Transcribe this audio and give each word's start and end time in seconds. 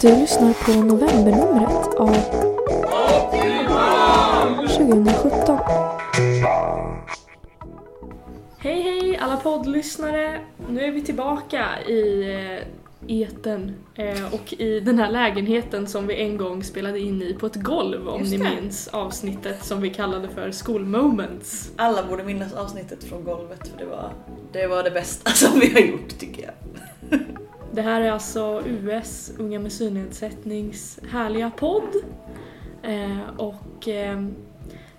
Du 0.00 0.08
lyssnar 0.08 0.64
på 0.64 0.82
novembernumret 0.84 1.94
av 1.94 2.14
2017. 4.68 5.58
Hej 8.58 8.82
hej 8.82 9.16
alla 9.16 9.36
poddlyssnare! 9.36 10.40
Nu 10.68 10.80
är 10.84 10.90
vi 10.90 11.02
tillbaka 11.02 11.80
i 11.88 12.32
eh, 12.34 12.66
eten 13.22 13.74
eh, 13.94 14.34
och 14.34 14.52
i 14.52 14.80
den 14.80 14.98
här 14.98 15.10
lägenheten 15.10 15.86
som 15.86 16.06
vi 16.06 16.22
en 16.22 16.36
gång 16.36 16.64
spelade 16.64 16.98
in 17.00 17.22
i 17.22 17.34
på 17.34 17.46
ett 17.46 17.62
golv 17.62 18.08
om 18.08 18.20
Just 18.20 18.32
ni 18.32 18.38
det. 18.38 18.44
minns 18.60 18.88
avsnittet 18.88 19.64
som 19.64 19.80
vi 19.80 19.90
kallade 19.90 20.28
för 20.28 20.52
School 20.64 20.84
Moments. 20.84 21.72
Alla 21.76 22.02
borde 22.04 22.24
minnas 22.24 22.52
avsnittet 22.54 23.04
från 23.04 23.24
golvet 23.24 23.68
för 23.68 23.78
det 23.78 23.86
var 23.86 24.12
det, 24.52 24.66
var 24.66 24.82
det 24.82 24.90
bästa 24.90 25.30
som 25.34 25.60
vi 25.60 25.72
har 25.72 25.80
gjort 25.80 26.18
tycker 26.18 26.42
jag. 26.42 26.52
Det 27.76 27.82
här 27.82 28.00
är 28.00 28.10
alltså 28.10 28.62
US, 28.66 29.32
Unga 29.38 29.58
med 29.58 29.72
synnedsättnings 29.72 30.98
härliga 31.10 31.50
podd. 31.50 31.94
Eh, 32.82 33.28
och 33.36 33.88
eh, 33.88 34.22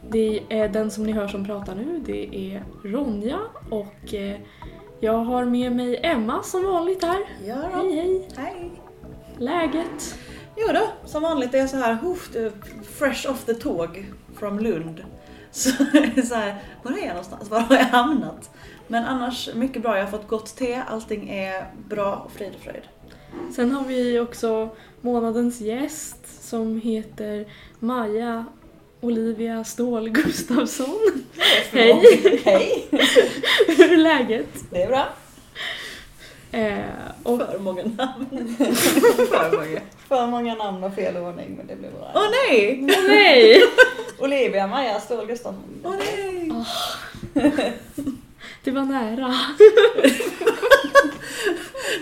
det 0.10 0.44
är 0.50 0.70
den 0.70 0.92
som 0.92 1.04
ni 1.04 1.12
hör 1.12 1.28
som 1.28 1.46
pratar 1.46 1.76
nu, 1.76 2.00
det 2.06 2.36
är 2.36 2.64
Ronja 2.84 3.40
och 3.70 4.14
eh, 4.14 4.40
jag 5.00 5.18
har 5.18 5.46
med 5.46 5.72
mig 5.72 6.00
Emma 6.04 6.44
som 6.44 6.64
vanligt 6.64 7.04
här. 7.04 7.20
Ja 7.46 7.56
Hej 7.74 7.96
hej! 7.96 8.28
Hej! 8.38 8.72
Läget? 9.38 10.20
Jo 10.56 10.68
då, 10.74 11.08
som 11.08 11.24
vanligt 11.24 11.54
är 11.54 11.58
jag 11.58 11.70
så 11.70 11.78
här 11.78 11.98
fresh 12.84 13.32
off 13.32 13.46
the 13.46 13.54
tåg 13.54 14.06
från 14.40 14.64
Lund. 14.64 15.04
Så, 15.52 15.72
så 16.28 16.36
här, 16.36 16.64
var 16.84 16.92
är 16.92 16.98
jag 16.98 17.08
någonstans? 17.08 17.50
Var 17.50 17.60
har 17.60 17.76
jag 17.76 17.86
hamnat? 17.86 18.50
Men 18.88 19.06
annars 19.06 19.50
mycket 19.54 19.82
bra, 19.82 19.98
jag 19.98 20.04
har 20.04 20.12
fått 20.12 20.28
gott 20.28 20.56
te, 20.56 20.82
allting 20.88 21.30
är 21.30 21.66
bra 21.90 22.16
och 22.26 22.32
frid 22.32 22.54
och 22.56 22.62
fröjd. 22.62 22.84
Sen 23.56 23.72
har 23.72 23.86
vi 23.86 24.20
också 24.20 24.70
månadens 25.02 25.62
gäst 25.62 26.44
som 26.50 26.82
heter 26.82 27.46
Maja 27.80 28.46
Olivia 29.02 29.64
Ståhl 29.64 30.10
Gustafsson. 30.10 31.24
Hej! 31.72 32.42
Hej! 32.46 32.88
Hur 33.68 33.94
är 33.94 33.98
läget? 33.98 34.48
Det 34.70 34.84
är 34.84 34.88
bra. 34.88 35.08
Eh, 36.52 36.78
och 37.24 37.40
För 37.40 37.60
många 37.60 37.84
namn. 37.84 38.56
För 39.30 39.58
många. 39.58 39.82
För 40.08 40.28
många 40.28 40.56
namn 40.56 40.84
och 40.84 40.96
fel 40.96 41.18
ordning 41.18 41.56
men 41.58 41.68
det 41.68 41.76
blir 41.76 41.90
bra. 41.90 42.12
Åh 42.16 42.28
nej! 42.50 42.82
nej! 43.08 43.64
Olivia 44.20 44.68
Maja 44.68 45.00
Ståhl 45.00 45.28
Gustafsson. 45.28 45.82
Åh 45.84 45.96
nej! 45.98 46.52
Det 48.68 48.72
var 48.72 48.86
nära. 48.86 49.36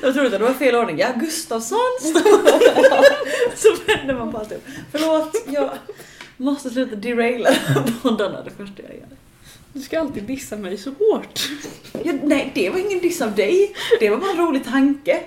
Jag 0.02 0.14
trodde 0.14 0.26
att 0.28 0.32
det 0.32 0.48
var 0.48 0.54
fel 0.54 0.76
ordning. 0.76 1.00
Ja, 1.00 1.08
Gustafsson 1.16 1.80
Så 3.56 3.76
vänder 3.88 4.14
man 4.14 4.32
på 4.32 4.38
alltihop. 4.38 4.64
Förlåt, 4.92 5.36
jag 5.48 5.70
måste 6.38 6.70
sluta 6.70 6.96
deraila 6.96 7.50
poddarna 8.02 8.44
det 8.44 8.50
första 8.50 8.82
jag 8.82 8.96
gör. 8.96 9.08
Du 9.76 9.82
ska 9.82 10.00
alltid 10.00 10.24
dissa 10.24 10.58
mig 10.58 10.78
så 10.78 10.90
hårt. 10.90 11.50
Ja, 12.04 12.14
nej, 12.24 12.52
det 12.56 12.70
var 12.70 12.80
ingen 12.80 13.00
diss 13.00 13.22
av 13.22 13.36
dig. 13.36 13.76
Det 14.00 14.10
var 14.10 14.18
bara 14.18 14.32
en 14.32 14.38
rolig 14.38 14.66
tanke. 14.66 15.20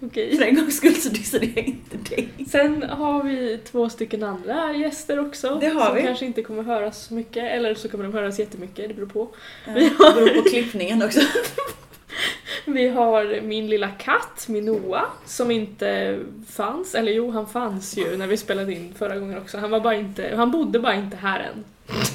Okej. 0.00 0.36
För 0.36 0.44
en 0.44 0.56
gångs 0.56 0.76
skull 0.76 0.94
så 0.94 1.08
dissade 1.08 1.46
jag 1.46 1.64
inte 1.64 1.96
dig. 1.96 2.28
Sen 2.50 2.82
har 2.82 3.22
vi 3.22 3.58
två 3.64 3.88
stycken 3.88 4.22
andra 4.22 4.72
gäster 4.72 5.18
också. 5.18 5.58
Det 5.60 5.68
har 5.68 5.86
som 5.86 5.94
vi. 5.94 6.02
kanske 6.02 6.26
inte 6.26 6.42
kommer 6.42 6.62
höras 6.62 7.06
så 7.06 7.14
mycket, 7.14 7.44
eller 7.52 7.74
så 7.74 7.88
kommer 7.88 8.04
de 8.04 8.12
höras 8.12 8.38
jättemycket, 8.38 8.88
det 8.88 8.94
beror 8.94 9.06
på. 9.06 9.28
Det 9.64 9.98
beror 9.98 10.42
på 10.42 10.48
klippningen 10.48 11.02
också. 11.02 11.20
Vi 12.64 12.88
har 12.88 13.40
min 13.40 13.66
lilla 13.66 13.88
katt, 13.88 14.48
Minoa, 14.48 15.04
som 15.26 15.50
inte 15.50 16.18
fanns, 16.50 16.94
eller 16.94 17.12
jo 17.12 17.30
han 17.30 17.46
fanns 17.46 17.98
ju 17.98 18.16
när 18.16 18.26
vi 18.26 18.36
spelade 18.36 18.72
in 18.72 18.94
förra 18.98 19.16
gången 19.16 19.38
också. 19.38 19.58
Han 19.58 19.70
var 19.70 19.80
bara 19.80 19.94
inte, 19.94 20.32
han 20.36 20.50
bodde 20.50 20.78
bara 20.78 20.94
inte 20.94 21.16
här 21.16 21.40
än. 21.40 21.64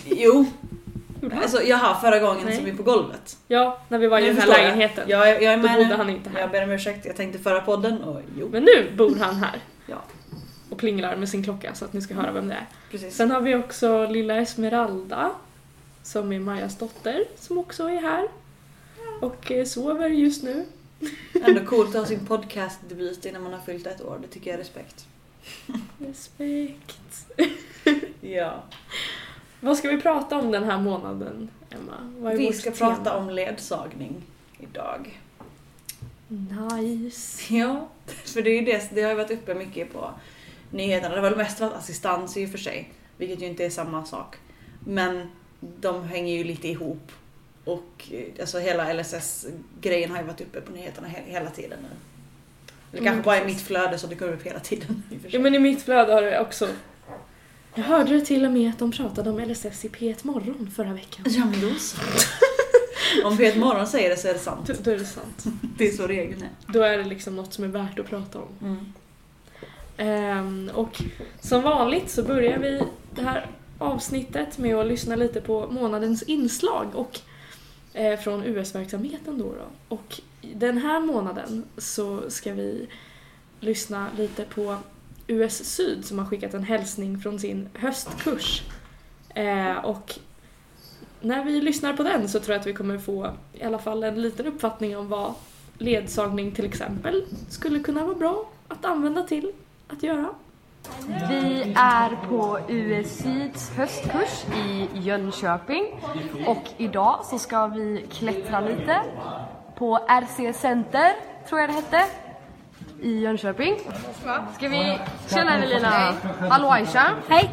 Jo? 0.05 0.45
Alltså 1.31 1.63
jaha, 1.63 2.01
förra 2.01 2.19
gången 2.19 2.45
Nej. 2.45 2.55
som 2.55 2.65
vi 2.65 2.71
på 2.73 2.83
golvet. 2.83 3.37
Ja, 3.47 3.79
när 3.89 3.97
vi 3.97 4.07
var 4.07 4.19
i 4.19 4.21
Nu 4.21 4.27
den 4.27 4.37
här 4.37 4.47
jag. 4.47 4.57
lägenheten. 4.57 5.03
Ja, 5.07 5.27
jag, 5.27 5.43
jag 5.43 5.53
är 5.53 5.57
Då 5.57 5.63
med 5.63 5.75
bodde 5.75 5.87
nu. 5.89 5.95
han 5.95 6.09
inte 6.09 6.29
här. 6.29 6.39
Jag 6.39 6.51
ber 6.51 6.63
om 6.63 6.71
ursäkt, 6.71 7.05
jag 7.05 7.15
tänkte 7.15 7.39
förra 7.39 7.61
podden 7.61 8.01
och 8.03 8.21
jo, 8.37 8.49
Men 8.51 8.63
nu 8.63 8.91
bor 8.97 9.15
han 9.15 9.35
här. 9.35 9.59
Ja. 9.87 10.01
Och 10.69 10.77
plinglar 10.77 11.15
med 11.15 11.29
sin 11.29 11.43
klocka 11.43 11.73
så 11.75 11.85
att 11.85 11.93
ni 11.93 12.01
ska 12.01 12.13
höra 12.13 12.31
vem 12.31 12.47
det 12.47 12.53
är. 12.53 12.65
precis. 12.91 13.15
Sen 13.15 13.31
har 13.31 13.41
vi 13.41 13.55
också 13.55 14.05
lilla 14.07 14.35
Esmeralda, 14.37 15.31
som 16.03 16.31
är 16.33 16.39
Majas 16.39 16.77
dotter, 16.77 17.23
som 17.37 17.57
också 17.57 17.83
är 17.89 18.01
här. 18.01 18.27
Och 19.21 19.51
eh, 19.51 19.65
sover 19.65 20.09
just 20.09 20.43
nu. 20.43 20.65
Ändå 21.45 21.61
coolt 21.65 21.89
att 21.89 21.95
ha 22.01 22.05
sin 22.05 22.25
podcastdebut 22.25 23.25
innan 23.25 23.43
man 23.43 23.53
har 23.53 23.59
fyllt 23.59 23.87
ett 23.87 24.01
år, 24.01 24.19
det 24.21 24.27
tycker 24.27 24.49
jag 24.51 24.53
är 24.55 24.63
respekt. 24.63 25.05
Respekt. 25.99 27.25
Ja. 28.21 28.63
Vad 29.63 29.77
ska 29.77 29.89
vi 29.89 30.01
prata 30.01 30.37
om 30.39 30.51
den 30.51 30.63
här 30.63 30.77
månaden, 30.77 31.49
Emma? 31.69 32.33
Vi 32.37 32.53
ska 32.53 32.71
tema? 32.71 32.95
prata 32.95 33.17
om 33.17 33.29
ledsagning 33.29 34.21
idag. 34.59 35.19
Nice. 36.27 37.43
Ja, 37.53 37.87
för 38.25 38.41
det 38.41 38.49
är 38.49 38.59
ju 38.59 38.65
det, 38.65 38.89
det 38.95 39.01
har 39.01 39.09
ju 39.09 39.15
varit 39.15 39.31
uppe 39.31 39.53
mycket 39.55 39.93
på 39.93 40.11
nyheterna. 40.71 41.15
Det 41.15 41.21
har 41.21 41.29
väl 41.29 41.37
mest 41.37 41.59
varit 41.59 41.73
assistans 41.73 42.37
i 42.37 42.45
och 42.45 42.49
för 42.49 42.57
sig, 42.57 42.89
vilket 43.17 43.41
ju 43.41 43.45
inte 43.45 43.65
är 43.65 43.69
samma 43.69 44.05
sak. 44.05 44.35
Men 44.79 45.27
de 45.59 46.03
hänger 46.03 46.37
ju 46.37 46.43
lite 46.43 46.67
ihop. 46.67 47.11
Och 47.65 48.09
eh, 48.11 48.23
alltså 48.39 48.59
hela 48.59 48.93
LSS-grejen 48.93 50.11
har 50.11 50.17
ju 50.17 50.23
varit 50.23 50.41
uppe 50.41 50.61
på 50.61 50.71
nyheterna 50.71 51.07
he- 51.07 51.31
hela 51.31 51.49
tiden 51.49 51.79
nu. 51.81 51.87
Eller 52.91 53.01
Mm, 53.01 53.13
kanske 53.13 53.25
bara 53.25 53.41
i 53.41 53.45
mitt 53.45 53.61
flöde 53.61 53.97
så 53.97 54.07
det 54.07 54.15
kommer 54.15 54.33
upp 54.33 54.43
hela 54.43 54.59
tiden. 54.59 55.03
I. 55.11 55.15
Ja 55.29 55.39
men 55.39 55.55
i 55.55 55.59
mitt 55.59 55.81
flöde 55.83 56.13
har 56.13 56.21
det 56.21 56.39
också... 56.39 56.67
Jag 57.75 57.83
hörde 57.83 58.21
till 58.21 58.45
och 58.45 58.51
med 58.51 58.69
att 58.69 58.79
de 58.79 58.91
pratade 58.91 59.29
om 59.29 59.39
LSS 59.39 59.85
i 59.85 59.89
P1 59.89 60.17
Morgon 60.21 60.71
förra 60.75 60.93
veckan. 60.93 61.25
Ja 61.27 61.45
men 61.45 61.61
då 61.61 61.75
så. 61.75 61.97
Om 63.27 63.37
P1 63.37 63.59
Morgon 63.59 63.87
säger 63.87 64.09
det 64.09 64.17
så 64.17 64.27
är 64.27 64.33
det 64.33 64.39
sant. 64.39 64.71
Då, 64.83 64.91
är 64.91 64.97
det 64.97 65.05
sant. 65.05 65.43
Det 65.77 65.87
är 65.87 65.91
så 65.91 66.07
regeln 66.07 66.41
är. 66.41 66.73
Då 66.73 66.81
är 66.81 66.97
det 66.97 67.03
liksom 67.03 67.35
något 67.35 67.53
som 67.53 67.63
är 67.63 67.67
värt 67.67 67.99
att 67.99 68.09
prata 68.09 68.39
om. 68.39 68.47
Mm. 68.61 68.93
Ehm, 69.97 70.71
och 70.73 71.01
som 71.41 71.61
vanligt 71.61 72.09
så 72.09 72.23
börjar 72.23 72.59
vi 72.59 72.81
det 73.15 73.21
här 73.21 73.47
avsnittet 73.77 74.57
med 74.57 74.75
att 74.75 74.87
lyssna 74.87 75.15
lite 75.15 75.41
på 75.41 75.67
månadens 75.71 76.23
inslag 76.23 76.87
och 76.93 77.19
eh, 77.93 78.19
från 78.19 78.43
US-verksamheten 78.43 79.37
då, 79.37 79.45
då. 79.45 79.95
Och 79.95 80.19
den 80.41 80.77
här 80.77 80.99
månaden 80.99 81.63
så 81.77 82.29
ska 82.29 82.53
vi 82.53 82.87
lyssna 83.59 84.07
lite 84.17 84.43
på 84.43 84.77
US 85.27 85.65
Syd 85.65 86.05
som 86.05 86.19
har 86.19 86.25
skickat 86.25 86.53
en 86.53 86.63
hälsning 86.63 87.19
från 87.19 87.39
sin 87.39 87.69
höstkurs. 87.73 88.63
Eh, 89.35 89.77
och 89.77 90.19
när 91.21 91.43
vi 91.43 91.61
lyssnar 91.61 91.93
på 91.93 92.03
den 92.03 92.29
så 92.29 92.39
tror 92.39 92.53
jag 92.53 92.59
att 92.59 92.67
vi 92.67 92.73
kommer 92.73 92.97
få 92.97 93.31
i 93.53 93.63
alla 93.63 93.79
fall 93.79 94.03
en 94.03 94.21
liten 94.21 94.45
uppfattning 94.45 94.97
om 94.97 95.09
vad 95.09 95.33
ledsagning 95.77 96.51
till 96.51 96.65
exempel 96.65 97.25
skulle 97.49 97.79
kunna 97.79 98.05
vara 98.05 98.15
bra 98.15 98.45
att 98.67 98.85
använda 98.85 99.23
till 99.23 99.51
att 99.87 100.03
göra. 100.03 100.29
Vi 101.29 101.73
är 101.77 102.27
på 102.29 102.59
US 102.67 103.17
Syds 103.17 103.69
höstkurs 103.69 104.45
i 104.65 104.87
Jönköping 104.93 105.85
och 106.47 106.63
idag 106.77 107.19
så 107.23 107.39
ska 107.39 107.67
vi 107.67 108.05
klättra 108.11 108.59
lite 108.59 109.01
på 109.75 109.97
RC 109.97 110.53
Center, 110.53 111.11
tror 111.49 111.61
jag 111.61 111.69
det 111.69 111.73
hette, 111.73 112.05
i 113.03 113.19
Jönköping. 113.19 113.75
Ska 114.55 114.67
vi... 114.67 114.99
Tjena 115.29 115.55
Evelina! 115.55 116.13
Hallå 116.49 116.69
Aisha! 116.69 117.09
Hej! 117.29 117.49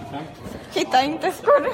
Hitta 0.74 1.02
inte 1.02 1.32
skor. 1.32 1.66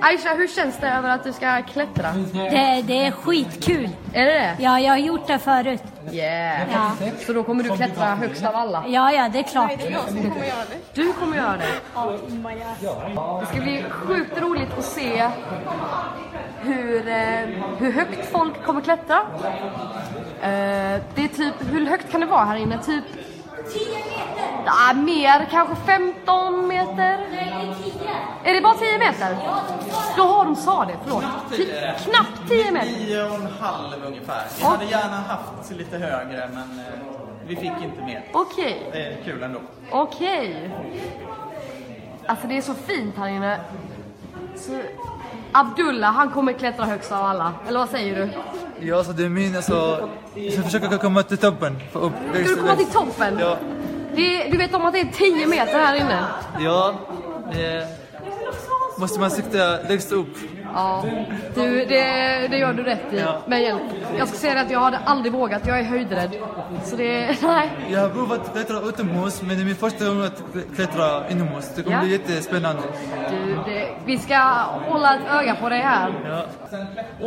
Aisha, 0.00 0.34
hur 0.34 0.48
känns 0.48 0.78
det 0.78 0.88
över 0.88 1.08
att 1.08 1.24
du 1.24 1.32
ska 1.32 1.62
klättra? 1.62 2.12
Det, 2.32 2.82
det 2.86 3.06
är 3.06 3.10
skitkul. 3.10 3.88
Är 4.12 4.26
det 4.26 4.32
det? 4.32 4.56
Ja, 4.58 4.80
jag 4.80 4.92
har 4.92 4.98
gjort 4.98 5.26
det 5.26 5.38
förut. 5.38 5.82
Yeah! 6.12 6.72
Ja, 6.72 6.92
Så 7.26 7.32
då 7.32 7.42
kommer 7.42 7.64
du 7.64 7.76
klättra 7.76 8.04
högst 8.04 8.44
av 8.44 8.56
alla? 8.56 8.84
ja, 8.88 9.12
ja 9.12 9.28
det 9.32 9.38
är 9.38 9.42
klart. 9.42 9.70
Du 10.94 11.12
kommer 11.12 11.36
göra 11.36 11.56
det? 11.56 11.66
Det 13.40 13.46
ska 13.46 13.60
bli 13.60 13.84
sjukt 13.90 14.40
roligt 14.40 14.78
att 14.78 14.84
se 14.84 15.30
hur, 16.60 17.08
eh, 17.08 17.14
hur 17.78 17.92
högt 17.92 18.32
folk 18.32 18.64
kommer 18.64 18.80
klättra. 18.80 19.20
Eh, 20.42 21.00
det 21.14 21.24
är 21.24 21.28
typ, 21.28 21.54
hur 21.70 21.86
högt 21.86 22.10
kan 22.10 22.20
det 22.20 22.26
vara 22.26 22.44
här 22.44 22.56
inne? 22.56 22.82
Typ 22.82 23.04
10 23.72 23.84
meter? 23.94 24.62
Ja, 24.66 24.92
mer, 24.94 25.46
kanske 25.50 25.74
15 25.86 26.68
meter? 26.68 27.18
Är 28.44 28.54
det 28.54 28.60
bara 28.60 28.74
10 28.74 28.98
meter? 28.98 29.36
Då 30.16 30.22
har 30.22 30.44
de 30.44 30.56
sa 30.56 30.84
det, 30.84 30.94
förlåt. 31.04 31.24
Ti- 31.50 31.94
knappt 32.04 32.48
10 32.48 32.70
meter. 32.72 32.86
Nio 32.90 33.22
och 33.28 33.34
en 33.34 33.48
halv 33.60 34.04
ungefär. 34.06 34.42
Vi 34.58 34.64
hade 34.64 34.84
gärna 34.84 35.16
haft 35.16 35.70
lite 35.70 35.98
högre 35.98 36.48
men 36.54 36.78
eh, 36.78 36.84
vi 37.46 37.56
fick 37.56 37.72
inte 37.82 38.02
mer. 38.02 38.24
Okej. 38.32 38.82
Det 38.92 39.02
är 39.06 39.16
kul 39.24 39.42
ändå. 39.42 39.58
Okej. 39.90 40.70
Alltså 42.26 42.46
det 42.46 42.56
är 42.56 42.62
så 42.62 42.74
fint 42.74 43.16
här 43.16 43.28
inne. 43.28 43.60
Så 44.56 44.72
Abdullah, 45.52 46.12
han 46.12 46.30
kommer 46.30 46.52
klättra 46.52 46.84
högst 46.84 47.12
av 47.12 47.24
alla. 47.24 47.52
Eller 47.68 47.78
vad 47.78 47.88
säger 47.88 48.16
du? 48.16 48.30
Ja, 48.86 49.04
så 49.04 49.12
det 49.12 49.24
är 49.24 49.28
min 49.28 49.56
alltså... 49.56 50.08
Jag 50.34 50.52
ska 50.52 50.62
försöka 50.62 50.98
komma 50.98 51.22
till 51.22 51.38
toppen. 51.38 51.76
Upp 51.92 52.12
Ska 52.32 52.42
du 52.42 52.56
komma 52.56 52.76
till 52.76 52.86
toppen? 52.86 53.38
Ja. 53.40 53.56
Det, 54.14 54.48
du 54.50 54.58
vet 54.58 54.74
om 54.74 54.84
att 54.84 54.92
det 54.92 55.00
är 55.00 55.12
10 55.12 55.46
meter 55.46 55.78
här 55.78 55.94
inne? 55.94 56.24
Ja. 56.60 56.94
Eh, 57.50 57.88
måste 58.98 59.20
man 59.20 59.30
sikta 59.30 59.78
längst 59.88 60.12
upp. 60.12 60.36
Ja, 60.74 61.04
du, 61.54 61.84
det, 61.84 62.02
det 62.50 62.56
gör 62.58 62.72
du 62.72 62.82
rätt 62.82 63.12
i. 63.12 63.18
Ja. 63.20 63.38
Med 63.46 63.62
hjälp. 63.62 63.82
Jag 64.18 64.28
ska 64.28 64.36
säga 64.38 64.60
att 64.60 64.70
jag 64.70 64.80
hade 64.80 64.98
aldrig 65.04 65.32
vågat. 65.32 65.66
Jag 65.66 65.78
är 65.78 65.84
höjdrädd. 65.84 66.30
Så 66.84 66.96
det, 66.96 67.36
nej. 67.42 67.70
Jag 67.90 68.00
har 68.00 68.08
provat 68.08 68.52
klättra 68.52 68.80
utomhus, 68.80 69.42
men 69.42 69.56
det 69.56 69.62
är 69.62 69.64
min 69.64 69.76
första 69.76 70.04
gång 70.04 70.24
att 70.24 70.42
klättra 70.76 71.28
inomhus. 71.30 71.72
Det 71.76 71.82
kommer 71.82 71.96
Ja. 71.96 72.02
bli 72.02 72.12
jättespännande. 72.12 72.82
Du, 73.30 73.54
det, 73.72 73.88
vi 74.04 74.18
ska 74.18 74.36
hålla 74.88 75.14
ett 75.14 75.20
öga 75.30 75.54
på 75.54 75.68
dig 75.68 75.80
här. 75.80 76.12
Ja. 76.28 76.42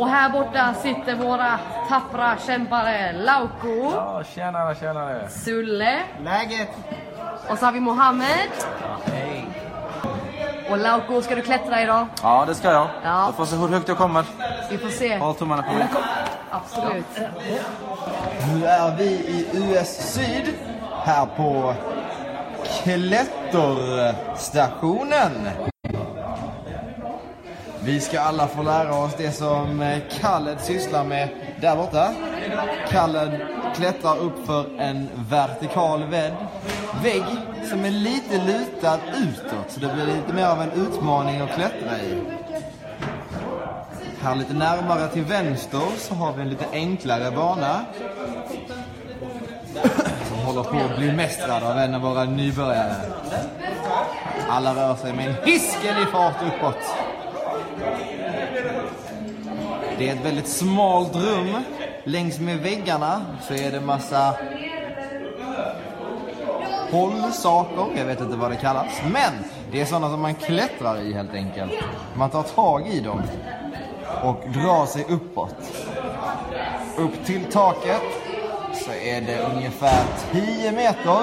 Och 0.00 0.08
här 0.08 0.28
borta 0.30 0.74
sitter 0.74 1.14
våra 1.14 1.58
tappra 1.88 2.36
kämpare 2.46 3.12
Lauko, 3.12 3.92
Ja, 3.94 4.22
tjenare, 4.34 4.74
tjenare. 4.74 5.28
Sulle 5.28 5.98
Läget? 6.24 6.68
och 7.48 7.58
så 7.58 7.64
har 7.64 7.72
vi 7.72 7.80
Mohammed. 7.80 8.48
Och 10.72 10.78
Lauko, 10.78 11.22
ska 11.22 11.34
du 11.34 11.42
klättra 11.42 11.82
idag? 11.82 12.06
Ja, 12.22 12.44
det 12.46 12.54
ska 12.54 12.70
jag. 12.70 12.88
Ja. 13.04 13.26
Jag 13.26 13.34
får 13.34 13.44
se 13.44 13.56
hur 13.56 13.68
högt 13.68 13.88
jag 13.88 13.98
kommer. 13.98 14.24
Vi 14.70 14.78
får 14.78 14.88
se. 14.88 15.18
Håll 15.18 15.34
tummarna 15.34 15.62
på 15.62 15.72
mig. 15.72 15.86
Absolut. 16.50 17.06
Nu 18.54 18.66
är 18.66 18.96
vi 18.96 19.04
i 19.04 19.46
US 19.54 20.14
Syd, 20.14 20.54
här 21.04 21.26
på 21.26 21.74
klätterstationen. 22.82 25.48
Vi 27.84 28.00
ska 28.00 28.20
alla 28.20 28.48
få 28.48 28.62
lära 28.62 28.94
oss 28.94 29.12
det 29.18 29.32
som 29.32 29.80
eh, 29.80 29.98
Khaled 30.10 30.60
sysslar 30.60 31.04
med 31.04 31.28
där 31.60 31.76
borta. 31.76 32.14
Khaled 32.88 33.40
klättrar 33.76 34.18
upp 34.18 34.46
för 34.46 34.80
en 34.80 35.08
vertikal 35.30 36.04
vägg, 36.04 36.32
vägg 37.02 37.24
som 37.70 37.84
är 37.84 37.90
lite 37.90 38.44
lutad 38.46 38.98
utåt, 39.16 39.70
så 39.70 39.80
det 39.80 39.94
blir 39.94 40.06
lite 40.06 40.32
mer 40.32 40.46
av 40.46 40.62
en 40.62 40.70
utmaning 40.72 41.40
att 41.40 41.54
klättra 41.54 41.98
i. 42.00 42.22
Här 44.22 44.34
lite 44.34 44.54
närmare 44.54 45.08
till 45.08 45.24
vänster 45.24 45.82
så 45.98 46.14
har 46.14 46.32
vi 46.32 46.42
en 46.42 46.48
lite 46.48 46.66
enklare 46.72 47.30
bana. 47.30 47.84
Som 50.28 50.38
håller 50.38 50.62
på 50.62 50.76
att 50.76 50.98
bli 50.98 51.12
mästrad 51.12 51.62
av 51.62 51.78
en 51.78 51.94
av 51.94 52.00
våra 52.00 52.24
nybörjare. 52.24 52.94
Alla 54.48 54.74
rör 54.74 54.96
sig 54.96 55.12
med 55.12 55.26
en 55.26 55.34
hiskelig 55.44 56.08
fart 56.12 56.36
uppåt. 56.42 56.76
Det 59.98 60.08
är 60.08 60.14
ett 60.14 60.24
väldigt 60.24 60.48
smalt 60.48 61.16
rum. 61.16 61.56
Längs 62.04 62.38
med 62.38 62.58
väggarna 62.58 63.22
så 63.42 63.54
är 63.54 63.72
det 63.72 63.80
massa 63.80 64.34
hållsaker, 66.90 67.86
jag 67.96 68.04
vet 68.04 68.20
inte 68.20 68.36
vad 68.36 68.50
det 68.50 68.56
kallas. 68.56 69.02
Men 69.12 69.32
det 69.72 69.80
är 69.80 69.84
sådana 69.84 70.10
som 70.10 70.20
man 70.20 70.34
klättrar 70.34 71.00
i 71.00 71.12
helt 71.12 71.34
enkelt. 71.34 71.72
Man 72.14 72.30
tar 72.30 72.42
tag 72.42 72.88
i 72.88 73.00
dem 73.00 73.22
och 74.22 74.40
drar 74.52 74.86
sig 74.86 75.06
uppåt. 75.08 75.56
Upp 76.96 77.24
till 77.24 77.44
taket 77.44 78.02
så 78.74 78.92
är 78.92 79.20
det 79.20 79.46
ungefär 79.54 80.04
10 80.32 80.72
meter. 80.72 81.20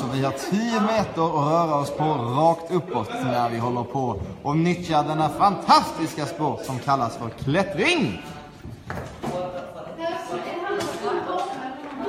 Så 0.00 0.06
vi 0.12 0.24
har 0.24 0.32
10 0.50 0.80
meter 0.80 1.26
att 1.26 1.50
röra 1.52 1.74
oss 1.74 1.90
på 1.90 2.04
rakt 2.04 2.70
uppåt 2.70 3.08
när 3.24 3.48
vi 3.48 3.58
håller 3.58 3.82
på 3.82 4.20
och 4.42 4.56
nyttjar 4.56 5.04
denna 5.04 5.28
fantastiska 5.28 6.26
sport 6.26 6.64
som 6.64 6.78
kallas 6.78 7.16
för 7.16 7.28
klättring. 7.44 8.22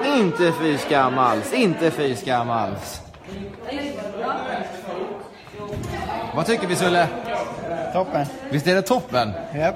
Inte 0.05 0.53
fy 0.59 0.77
skam 0.77 1.17
alls, 1.17 1.53
inte 1.53 1.91
fy 1.91 2.15
skam 2.15 2.49
alls. 2.49 3.01
Vad 6.35 6.45
tycker 6.45 6.67
vi 6.67 6.75
Sulle? 6.75 7.07
Toppen. 7.93 8.25
Visst 8.49 8.67
är 8.67 8.75
det 8.75 8.81
toppen? 8.81 9.31
Japp. 9.55 9.75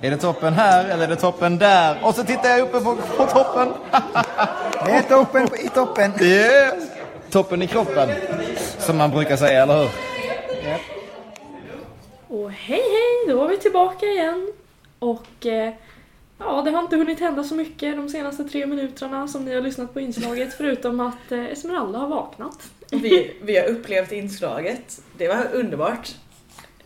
Är 0.00 0.10
det 0.10 0.16
toppen 0.16 0.52
här 0.52 0.84
eller 0.84 1.04
är 1.04 1.08
det 1.08 1.16
toppen 1.16 1.58
där? 1.58 1.98
Och 2.02 2.14
så 2.14 2.24
tittar 2.24 2.48
jag 2.48 2.60
uppe 2.60 2.80
på, 2.80 2.96
på 3.16 3.26
toppen. 3.26 3.72
Det 4.86 4.90
är 4.90 5.02
toppen 5.02 5.48
i 5.64 5.68
toppen. 5.68 6.12
Yeah. 6.20 6.93
Toppen 7.34 7.62
i 7.62 7.66
kroppen. 7.66 8.08
Som 8.78 8.96
man 8.96 9.10
brukar 9.10 9.36
säga, 9.36 9.62
eller 9.62 9.78
hur? 9.78 9.90
Och 12.28 12.50
hej 12.50 12.82
hej, 12.82 13.34
då 13.34 13.44
är 13.44 13.48
vi 13.48 13.56
tillbaka 13.56 14.06
igen. 14.06 14.52
Och 14.98 15.46
eh, 15.46 15.72
ja, 16.38 16.62
det 16.64 16.70
har 16.70 16.82
inte 16.82 16.96
hunnit 16.96 17.20
hända 17.20 17.44
så 17.44 17.54
mycket 17.54 17.96
de 17.96 18.08
senaste 18.08 18.44
tre 18.44 18.66
minuterna 18.66 19.28
som 19.28 19.44
ni 19.44 19.54
har 19.54 19.60
lyssnat 19.60 19.94
på 19.94 20.00
inslaget 20.00 20.54
förutom 20.56 21.00
att 21.00 21.32
eh, 21.32 21.44
Esmeralda 21.44 21.98
har 21.98 22.08
vaknat. 22.08 22.70
Vi, 22.90 23.36
vi 23.42 23.58
har 23.60 23.66
upplevt 23.66 24.12
inslaget. 24.12 25.00
Det 25.18 25.28
var 25.28 25.46
underbart. 25.52 26.14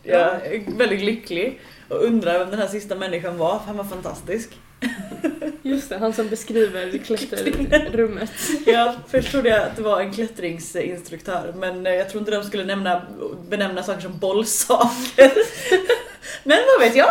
Jag 0.03 0.47
är 0.47 0.77
väldigt 0.79 1.03
lycklig 1.03 1.61
och 1.89 2.05
undrar 2.05 2.39
vem 2.39 2.51
den 2.51 2.59
här 2.59 2.69
sista 2.69 2.95
människan 2.95 3.39
var, 3.39 3.59
för 3.59 3.67
han 3.67 3.77
var 3.77 3.85
fantastisk. 3.85 4.51
Just 5.63 5.89
det, 5.89 5.99
han 5.99 6.13
som 6.13 6.29
beskriver 6.29 6.99
klätterrummet. 7.05 8.31
Ja, 8.67 8.95
först 9.09 9.31
trodde 9.31 9.49
jag 9.49 9.63
att 9.63 9.77
det 9.77 9.83
var 9.83 10.01
en 10.01 10.13
klättringsinstruktör 10.13 11.55
men 11.57 11.87
eh, 11.87 11.93
jag 11.93 12.11
tror 12.11 12.21
inte 12.21 12.31
de 12.31 12.45
skulle 12.45 12.65
nämna, 12.65 13.03
benämna 13.49 13.83
saker 13.83 14.01
som 14.01 14.19
bollsaker. 14.19 15.33
Men 16.45 16.59
vad 16.67 16.89
vet 16.89 16.97
jag? 16.97 17.09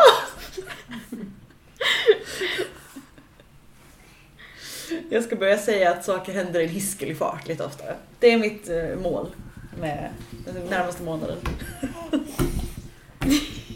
Jag 5.10 5.24
ska 5.24 5.36
börja 5.36 5.58
säga 5.58 5.92
att 5.92 6.06
saker 6.06 6.34
händer 6.34 6.60
i 6.60 6.63
en 6.63 6.70
hiskelig 6.70 7.18
fart 7.18 7.48
lite 7.48 7.63
oftare. 7.63 7.96
Det 8.20 8.34
är 8.34 8.38
mitt 8.38 8.70
eh, 8.70 8.96
mål 9.04 9.28
med 9.80 10.10
den 10.46 10.66
närmaste 10.66 11.04
månaden. 11.04 11.38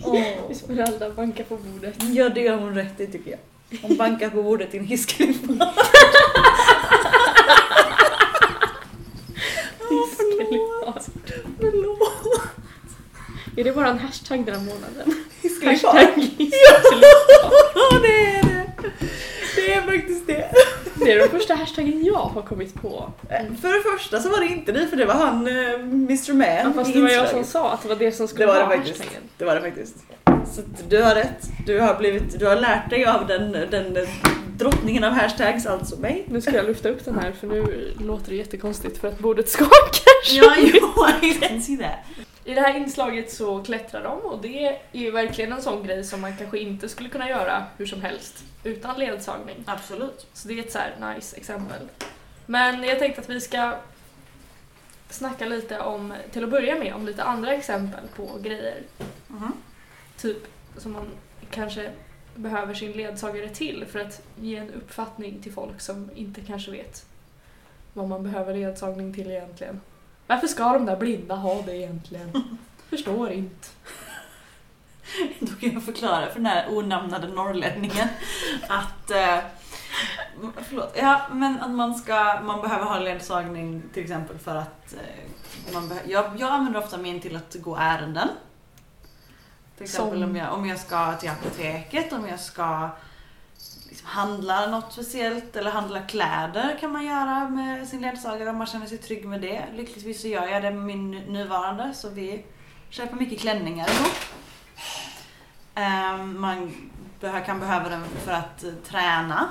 Åh. 0.03 0.51
Esmeralda 0.51 1.09
bankar 1.09 1.43
på 1.43 1.57
bordet. 1.57 1.95
Ja, 1.99 2.29
det 2.29 2.41
gör 2.41 2.57
hon 2.57 2.75
rätt 2.75 2.99
i 2.99 3.07
tycker 3.07 3.31
jag. 3.31 3.39
Hon 3.81 3.97
bankar 3.97 4.29
på 4.29 4.43
bordet 4.43 4.73
i 4.73 4.77
en 4.77 4.85
hiskelig 4.85 5.35
fart. 5.59 5.75
Hiskelig 9.89 10.59
Förlåt. 11.59 12.51
Är 13.57 13.63
det 13.63 13.71
bara 13.71 13.87
en 13.87 13.99
hashtag 13.99 14.45
den 14.45 14.55
här 14.55 14.61
månaden? 14.61 15.23
Hiskelig 15.41 15.81
fart. 15.81 15.95
Hashtag 15.95 16.29
Ja, 17.75 17.99
det 18.01 18.25
är 18.25 18.43
det. 18.43 18.65
Det 19.55 19.73
är 19.73 19.81
faktiskt 19.81 20.27
det. 20.27 20.51
Det 20.95 21.11
är 21.11 21.17
den 21.19 21.29
första 21.29 21.53
hashtaggen 21.55 22.05
jag 22.05 22.13
har 22.15 22.41
kommit 22.41 22.73
på. 22.81 23.11
För 23.61 23.73
det 23.73 23.97
första 23.97 24.19
så 24.19 24.29
var 24.29 24.39
det 24.39 24.45
inte 24.45 24.71
ni, 24.71 24.87
för 24.87 24.97
det 24.97 25.05
var 25.05 25.13
han 25.13 25.47
eh, 25.47 25.73
Mr 25.73 26.33
Man 26.33 26.47
Ja, 26.47 26.71
fast 26.75 26.93
det 26.93 27.01
var 27.01 27.09
jag 27.09 27.29
som 27.29 27.43
sa 27.43 27.71
att 27.71 27.81
det 27.81 27.87
var 27.89 27.95
det 27.95 28.11
som 28.11 28.25
Det 28.25 28.29
skulle 28.31 28.45
var 28.45 28.53
det 28.53 28.59
vara 28.65 28.77
faktiskt. 28.77 28.97
hashtaggen. 28.99 29.21
Det 29.37 29.45
var 29.45 29.55
det 29.55 29.61
faktiskt. 29.61 29.95
Så 30.51 30.61
du 30.89 31.01
har 31.01 31.15
rätt. 31.15 31.49
Du 31.65 31.79
har, 31.79 31.95
blivit, 31.95 32.39
du 32.39 32.45
har 32.45 32.55
lärt 32.55 32.89
dig 32.89 33.05
av 33.05 33.27
den, 33.27 33.51
den 33.51 34.07
drottningen 34.57 35.03
av 35.03 35.13
hashtags, 35.13 35.65
alltså 35.65 35.95
mig. 35.99 36.25
Nu 36.27 36.41
ska 36.41 36.55
jag 36.55 36.65
lyfta 36.65 36.89
upp 36.89 37.05
den 37.05 37.19
här 37.19 37.31
för 37.31 37.47
nu 37.47 37.93
låter 37.99 38.29
det 38.29 38.35
jättekonstigt 38.35 38.97
för 38.97 39.07
att 39.07 39.19
bordet 39.19 39.49
skakar. 39.49 40.25
så 40.25 40.35
Ja, 40.35 40.55
jo, 40.57 41.07
I 41.21 41.33
can 41.33 41.61
see 41.61 41.77
that. 41.77 42.25
I 42.45 42.53
det 42.53 42.61
här 42.61 42.77
inslaget 42.77 43.33
så 43.33 43.63
klättrar 43.63 44.03
de 44.03 44.19
och 44.19 44.41
det 44.41 44.65
är 44.65 44.77
ju 44.91 45.11
verkligen 45.11 45.53
en 45.53 45.61
sån 45.61 45.83
grej 45.83 46.03
som 46.03 46.21
man 46.21 46.37
kanske 46.37 46.59
inte 46.59 46.89
skulle 46.89 47.09
kunna 47.09 47.29
göra 47.29 47.63
hur 47.77 47.85
som 47.85 48.01
helst 48.01 48.43
utan 48.63 48.99
ledsagning. 48.99 49.63
Absolut. 49.65 50.27
Så 50.33 50.47
det 50.47 50.53
är 50.53 50.59
ett 50.59 50.71
så 50.71 50.79
här 50.79 51.13
nice 51.15 51.37
exempel. 51.37 51.87
Men 52.45 52.83
jag 52.83 52.99
tänkte 52.99 53.21
att 53.21 53.29
vi 53.29 53.41
ska 53.41 53.73
snacka 55.09 55.45
lite 55.45 55.79
om, 55.79 56.13
till 56.31 56.43
att 56.43 56.49
börja 56.49 56.79
med, 56.79 56.93
om 56.93 57.05
lite 57.05 57.23
andra 57.23 57.53
exempel 57.53 58.03
på 58.15 58.29
grejer. 58.41 58.77
Mhm. 59.27 59.51
Typ 60.21 60.47
som 60.77 60.91
man 60.91 61.07
kanske 61.49 61.91
behöver 62.35 62.73
sin 62.73 62.91
ledsagare 62.91 63.49
till 63.49 63.85
för 63.85 63.99
att 63.99 64.21
ge 64.39 64.55
en 64.55 64.73
uppfattning 64.73 65.41
till 65.41 65.53
folk 65.53 65.81
som 65.81 66.09
inte 66.15 66.41
kanske 66.41 66.71
vet 66.71 67.05
vad 67.93 68.07
man 68.07 68.23
behöver 68.23 68.53
ledsagning 68.53 69.13
till 69.13 69.31
egentligen. 69.31 69.81
Varför 70.27 70.47
ska 70.47 70.73
de 70.73 70.85
där 70.85 70.97
blinda 70.97 71.35
ha 71.35 71.61
det 71.61 71.77
egentligen? 71.77 72.31
Förstår 72.89 73.31
inte. 73.31 73.67
Då 75.39 75.55
kan 75.55 75.73
jag 75.73 75.83
förklara 75.83 76.27
för 76.27 76.35
den 76.35 76.45
här 76.45 76.77
onamnade 76.77 77.27
norrlänningen 77.27 78.07
att 78.67 79.11
eh, 79.11 79.39
Förlåt. 80.69 80.93
Ja, 80.95 81.21
men 81.31 81.59
att 81.59 81.71
man 81.71 81.95
ska, 81.95 82.41
man 82.43 82.61
behöver 82.61 82.85
ha 82.85 82.99
ledsagning 82.99 83.83
till 83.93 84.03
exempel 84.03 84.37
för 84.37 84.55
att 84.55 84.93
eh, 84.93 85.73
man 85.73 85.93
jag, 86.07 86.25
jag 86.37 86.49
använder 86.49 86.79
ofta 86.79 86.97
min 86.97 87.19
till 87.19 87.35
att 87.35 87.55
gå 87.55 87.75
ärenden. 87.75 88.27
Till 89.81 89.89
exempel 89.89 90.19
Som? 90.19 90.29
om 90.29 90.35
jag, 90.35 90.53
om 90.53 90.65
jag 90.65 90.79
ska 90.79 91.13
till 91.13 91.29
apoteket, 91.29 92.13
om 92.13 92.27
jag 92.27 92.39
ska 92.39 92.89
liksom 93.89 94.07
handla 94.07 94.67
något 94.67 94.93
speciellt 94.93 95.55
eller 95.55 95.71
handla 95.71 96.01
kläder 96.01 96.77
kan 96.79 96.91
man 96.91 97.05
göra 97.05 97.49
med 97.49 97.87
sin 97.87 98.01
ledsagare 98.01 98.49
om 98.49 98.57
man 98.57 98.67
känner 98.67 98.85
sig 98.85 98.97
trygg 98.97 99.25
med 99.25 99.41
det. 99.41 99.65
Lyckligtvis 99.73 100.21
så 100.21 100.27
gör 100.27 100.47
jag 100.47 100.63
det 100.63 100.71
med 100.71 100.83
min 100.83 101.11
nuvarande 101.11 101.93
så 101.93 102.09
vi 102.09 102.45
köper 102.89 103.15
mycket 103.15 103.39
klänningar 103.39 103.89
ihop. 103.89 104.17
Ehm, 105.75 106.41
man 106.41 106.71
kan 107.45 107.59
behöva 107.59 107.89
den 107.89 108.05
för 108.05 108.31
att 108.31 108.63
eh, 108.63 108.73
träna 108.85 109.49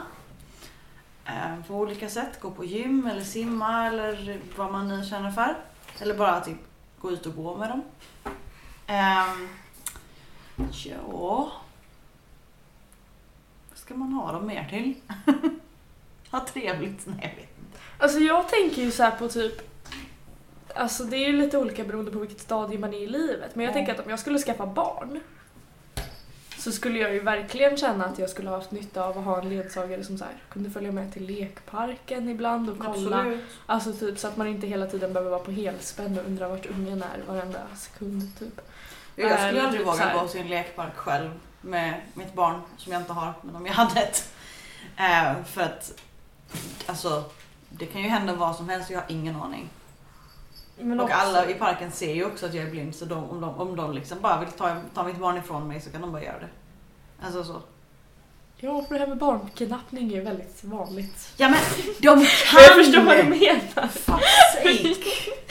eh, 1.24 1.64
på 1.66 1.74
olika 1.74 2.08
sätt. 2.08 2.40
Gå 2.40 2.50
på 2.50 2.64
gym 2.64 3.06
eller 3.06 3.24
simma 3.24 3.86
eller 3.86 4.40
vad 4.56 4.72
man 4.72 4.88
nu 4.88 5.04
känner 5.04 5.30
för. 5.30 5.56
Eller 5.98 6.14
bara 6.14 6.40
typ 6.40 6.58
gå 7.00 7.10
ut 7.10 7.26
och 7.26 7.36
gå 7.36 7.56
med 7.56 7.68
dem. 7.68 7.82
Ehm, 8.86 9.48
ja... 10.84 11.52
Vad 13.70 13.78
ska 13.78 13.94
man 13.94 14.12
ha 14.12 14.32
dem 14.32 14.46
mer 14.46 14.66
till? 14.70 14.94
ha 16.30 16.46
trevligt? 16.46 17.06
Nej, 17.06 17.16
jag 17.20 17.28
vet 17.42 17.58
inte. 17.58 17.78
Alltså 17.98 18.18
jag 18.18 18.48
tänker 18.48 18.82
ju 18.82 18.90
så 18.90 19.02
här 19.02 19.10
på 19.10 19.28
typ 19.28 19.62
Alltså 20.74 21.04
det 21.04 21.16
är 21.16 21.26
ju 21.26 21.32
lite 21.36 21.58
olika 21.58 21.84
beroende 21.84 22.10
på 22.10 22.18
vilket 22.18 22.40
stadie 22.40 22.78
man 22.78 22.94
är 22.94 22.98
i 22.98 23.06
livet. 23.06 23.54
Men 23.54 23.64
jag 23.64 23.70
Ja. 23.70 23.74
tänker 23.74 23.92
att 23.94 24.00
om 24.04 24.10
jag 24.10 24.18
skulle 24.18 24.38
skaffa 24.38 24.66
barn 24.66 25.20
så 26.58 26.72
skulle 26.72 26.98
jag 26.98 27.14
ju 27.14 27.20
verkligen 27.20 27.76
känna 27.76 28.04
att 28.04 28.18
jag 28.18 28.30
skulle 28.30 28.48
ha 28.48 28.56
haft 28.56 28.70
nytta 28.70 29.04
av 29.04 29.18
att 29.18 29.24
ha 29.24 29.40
en 29.42 29.48
ledsagare 29.48 30.04
som 30.04 30.18
så 30.18 30.24
här, 30.24 30.34
kunde 30.48 30.70
följa 30.70 30.92
med 30.92 31.12
till 31.12 31.26
lekparken 31.26 32.28
ibland 32.28 32.70
och 32.70 32.78
kolla. 32.78 33.16
Absolut. 33.18 33.40
Alltså 33.66 33.92
typ 33.92 34.18
så 34.18 34.28
att 34.28 34.36
man 34.36 34.46
inte 34.46 34.66
hela 34.66 34.86
tiden 34.86 35.12
behöver 35.12 35.30
vara 35.30 35.40
på 35.44 35.50
helspänn 35.50 36.18
och 36.18 36.24
undra 36.26 36.48
vart 36.48 36.66
ungen 36.66 37.02
är 37.02 37.22
varenda 37.26 37.60
sekund 37.76 38.38
typ. 38.38 38.60
Jag 39.28 39.40
skulle 39.40 39.62
aldrig 39.62 39.80
typ 39.80 39.86
våga 39.88 40.14
gå 40.14 40.28
till 40.28 40.40
en 40.40 40.48
lekpark 40.48 40.96
själv 40.96 41.30
med 41.60 42.00
mitt 42.14 42.34
barn 42.34 42.60
som 42.76 42.92
jag 42.92 43.02
inte 43.02 43.12
har, 43.12 43.32
men 43.42 43.56
om 43.56 43.66
jag 43.66 43.72
hade 43.74 44.00
ett. 44.00 44.32
Eh, 44.96 45.44
för 45.44 45.60
att 45.60 45.92
alltså, 46.86 47.24
det 47.70 47.86
kan 47.86 48.02
ju 48.02 48.08
hända 48.08 48.34
vad 48.34 48.56
som 48.56 48.68
helst 48.68 48.88
och 48.90 48.94
jag 48.96 49.00
har 49.00 49.10
ingen 49.10 49.36
aning. 49.36 49.68
Men 50.78 51.00
och 51.00 51.04
också- 51.04 51.16
alla 51.16 51.46
i 51.46 51.54
parken 51.54 51.92
ser 51.92 52.14
ju 52.14 52.24
också 52.24 52.46
att 52.46 52.54
jag 52.54 52.64
är 52.66 52.70
blind 52.70 52.94
så 52.94 53.04
de, 53.04 53.30
om, 53.30 53.40
de, 53.40 53.54
om 53.60 53.76
de 53.76 53.92
liksom 53.92 54.20
bara 54.20 54.40
vill 54.40 54.48
ta, 54.48 54.76
ta 54.94 55.02
mitt 55.04 55.16
barn 55.18 55.36
ifrån 55.38 55.68
mig 55.68 55.80
så 55.80 55.90
kan 55.90 56.00
de 56.00 56.12
bara 56.12 56.22
göra 56.22 56.38
det. 56.38 56.48
Alltså 57.26 57.44
så. 57.44 57.62
Ja, 58.56 58.84
för 58.84 58.94
det 58.94 59.00
här 59.00 59.06
med 59.06 59.18
barnkidnappning 59.18 60.10
är 60.10 60.14
ju 60.16 60.20
väldigt 60.20 60.64
vanligt. 60.64 61.32
Ja 61.36 61.48
men 61.48 61.58
de 62.00 62.00
kan! 62.00 62.20
Jag 62.62 62.74
förstår 62.74 63.02
vad 63.02 63.16
du 63.16 63.22
menar. 63.22 63.88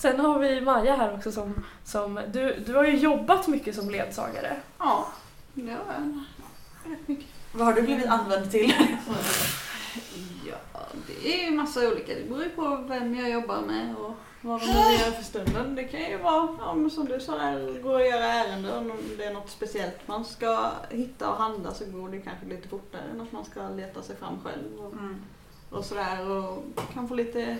Sen 0.00 0.20
har 0.20 0.38
vi 0.38 0.60
Maja 0.60 0.96
här 0.96 1.14
också 1.14 1.32
som, 1.32 1.64
som 1.84 2.20
du, 2.32 2.62
du 2.66 2.74
har 2.74 2.84
ju 2.84 2.96
jobbat 2.96 3.48
mycket 3.48 3.74
som 3.74 3.90
ledsagare. 3.90 4.56
Ja, 4.78 5.06
det 5.54 5.62
var 5.86 5.94
en 5.94 6.24
rätt 6.84 7.08
mycket. 7.08 7.26
Vad 7.52 7.66
har 7.66 7.74
du 7.74 7.82
blivit 7.82 8.06
använd 8.06 8.50
till? 8.50 8.72
Ja, 10.46 10.80
det 11.06 11.34
är 11.34 11.44
ju 11.50 11.56
massa 11.56 11.88
olika. 11.88 12.14
Det 12.14 12.28
beror 12.28 12.42
ju 12.42 12.48
på 12.50 12.76
vem 12.88 13.14
jag 13.14 13.30
jobbar 13.30 13.60
med 13.60 13.94
och 13.96 14.14
vad 14.40 14.60
de 14.60 14.66
gör 14.66 15.10
för 15.10 15.22
stunden. 15.24 15.74
Det 15.74 15.84
kan 15.84 16.00
ju 16.00 16.16
vara, 16.18 16.48
ja, 16.58 16.90
som 16.90 17.04
du 17.06 17.20
sa, 17.20 17.38
där, 17.38 17.82
gå 17.82 17.92
och 17.94 18.06
göra 18.06 18.24
ärenden. 18.24 18.90
Om 18.90 18.98
det 19.18 19.24
är 19.24 19.34
något 19.34 19.50
speciellt 19.50 20.08
man 20.08 20.24
ska 20.24 20.70
hitta 20.90 21.30
och 21.30 21.36
handla 21.36 21.74
så 21.74 21.84
går 21.84 22.08
det 22.08 22.18
kanske 22.20 22.46
lite 22.46 22.68
fortare 22.68 23.02
än 23.14 23.20
att 23.20 23.32
man 23.32 23.44
ska 23.44 23.68
leta 23.68 24.02
sig 24.02 24.16
fram 24.16 24.38
själv. 24.44 24.78
Och, 24.80 24.92
Mm. 24.92 25.20
Och 25.70 25.84
sådär 25.84 26.30
och 26.30 26.64
kan 26.94 27.08
få 27.08 27.14
lite, 27.14 27.56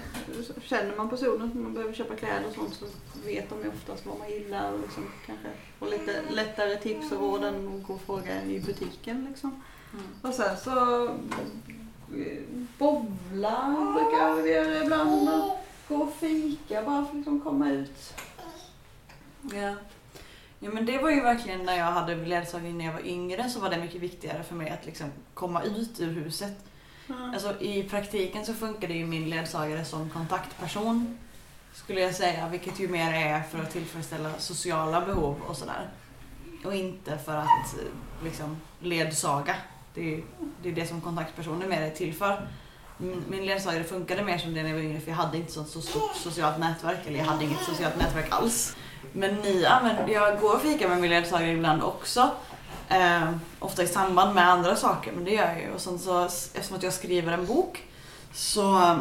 känner 0.62 0.96
man 0.96 1.10
personen 1.10 1.50
som 1.50 1.62
man 1.62 1.74
behöver 1.74 1.94
köpa 1.94 2.16
kläder 2.16 2.46
och 2.48 2.54
sånt 2.54 2.74
så 2.74 2.84
vet 3.26 3.50
de 3.50 3.62
ju 3.62 3.68
oftast 3.68 4.06
vad 4.06 4.18
man 4.18 4.30
gillar 4.30 4.72
och 4.72 4.80
liksom 4.80 5.06
kanske 5.26 5.48
få 5.78 5.86
lite 5.86 6.22
lättare 6.30 6.76
tips 6.76 7.12
och 7.12 7.20
råd 7.20 7.44
än 7.44 7.68
att 7.68 7.86
gå 7.86 7.94
och 7.94 8.00
fråga 8.00 8.44
i 8.44 8.60
butiken 8.60 9.26
liksom. 9.28 9.62
Och 10.22 10.34
sen 10.34 10.56
så 10.56 11.08
bowla 12.78 13.76
brukar 13.94 14.42
vi 14.42 14.50
göra 14.50 14.84
ibland 14.84 15.28
och 15.28 15.58
gå 15.88 15.96
och 15.96 16.14
fika 16.14 16.82
bara 16.82 17.04
för 17.04 17.10
att 17.10 17.14
liksom 17.14 17.40
komma 17.40 17.70
ut. 17.70 18.14
Ja. 19.42 19.74
ja 20.58 20.70
men 20.70 20.86
det 20.86 20.98
var 20.98 21.10
ju 21.10 21.20
verkligen 21.20 21.64
när 21.64 21.78
jag 21.78 21.84
hade 21.84 22.16
ledsagning 22.16 22.78
när 22.78 22.84
jag 22.84 22.92
var 22.92 23.06
yngre 23.06 23.50
så 23.50 23.60
var 23.60 23.70
det 23.70 23.78
mycket 23.78 24.00
viktigare 24.00 24.42
för 24.42 24.54
mig 24.54 24.70
att 24.70 24.86
liksom 24.86 25.10
komma 25.34 25.62
ut 25.62 26.00
ur 26.00 26.12
huset. 26.12 26.69
Alltså 27.32 27.60
i 27.60 27.82
praktiken 27.82 28.44
så 28.44 28.54
funkade 28.54 28.94
ju 28.94 29.06
min 29.06 29.30
ledsagare 29.30 29.84
som 29.84 30.10
kontaktperson 30.10 31.18
skulle 31.72 32.00
jag 32.00 32.14
säga, 32.14 32.48
vilket 32.48 32.80
ju 32.80 32.88
mer 32.88 33.12
är 33.12 33.42
för 33.42 33.58
att 33.58 33.70
tillfredsställa 33.70 34.30
sociala 34.38 35.00
behov 35.00 35.36
och 35.48 35.56
sådär. 35.56 35.88
Och 36.64 36.74
inte 36.74 37.18
för 37.18 37.36
att 37.36 37.74
liksom 38.24 38.56
ledsaga. 38.80 39.54
Det 39.94 40.00
är 40.00 40.04
ju 40.04 40.22
det, 40.62 40.68
är 40.68 40.72
det 40.72 40.86
som 40.86 41.00
kontaktpersoner 41.00 41.66
mer 41.66 41.82
är 41.82 41.90
till 41.90 42.14
för. 42.14 42.48
Min, 42.98 43.24
min 43.28 43.46
ledsagare 43.46 43.84
funkade 43.84 44.22
mer 44.22 44.38
som 44.38 44.54
det 44.54 44.62
när 44.62 44.68
jag 44.68 44.76
var 44.76 44.82
yngre 44.82 45.00
för 45.00 45.10
jag 45.10 45.16
hade 45.16 45.36
inte 45.36 45.52
så, 45.52 45.64
så 45.64 45.80
stort 45.80 46.14
socialt 46.14 46.58
nätverk, 46.58 46.98
eller 47.06 47.18
jag 47.18 47.24
hade 47.24 47.44
inget 47.44 47.62
socialt 47.62 47.98
nätverk 47.98 48.26
alls. 48.30 48.76
Men 49.12 49.34
ni 49.34 49.64
använder, 49.64 50.08
jag 50.08 50.40
går 50.40 50.54
och 50.54 50.62
fikar 50.62 50.88
med 50.88 51.00
min 51.00 51.10
ledsagare 51.10 51.50
ibland 51.50 51.82
också. 51.82 52.30
Eh, 52.90 53.30
ofta 53.58 53.82
i 53.82 53.86
samband 53.86 54.34
med 54.34 54.48
andra 54.48 54.76
saker, 54.76 55.12
men 55.12 55.24
det 55.24 55.30
gör 55.30 55.46
jag 55.46 55.60
ju. 55.60 55.70
Och 55.74 55.80
sen 55.80 55.98
så, 55.98 56.24
eftersom 56.24 56.76
att 56.76 56.82
jag 56.82 56.92
skriver 56.92 57.32
en 57.32 57.46
bok 57.46 57.82
så 58.32 58.76
eh, 58.78 58.98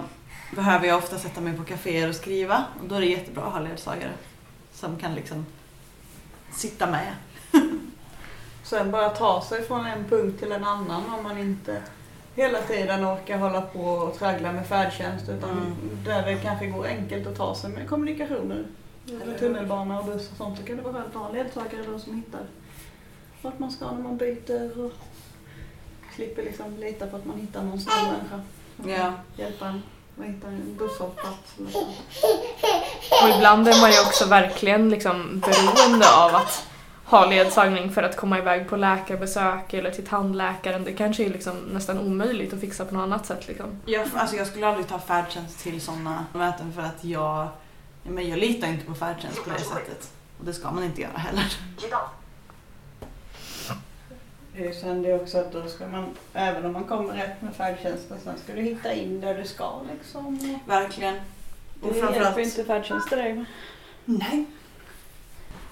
behöver 0.56 0.88
jag 0.88 0.98
ofta 0.98 1.18
sätta 1.18 1.42
mig 1.42 1.58
på 1.58 1.64
kaféer 1.64 2.10
och 2.10 2.16
skriva. 2.16 2.66
Och 2.82 2.88
då 2.88 2.96
är 2.96 3.00
det 3.00 3.06
jättebra 3.08 3.44
att 3.44 3.54
ha 3.54 3.60
ledsagare 3.60 4.12
som 4.74 4.98
kan 4.98 5.16
liksom 5.16 5.46
sitta 6.52 6.88
med. 6.88 7.14
Sen 8.64 8.92
bara 8.92 9.10
ta 9.10 9.42
sig 9.42 9.64
från 9.68 9.86
en 9.86 10.06
punkt 10.10 10.40
till 10.40 10.52
en 10.52 10.64
annan 10.64 11.04
om 11.18 11.24
man 11.24 11.38
inte 11.38 11.82
hela 12.36 12.62
tiden 12.62 13.06
orkar 13.06 13.38
hålla 13.38 13.62
på 13.62 13.80
och 13.82 14.18
traggla 14.20 14.52
med 14.52 14.68
färdtjänst 14.68 15.30
utan 15.30 15.50
Mm. 15.50 15.74
där 16.06 16.26
det 16.26 16.36
kanske 16.38 16.68
går 16.68 16.86
enkelt 16.88 17.28
att 17.28 17.36
ta 17.38 17.56
sig 17.56 17.70
med 17.70 17.90
kommunikationer. 17.90 18.66
Över 19.24 19.38
tunnelbana 19.38 20.00
och 20.00 20.06
buss 20.06 20.32
och 20.32 20.38
sånt 20.38 20.58
så 20.60 20.64
kan 20.66 20.78
det 20.78 20.82
vara 20.84 20.94
skönt 20.94 21.08
att 21.16 21.22
ha 21.22 21.32
ledsagare 21.32 21.84
då 21.92 22.00
som 22.00 22.16
hittar 22.16 22.42
vart 23.42 23.60
man 23.60 23.72
ska 23.72 23.92
när 23.92 24.04
man 24.04 24.18
byter 24.18 24.86
och 24.86 24.92
slipper 26.16 26.44
liksom 26.44 26.78
lita 26.78 27.08
på 27.08 27.16
att 27.16 27.26
man 27.26 27.40
hittar 27.40 27.64
någon 27.64 27.80
snäll 27.80 28.06
människa. 28.06 28.42
Ja. 29.02 29.14
Hjälpa 29.38 29.66
en 29.66 29.82
att 30.20 30.26
hitta 30.26 30.48
en 30.48 30.76
busshållplats. 30.80 31.56
Och 33.24 33.30
ibland 33.36 33.68
är 33.68 33.82
man 33.82 33.92
ju 33.92 34.00
också 34.00 34.26
verkligen 34.26 34.90
liksom 34.90 35.40
beroende 35.40 36.16
av 36.16 36.36
att 36.36 36.68
ha 37.06 37.26
ledsagning 37.26 37.92
för 37.92 38.04
att 38.04 38.18
komma 38.18 38.38
iväg 38.38 38.70
på 38.70 38.76
läkarbesök 38.76 39.74
eller 39.74 39.92
till 39.92 40.08
tandläkaren. 40.08 40.84
Det 40.84 40.94
kanske 40.94 41.26
är 41.26 41.30
liksom 41.30 41.58
nästan 41.58 42.00
omöjligt 42.00 42.54
att 42.54 42.60
fixa 42.60 42.86
på 42.86 42.94
något 42.94 43.04
annat 43.04 43.26
sätt. 43.26 43.48
Liksom. 43.48 43.82
Jag, 43.86 44.08
alltså 44.16 44.36
jag 44.36 44.48
skulle 44.48 44.68
aldrig 44.68 44.88
ta 44.88 45.00
färdtjänst 45.00 45.60
till 45.60 45.82
sådana 45.82 46.26
möten 46.34 46.74
för 46.74 46.82
att 46.82 47.04
jag, 47.04 47.48
ja, 48.04 48.12
men 48.12 48.30
jag 48.30 48.40
litar 48.40 48.68
inte 48.68 48.86
på 48.86 48.96
färdtjänst 48.96 49.44
på 49.44 49.50
det 49.50 49.60
sättet. 49.60 50.12
Och 50.40 50.46
det 50.46 50.54
ska 50.54 50.72
man 50.72 50.84
inte 50.84 51.02
göra 51.02 51.18
heller. 51.18 51.54
Det 54.60 54.66
är 54.66 54.68
ju 54.70 54.74
sen 54.76 55.02
det 55.02 55.14
också 55.14 55.38
att 55.38 55.52
då 55.52 55.68
ska 55.68 55.88
man, 55.88 56.06
även 56.34 56.66
om 56.66 56.74
man 56.74 56.84
kommer 56.84 57.14
rätt 57.14 57.42
med 57.42 57.56
färdtjänsten, 57.56 58.18
sen 58.24 58.38
ska 58.44 58.54
du 58.54 58.62
hitta 58.62 58.94
in 58.94 59.22
där 59.22 59.38
du 59.38 59.46
ska 59.46 59.82
liksom. 59.94 60.60
Verkligen. 60.68 61.16
Och 61.82 61.88
Det 61.88 61.94
framförallt- 61.94 62.16
hjälper 62.16 62.42
inte 62.42 62.64
färdtjänst 62.64 63.10
till 63.10 63.18
dig. 63.18 63.46
Nej. 64.06 64.46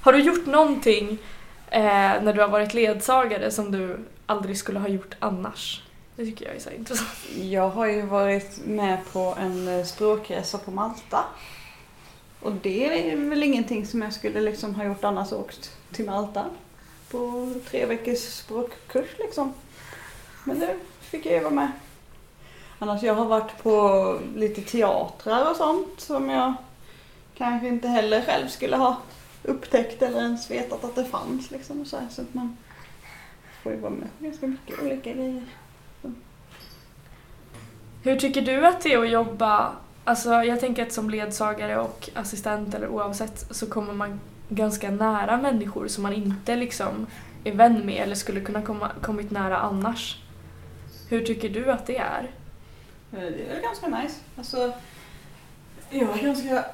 Har 0.02 0.14
du 0.14 0.20
gjort 0.20 0.46
någonting 0.46 1.18
eh, 1.70 1.82
när 2.22 2.34
du 2.34 2.42
har 2.42 2.48
varit 2.48 2.74
ledsagare 2.74 3.52
som 3.52 3.72
du 3.72 4.00
aldrig 4.26 4.58
skulle 4.58 4.80
ha 4.80 4.88
gjort 4.88 5.16
annars? 5.20 5.84
Det 6.16 6.26
tycker 6.26 6.46
jag 6.46 6.56
är 6.56 6.60
så 6.60 6.70
intressant. 6.70 7.10
Jag 7.42 7.70
har 7.70 7.86
ju 7.86 8.02
varit 8.02 8.66
med 8.66 8.98
på 9.14 9.36
en 9.40 9.68
eh, 9.68 9.86
språkresa 9.86 10.58
på 10.58 10.72
Malta. 10.72 11.24
Och 12.40 12.52
det 12.52 13.12
är 13.12 13.16
väl 13.18 13.44
ingenting 13.44 13.86
som 13.88 14.02
jag 14.02 14.14
skulle 14.14 14.42
liksom 14.42 14.76
ha 14.76 14.84
gjort 14.84 15.04
annars 15.04 15.32
åkt 15.32 15.72
till 15.92 16.06
Malta. 16.06 16.46
På 17.12 17.54
tre 17.70 17.86
veckors 17.86 18.20
språkkurs 18.20 19.10
liksom. 19.18 19.54
Men 20.44 20.60
det 20.60 20.76
fick 21.00 21.26
jag 21.26 21.34
ju 21.34 21.40
vara 21.40 21.54
med. 21.54 21.72
Annars 22.80 23.04
jag 23.04 23.16
har 23.16 23.26
varit 23.26 23.64
på 23.64 24.20
lite 24.36 24.62
teatrar 24.62 25.52
och 25.52 25.56
sånt 25.56 26.00
som 26.00 26.30
jag 26.30 26.54
kanske 27.36 27.68
inte 27.68 27.88
heller 27.88 28.22
själv 28.22 28.48
skulle 28.48 28.76
ha 28.76 28.98
upptäckt 29.44 30.02
eller 30.02 30.22
ens 30.22 30.52
vetat 30.52 30.84
att 30.84 30.96
det 30.96 31.06
fanns 31.06 31.52
liksom. 31.52 31.82
och 31.82 31.88
Så, 31.88 31.98
här, 31.98 32.08
så 32.10 32.22
att 32.22 32.34
man 32.34 32.58
får 33.64 33.72
ju 33.72 33.80
vara 33.80 33.92
med 33.92 34.08
på 34.18 34.24
ganska 34.24 34.48
mycket 34.48 34.82
olika 34.84 35.14
grejer. 35.14 35.44
Hur 38.04 38.20
tycker 38.20 38.42
du 38.42 38.68
att 38.68 38.82
det 38.82 38.94
är 38.94 39.00
att 39.00 39.10
jobba, 39.10 39.76
alltså 40.04 40.30
jag 40.30 40.60
tänker 40.60 40.86
att 40.86 40.94
som 40.94 41.10
ledsagare 41.10 41.80
och 41.80 42.10
assistent 42.14 42.74
eller 42.74 42.88
oavsett 42.88 43.56
så 43.56 43.70
kommer 43.70 43.94
man 43.94 44.20
ganska 44.50 44.92
nära 44.92 45.38
människor 45.38 45.88
som 45.88 46.04
man 46.04 46.14
inte 46.14 46.56
liksom 46.56 47.08
är 47.44 47.52
vän 47.52 47.86
med 47.86 48.04
eller 48.04 48.16
skulle 48.16 48.42
kunna 48.42 48.62
komma, 48.62 48.92
kommit 49.02 49.32
nära 49.32 49.58
annars. 49.58 50.18
Hur 51.10 51.26
tycker 51.26 51.50
du 51.50 51.72
att 51.72 51.86
det 51.86 51.98
är? 51.98 52.32
Eh, 53.12 53.20
det 53.20 53.44
är 53.44 53.54
väl 53.54 53.62
ganska 53.62 53.88
nice. 53.88 54.16
Alltså, 54.38 54.74
jag 55.90 56.20
är 56.20 56.24
ganska 56.24 56.66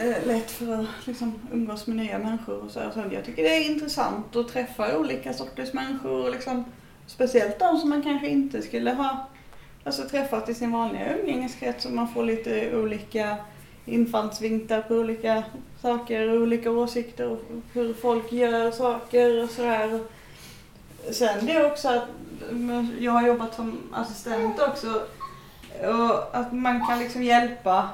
eh, 0.00 0.26
lätt 0.26 0.50
för 0.50 0.74
att 0.74 1.06
liksom, 1.06 1.38
umgås 1.52 1.86
med 1.86 1.96
nya 1.96 2.18
människor. 2.18 2.58
Och 2.58 2.70
så. 2.70 2.72
Så 2.72 2.80
alltså, 2.80 3.12
jag 3.12 3.24
tycker 3.24 3.42
det 3.42 3.56
är 3.56 3.70
intressant 3.70 4.36
att 4.36 4.48
träffa 4.48 4.98
olika 4.98 5.32
sorters 5.32 5.72
människor. 5.72 6.26
Och 6.26 6.30
liksom, 6.32 6.64
speciellt 7.06 7.58
de 7.58 7.78
som 7.78 7.90
man 7.90 8.02
kanske 8.02 8.28
inte 8.28 8.62
skulle 8.62 8.90
ha 8.92 9.28
alltså, 9.84 10.02
träffat 10.02 10.48
i 10.48 10.54
sin 10.54 10.72
vanliga 10.72 11.16
umgängeskrets. 11.16 11.82
Så 11.82 11.90
man 11.90 12.08
får 12.08 12.24
lite 12.24 12.76
olika 12.76 13.36
infallsvinklar 13.86 14.80
på 14.80 14.94
olika 14.94 15.42
saker 15.82 16.28
och 16.28 16.40
olika 16.42 16.70
åsikter 16.70 17.28
och 17.28 17.40
hur 17.72 17.94
folk 17.94 18.32
gör 18.32 18.70
saker 18.70 19.42
och 19.44 19.50
sådär. 19.50 20.00
Sen 21.10 21.46
det 21.46 21.66
också 21.66 21.88
att 21.88 22.08
jag 22.98 23.12
har 23.12 23.26
jobbat 23.26 23.54
som 23.54 23.78
assistent 23.92 24.60
också 24.60 25.02
och 25.82 26.38
att 26.38 26.52
man 26.52 26.86
kan 26.86 26.98
liksom 26.98 27.22
hjälpa 27.22 27.88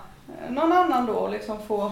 någon 0.49 0.73
annan 0.73 1.07
då 1.07 1.29
liksom 1.29 1.59
få 1.69 1.87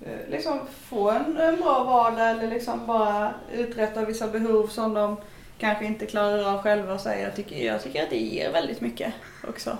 eh, 0.00 0.30
liksom 0.30 0.60
få 0.88 1.10
en, 1.10 1.36
en 1.36 1.56
bra 1.56 1.84
vardag 1.84 2.30
eller 2.30 2.48
liksom 2.48 2.86
bara 2.86 3.34
uträtta 3.52 4.04
vissa 4.04 4.28
behov 4.28 4.66
som 4.66 4.94
de 4.94 5.16
kanske 5.58 5.84
inte 5.84 6.06
klarar 6.06 6.54
av 6.54 6.62
själva 6.62 6.94
och 6.94 7.00
säger 7.00 7.24
jag 7.24 7.36
tycker, 7.36 7.66
jag 7.66 7.82
tycker 7.82 8.02
att 8.02 8.10
det 8.10 8.18
ger 8.18 8.52
väldigt 8.52 8.80
mycket 8.80 9.14
också. 9.48 9.78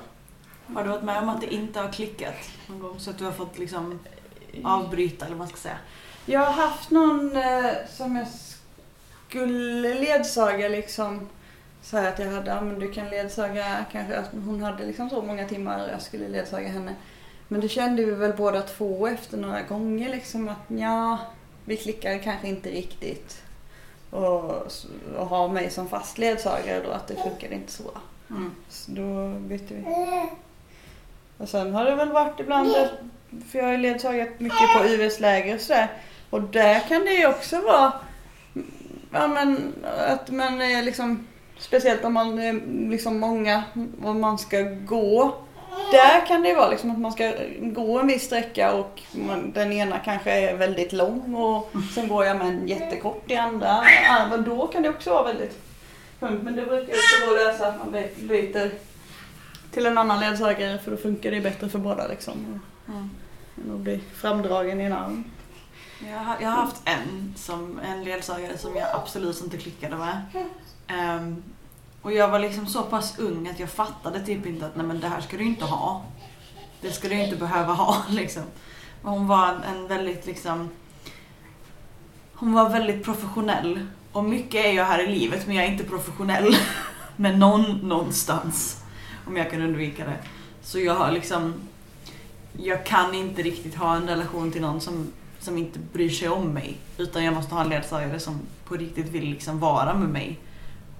Har 0.74 0.84
du 0.84 0.90
varit 0.90 1.02
med 1.02 1.18
om 1.18 1.28
att 1.28 1.40
det 1.40 1.54
inte 1.54 1.80
har 1.80 1.92
klickat 1.92 2.50
någon 2.66 2.78
gång? 2.78 3.00
Så 3.00 3.10
att 3.10 3.18
du 3.18 3.24
har 3.24 3.32
fått 3.32 3.58
liksom 3.58 3.98
avbryta 4.64 5.24
eller 5.24 5.34
vad 5.34 5.38
man 5.38 5.48
ska 5.48 5.56
säga? 5.56 5.78
Jag 6.26 6.40
har 6.40 6.52
haft 6.52 6.90
någon 6.90 7.36
eh, 7.36 7.72
som 7.90 8.16
jag 8.16 8.26
skulle 9.28 9.94
ledsaga 9.94 10.68
liksom 10.68 11.28
så 11.82 11.96
här 11.96 12.12
att 12.12 12.18
jag 12.18 12.30
hade, 12.30 12.50
ja 12.50 12.60
men 12.60 12.78
du 12.78 12.92
kan 12.92 13.08
ledsaga 13.08 13.84
kanske, 13.92 14.16
att 14.16 14.30
hon 14.32 14.62
hade 14.62 14.86
liksom 14.86 15.10
så 15.10 15.22
många 15.22 15.48
timmar 15.48 15.84
och 15.84 15.92
jag 15.92 16.02
skulle 16.02 16.28
ledsaga 16.28 16.68
henne. 16.68 16.94
Men 17.48 17.60
det 17.60 17.68
kände 17.68 18.04
vi 18.04 18.10
väl 18.10 18.32
båda 18.36 18.62
två 18.62 19.06
efter 19.06 19.36
några 19.36 19.62
gånger 19.62 20.08
liksom 20.08 20.48
att 20.48 20.58
ja, 20.68 21.18
vi 21.64 21.76
klickar 21.76 22.18
kanske 22.18 22.48
inte 22.48 22.70
riktigt. 22.70 23.42
Och, 24.10 24.66
och 25.16 25.26
ha 25.26 25.48
mig 25.48 25.70
som 25.70 25.88
fast 25.88 26.18
ledsagare 26.18 26.82
då, 26.84 26.90
att 26.90 27.06
det 27.06 27.14
funkade 27.14 27.54
inte 27.54 27.72
så 27.72 27.82
bra. 27.82 28.00
Mm. 28.30 28.50
Så 28.68 28.90
då 28.90 29.38
bytte 29.38 29.74
vi. 29.74 29.84
Och 31.38 31.48
sen 31.48 31.74
har 31.74 31.84
det 31.84 31.94
väl 31.94 32.08
varit 32.12 32.40
ibland, 32.40 32.76
att- 32.76 33.00
för 33.50 33.58
jag 33.58 33.64
har 33.64 33.72
ju 33.72 33.78
ledsagat 33.78 34.28
mycket 34.40 34.72
på 34.78 34.84
US-läger 34.88 35.54
och 35.54 35.60
sådär. 35.60 35.88
Och 36.30 36.42
där 36.42 36.80
kan 36.80 37.04
det 37.04 37.12
ju 37.14 37.26
också 37.26 37.60
vara, 37.60 37.92
ja 39.12 39.28
men 39.28 39.72
att 40.08 40.30
man 40.30 40.62
är 40.62 40.82
liksom, 40.82 41.26
speciellt 41.58 42.04
om 42.04 42.14
man 42.14 42.38
är 42.38 42.60
liksom 42.90 43.20
många 43.20 43.62
och 44.04 44.16
man 44.16 44.38
ska 44.38 44.60
gå. 44.86 45.34
Där 45.92 46.26
kan 46.26 46.42
det 46.42 46.48
ju 46.48 46.54
vara 46.54 46.68
liksom 46.68 46.90
att 46.90 46.98
man 46.98 47.12
ska 47.12 47.32
gå 47.60 47.98
en 47.98 48.06
viss 48.06 48.22
sträcka 48.24 48.72
och 48.72 49.02
man, 49.12 49.52
den 49.54 49.72
ena 49.72 49.98
kanske 49.98 50.30
är 50.30 50.56
väldigt 50.56 50.92
lång 50.92 51.34
och 51.34 51.70
sen 51.94 52.08
går 52.08 52.24
jag 52.24 52.36
med 52.36 52.46
en 52.46 52.68
jättekort 52.68 53.30
i 53.30 53.36
andra. 53.36 53.84
Då 54.46 54.66
kan 54.66 54.82
det 54.82 54.88
också 54.88 55.10
vara 55.10 55.22
väldigt 55.24 55.58
skönt. 56.20 56.42
Men 56.42 56.56
det 56.56 56.62
brukar 56.62 56.92
också 56.92 57.26
gå 57.26 57.32
att 57.34 57.46
lösa 57.46 57.66
att 57.68 57.78
man 57.78 57.92
by- 57.92 58.26
byter 58.28 58.70
till 59.70 59.86
en 59.86 59.98
annan 59.98 60.20
ledsagare 60.20 60.78
för 60.78 60.90
då 60.90 60.96
funkar 60.96 61.30
det 61.30 61.40
bättre 61.40 61.68
för 61.68 61.78
båda 61.78 62.06
liksom. 62.06 62.60
Mm. 62.88 63.10
Än 63.64 63.74
att 63.74 63.80
bli 63.80 64.00
framdragen 64.14 64.80
i 64.80 64.84
en 64.84 64.92
arm. 64.92 65.24
Jag 66.06 66.18
har, 66.18 66.36
jag 66.40 66.48
har 66.48 66.62
haft 66.62 66.82
en, 66.84 67.34
som, 67.36 67.80
en 67.84 68.04
ledsagare 68.04 68.58
som 68.58 68.76
jag 68.76 68.88
absolut 68.94 69.42
inte 69.44 69.56
klickade 69.56 69.96
med. 69.96 70.22
Ehm, 70.86 71.42
och 72.02 72.12
jag 72.12 72.28
var 72.28 72.38
liksom 72.38 72.66
så 72.66 72.82
pass 72.82 73.18
ung 73.18 73.48
att 73.48 73.60
jag 73.60 73.70
fattade 73.70 74.20
typ 74.20 74.46
inte 74.46 74.66
att 74.66 74.76
nej 74.76 74.86
men 74.86 75.00
det 75.00 75.08
här 75.08 75.20
ska 75.20 75.36
du 75.36 75.44
inte 75.44 75.64
ha. 75.64 76.04
Det 76.80 76.90
ska 76.92 77.08
du 77.08 77.14
inte 77.14 77.36
behöva 77.36 77.72
ha 77.72 77.96
liksom. 78.10 78.42
Och 79.02 79.10
hon 79.10 79.26
var 79.26 79.48
en, 79.48 79.62
en 79.62 79.86
väldigt 79.88 80.26
liksom 80.26 80.68
Hon 82.34 82.52
var 82.52 82.70
väldigt 82.70 83.04
professionell. 83.04 83.86
Och 84.12 84.24
mycket 84.24 84.66
är 84.66 84.72
jag 84.72 84.84
här 84.84 85.04
i 85.04 85.18
livet 85.18 85.46
men 85.46 85.56
jag 85.56 85.64
är 85.64 85.72
inte 85.72 85.84
professionell 85.84 86.56
med 87.16 87.38
någon 87.38 87.62
någonstans. 87.62 88.84
Om 89.28 89.36
jag 89.36 89.50
kan 89.50 89.62
undvika 89.62 90.04
det. 90.04 90.18
Så 90.62 90.78
jag 90.78 90.94
har 90.94 91.12
liksom 91.12 91.54
jag 92.62 92.86
kan 92.86 93.14
inte 93.14 93.42
riktigt 93.42 93.74
ha 93.74 93.96
en 93.96 94.08
relation 94.08 94.52
till 94.52 94.62
någon 94.62 94.80
som, 94.80 95.12
som 95.40 95.58
inte 95.58 95.78
bryr 95.78 96.10
sig 96.10 96.28
om 96.28 96.52
mig. 96.52 96.76
Utan 96.98 97.24
jag 97.24 97.34
måste 97.34 97.54
ha 97.54 97.62
en 97.62 97.68
ledsagare 97.68 98.18
som 98.18 98.40
på 98.64 98.74
riktigt 98.74 99.06
vill 99.06 99.24
liksom 99.24 99.60
vara 99.60 99.94
med 99.94 100.08
mig. 100.08 100.38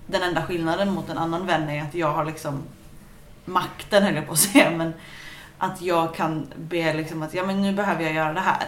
Den 0.06 0.22
enda 0.22 0.42
skillnaden 0.42 0.92
mot 0.92 1.08
en 1.08 1.18
annan 1.18 1.46
vän 1.46 1.68
är 1.68 1.82
att 1.82 1.94
jag 1.94 2.12
har 2.12 2.24
liksom 2.24 2.62
makten 3.44 4.02
höll 4.02 4.14
jag 4.14 4.26
på 4.26 4.32
att 4.32 4.38
säga. 4.38 4.70
Men 4.70 4.92
att 5.58 5.82
jag 5.82 6.14
kan 6.14 6.46
be 6.56 6.94
liksom 6.94 7.22
att 7.22 7.34
ja, 7.34 7.46
men 7.46 7.62
nu 7.62 7.72
behöver 7.72 8.04
jag 8.04 8.14
göra 8.14 8.32
det 8.32 8.40
här. 8.40 8.66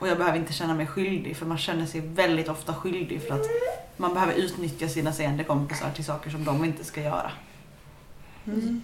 Och 0.00 0.08
jag 0.08 0.18
behöver 0.18 0.38
inte 0.38 0.52
känna 0.52 0.74
mig 0.74 0.86
skyldig 0.86 1.36
för 1.36 1.46
man 1.46 1.58
känner 1.58 1.86
sig 1.86 2.00
väldigt 2.00 2.48
ofta 2.48 2.74
skyldig 2.74 3.22
för 3.22 3.34
att 3.34 3.46
man 3.96 4.14
behöver 4.14 4.34
utnyttja 4.34 4.88
sina 4.88 5.12
seende 5.12 5.44
kompisar 5.44 5.90
till 5.90 6.04
saker 6.04 6.30
som 6.30 6.44
de 6.44 6.64
inte 6.64 6.84
ska 6.84 7.00
göra. 7.00 7.30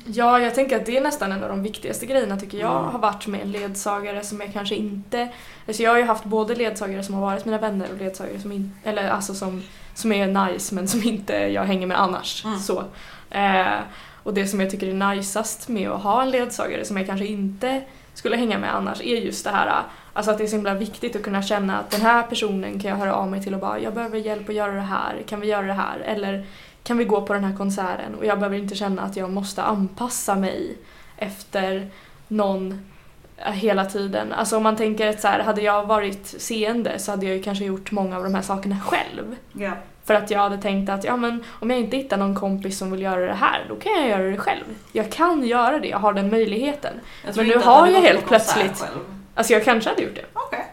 Ja, 0.06 0.40
jag 0.40 0.54
tänker 0.54 0.76
att 0.76 0.86
det 0.86 0.96
är 0.96 1.00
nästan 1.00 1.32
en 1.32 1.42
av 1.42 1.48
de 1.48 1.62
viktigaste 1.62 2.06
grejerna 2.06 2.36
tycker 2.36 2.58
jag 2.58 2.80
Mm. 2.80 2.92
har 2.92 2.98
varit 2.98 3.26
med 3.26 3.40
en 3.40 3.52
ledsagare 3.52 4.22
som 4.22 4.40
jag 4.40 4.52
kanske 4.52 4.74
inte... 4.74 5.28
Alltså 5.66 5.82
jag 5.82 5.90
har 5.90 5.98
ju 5.98 6.04
haft 6.04 6.24
både 6.24 6.54
ledsagare 6.54 7.02
som 7.02 7.14
har 7.14 7.22
varit 7.22 7.44
mina 7.44 7.58
vänner 7.58 7.88
och 7.92 7.98
ledsagare 7.98 8.40
som 8.40 8.52
inte... 8.52 8.90
Eller 8.90 9.08
alltså 9.08 9.34
som, 9.34 9.62
som 9.94 10.12
är 10.12 10.46
nice 10.46 10.74
men 10.74 10.88
som 10.88 11.02
inte 11.02 11.34
jag 11.34 11.64
hänger 11.64 11.86
med 11.86 12.00
annars. 12.00 12.44
Mm. 12.44 12.58
Så. 12.58 12.84
Eh, 13.30 13.78
och 14.22 14.34
det 14.34 14.46
som 14.46 14.60
jag 14.60 14.70
tycker 14.70 14.88
är 14.88 14.94
najsast 14.94 15.68
med 15.68 15.90
att 15.90 16.02
ha 16.02 16.22
en 16.22 16.30
ledsagare 16.30 16.84
som 16.84 16.96
jag 16.96 17.06
kanske 17.06 17.26
inte 17.26 17.82
skulle 18.14 18.36
hänga 18.36 18.58
med 18.58 18.74
annars 18.74 19.00
är 19.00 19.16
just 19.16 19.44
det 19.44 19.50
här 19.50 19.82
Alltså 20.12 20.30
att 20.30 20.38
det 20.38 20.44
är 20.44 20.48
så 20.48 20.56
himla 20.56 20.74
viktigt 20.74 21.16
att 21.16 21.22
kunna 21.22 21.42
känna 21.42 21.78
att 21.78 21.90
den 21.90 22.00
här 22.00 22.22
personen 22.22 22.80
kan 22.80 22.90
jag 22.90 22.98
höra 22.98 23.14
av 23.14 23.30
mig 23.30 23.42
till 23.42 23.54
och 23.54 23.60
bara 23.60 23.78
jag 23.78 23.94
behöver 23.94 24.18
hjälp 24.18 24.48
att 24.48 24.54
göra 24.54 24.72
det 24.72 24.80
här, 24.80 25.22
kan 25.26 25.40
vi 25.40 25.46
göra 25.46 25.66
det 25.66 25.72
här? 25.72 25.98
Eller 25.98 26.46
kan 26.84 26.98
vi 26.98 27.04
gå 27.04 27.22
på 27.22 27.32
den 27.32 27.44
här 27.44 27.56
konserten? 27.56 28.14
Och 28.14 28.24
jag 28.24 28.38
behöver 28.38 28.56
inte 28.56 28.74
känna 28.74 29.02
att 29.02 29.16
jag 29.16 29.30
måste 29.30 29.62
anpassa 29.62 30.34
mig 30.34 30.76
efter 31.16 31.90
någon 32.28 32.90
eh, 33.36 33.52
hela 33.52 33.84
tiden. 33.84 34.32
Alltså 34.32 34.56
om 34.56 34.62
man 34.62 34.76
tänker 34.76 35.08
att 35.08 35.20
så 35.20 35.28
här, 35.28 35.40
hade 35.40 35.62
jag 35.62 35.86
varit 35.86 36.26
seende 36.26 36.98
så 36.98 37.10
hade 37.10 37.26
jag 37.26 37.36
ju 37.36 37.42
kanske 37.42 37.64
gjort 37.64 37.90
många 37.90 38.16
av 38.16 38.24
de 38.24 38.34
här 38.34 38.42
sakerna 38.42 38.80
själv. 38.80 39.36
Ja. 39.52 39.70
För 40.04 40.14
att 40.14 40.30
jag 40.30 40.38
hade 40.38 40.58
tänkt 40.58 40.90
att 40.90 41.04
ja, 41.04 41.16
men 41.16 41.44
om 41.48 41.70
jag 41.70 41.78
inte 41.78 41.96
hittar 41.96 42.16
någon 42.16 42.34
kompis 42.34 42.78
som 42.78 42.90
vill 42.90 43.02
göra 43.02 43.26
det 43.26 43.34
här, 43.34 43.66
då 43.68 43.76
kan 43.76 43.92
jag 43.92 44.08
göra 44.08 44.30
det 44.30 44.36
själv. 44.36 44.64
Jag 44.92 45.12
kan 45.12 45.44
göra 45.44 45.78
det, 45.78 45.88
jag 45.88 45.98
har 45.98 46.12
den 46.12 46.30
möjligheten. 46.30 47.00
Men 47.36 47.46
nu 47.46 47.58
har 47.58 47.86
jag 47.86 48.00
helt 48.00 48.26
plötsligt... 48.26 48.80
själv. 48.80 49.00
Alltså 49.34 49.52
jag 49.52 49.64
kanske 49.64 49.90
hade 49.90 50.02
gjort 50.02 50.14
det. 50.14 50.24
Okej. 50.32 50.66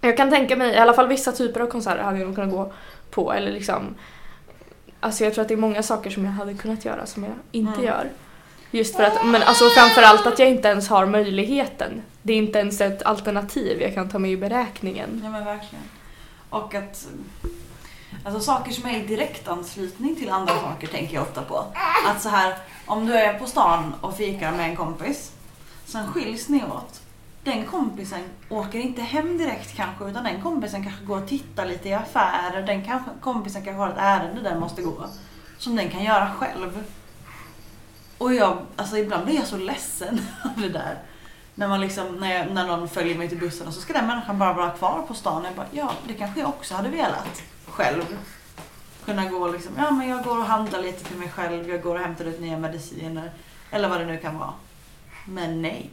Jag 0.00 0.16
kan 0.16 0.30
tänka 0.30 0.56
mig, 0.56 0.74
i 0.74 0.78
alla 0.78 0.92
fall 0.92 1.08
vissa 1.08 1.32
typer 1.32 1.60
av 1.60 1.66
konserter 1.66 2.02
hade 2.02 2.18
jag 2.18 2.26
nog 2.26 2.34
kunnat 2.34 2.50
gå 2.50 2.72
på. 3.10 3.32
Eller 3.32 3.52
liksom, 3.52 3.94
alltså 5.00 5.24
jag 5.24 5.34
tror 5.34 5.42
att 5.42 5.48
det 5.48 5.54
är 5.54 5.58
många 5.58 5.82
saker 5.82 6.10
som 6.10 6.24
jag 6.24 6.32
hade 6.32 6.54
kunnat 6.54 6.84
göra 6.84 7.06
som 7.06 7.24
jag 7.24 7.32
inte 7.52 7.72
Mm. 7.72 7.84
gör. 7.84 8.10
Just 8.70 8.96
för 8.96 9.02
att, 9.02 9.26
men 9.26 9.42
alltså 9.42 9.68
framförallt 9.68 10.26
att 10.26 10.38
jag 10.38 10.48
inte 10.48 10.68
ens 10.68 10.88
har 10.88 11.06
möjligheten. 11.06 12.02
Det 12.22 12.32
är 12.32 12.36
inte 12.36 12.58
ens 12.58 12.80
ett 12.80 13.02
alternativ 13.02 13.82
jag 13.82 13.94
kan 13.94 14.08
ta 14.10 14.18
med 14.18 14.30
i 14.30 14.36
beräkningen. 14.36 15.20
Ja 15.24 15.30
men 15.30 15.44
verkligen. 15.44 15.84
Och 16.50 16.74
att 16.74 17.06
Alltså 18.24 18.40
saker 18.40 18.72
som 18.72 18.88
är 18.90 18.96
i 18.98 19.06
direkt 19.06 19.48
anslutning 19.48 20.16
till 20.16 20.30
andra 20.30 20.54
saker 20.54 20.86
tänker 20.86 21.14
jag 21.14 21.22
ofta 21.22 21.42
på. 21.42 21.64
Att 22.06 22.22
så 22.22 22.28
här, 22.28 22.54
om 22.86 23.06
du 23.06 23.14
är 23.14 23.38
på 23.38 23.46
stan 23.46 23.94
och 24.00 24.16
fikar 24.16 24.52
med 24.52 24.70
en 24.70 24.76
kompis, 24.76 25.32
sen 25.84 26.06
skiljs 26.12 26.48
ni 26.48 26.62
åt. 26.64 26.99
Den 27.44 27.66
kompisen 27.66 28.20
åker 28.48 28.78
inte 28.78 29.02
hem 29.02 29.38
direkt 29.38 29.76
kanske, 29.76 30.04
utan 30.04 30.24
den 30.24 30.42
kompisen 30.42 30.82
kanske 30.82 31.04
går 31.04 31.22
och 31.22 31.28
tittar 31.28 31.66
lite 31.66 31.88
i 31.88 31.94
affärer. 31.94 32.62
Den 32.66 32.84
kanske, 32.84 33.10
kompisen 33.20 33.64
kanske 33.64 33.80
har 33.80 33.88
ett 33.88 33.98
ärende 33.98 34.42
den 34.42 34.60
måste 34.60 34.82
gå, 34.82 35.06
som 35.58 35.76
den 35.76 35.90
kan 35.90 36.04
göra 36.04 36.30
själv. 36.30 36.84
Och 38.18 38.34
jag, 38.34 38.58
alltså 38.76 38.98
ibland 38.98 39.24
blir 39.24 39.34
jag 39.34 39.46
så 39.46 39.56
ledsen 39.56 40.20
av 40.44 40.62
det 40.62 40.68
där. 40.68 40.98
När, 41.54 41.68
man 41.68 41.80
liksom, 41.80 42.16
när, 42.16 42.38
jag, 42.38 42.52
när 42.52 42.66
någon 42.66 42.88
följer 42.88 43.18
mig 43.18 43.28
till 43.28 43.38
bussen 43.38 43.66
och 43.66 43.74
så 43.74 43.80
ska 43.80 43.92
den 43.92 44.06
människan 44.06 44.38
bara 44.38 44.52
vara 44.52 44.70
kvar 44.70 45.04
på 45.08 45.14
stan. 45.14 45.44
Jag 45.44 45.54
bara, 45.54 45.66
ja, 45.70 45.92
det 46.08 46.14
kanske 46.14 46.40
jag 46.40 46.48
också 46.48 46.74
hade 46.74 46.88
velat 46.88 47.42
själv. 47.66 48.04
Kunna 49.04 49.26
gå 49.26 49.48
liksom, 49.48 49.72
ja 49.76 49.90
men 49.90 50.08
jag 50.08 50.24
går 50.24 50.38
och 50.38 50.44
handlar 50.44 50.82
lite 50.82 51.04
till 51.04 51.16
mig 51.16 51.28
själv, 51.28 51.68
jag 51.68 51.82
går 51.82 51.94
och 51.94 52.00
hämtar 52.00 52.24
ut 52.24 52.40
nya 52.40 52.58
mediciner. 52.58 53.32
Eller 53.70 53.88
vad 53.88 54.00
det 54.00 54.06
nu 54.06 54.16
kan 54.16 54.38
vara. 54.38 54.52
Men 55.24 55.62
nej. 55.62 55.90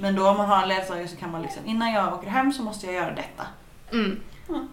Men 0.00 0.14
då 0.14 0.28
om 0.28 0.36
man 0.36 0.48
har 0.48 0.62
en 0.62 0.68
ledsagare 0.68 1.08
så 1.08 1.16
kan 1.16 1.30
man 1.30 1.42
liksom, 1.42 1.66
innan 1.66 1.92
jag 1.92 2.14
åker 2.14 2.28
hem 2.28 2.52
så 2.52 2.62
måste 2.62 2.86
jag 2.86 2.94
göra 2.94 3.10
detta. 3.10 3.46
Mm. 3.92 4.20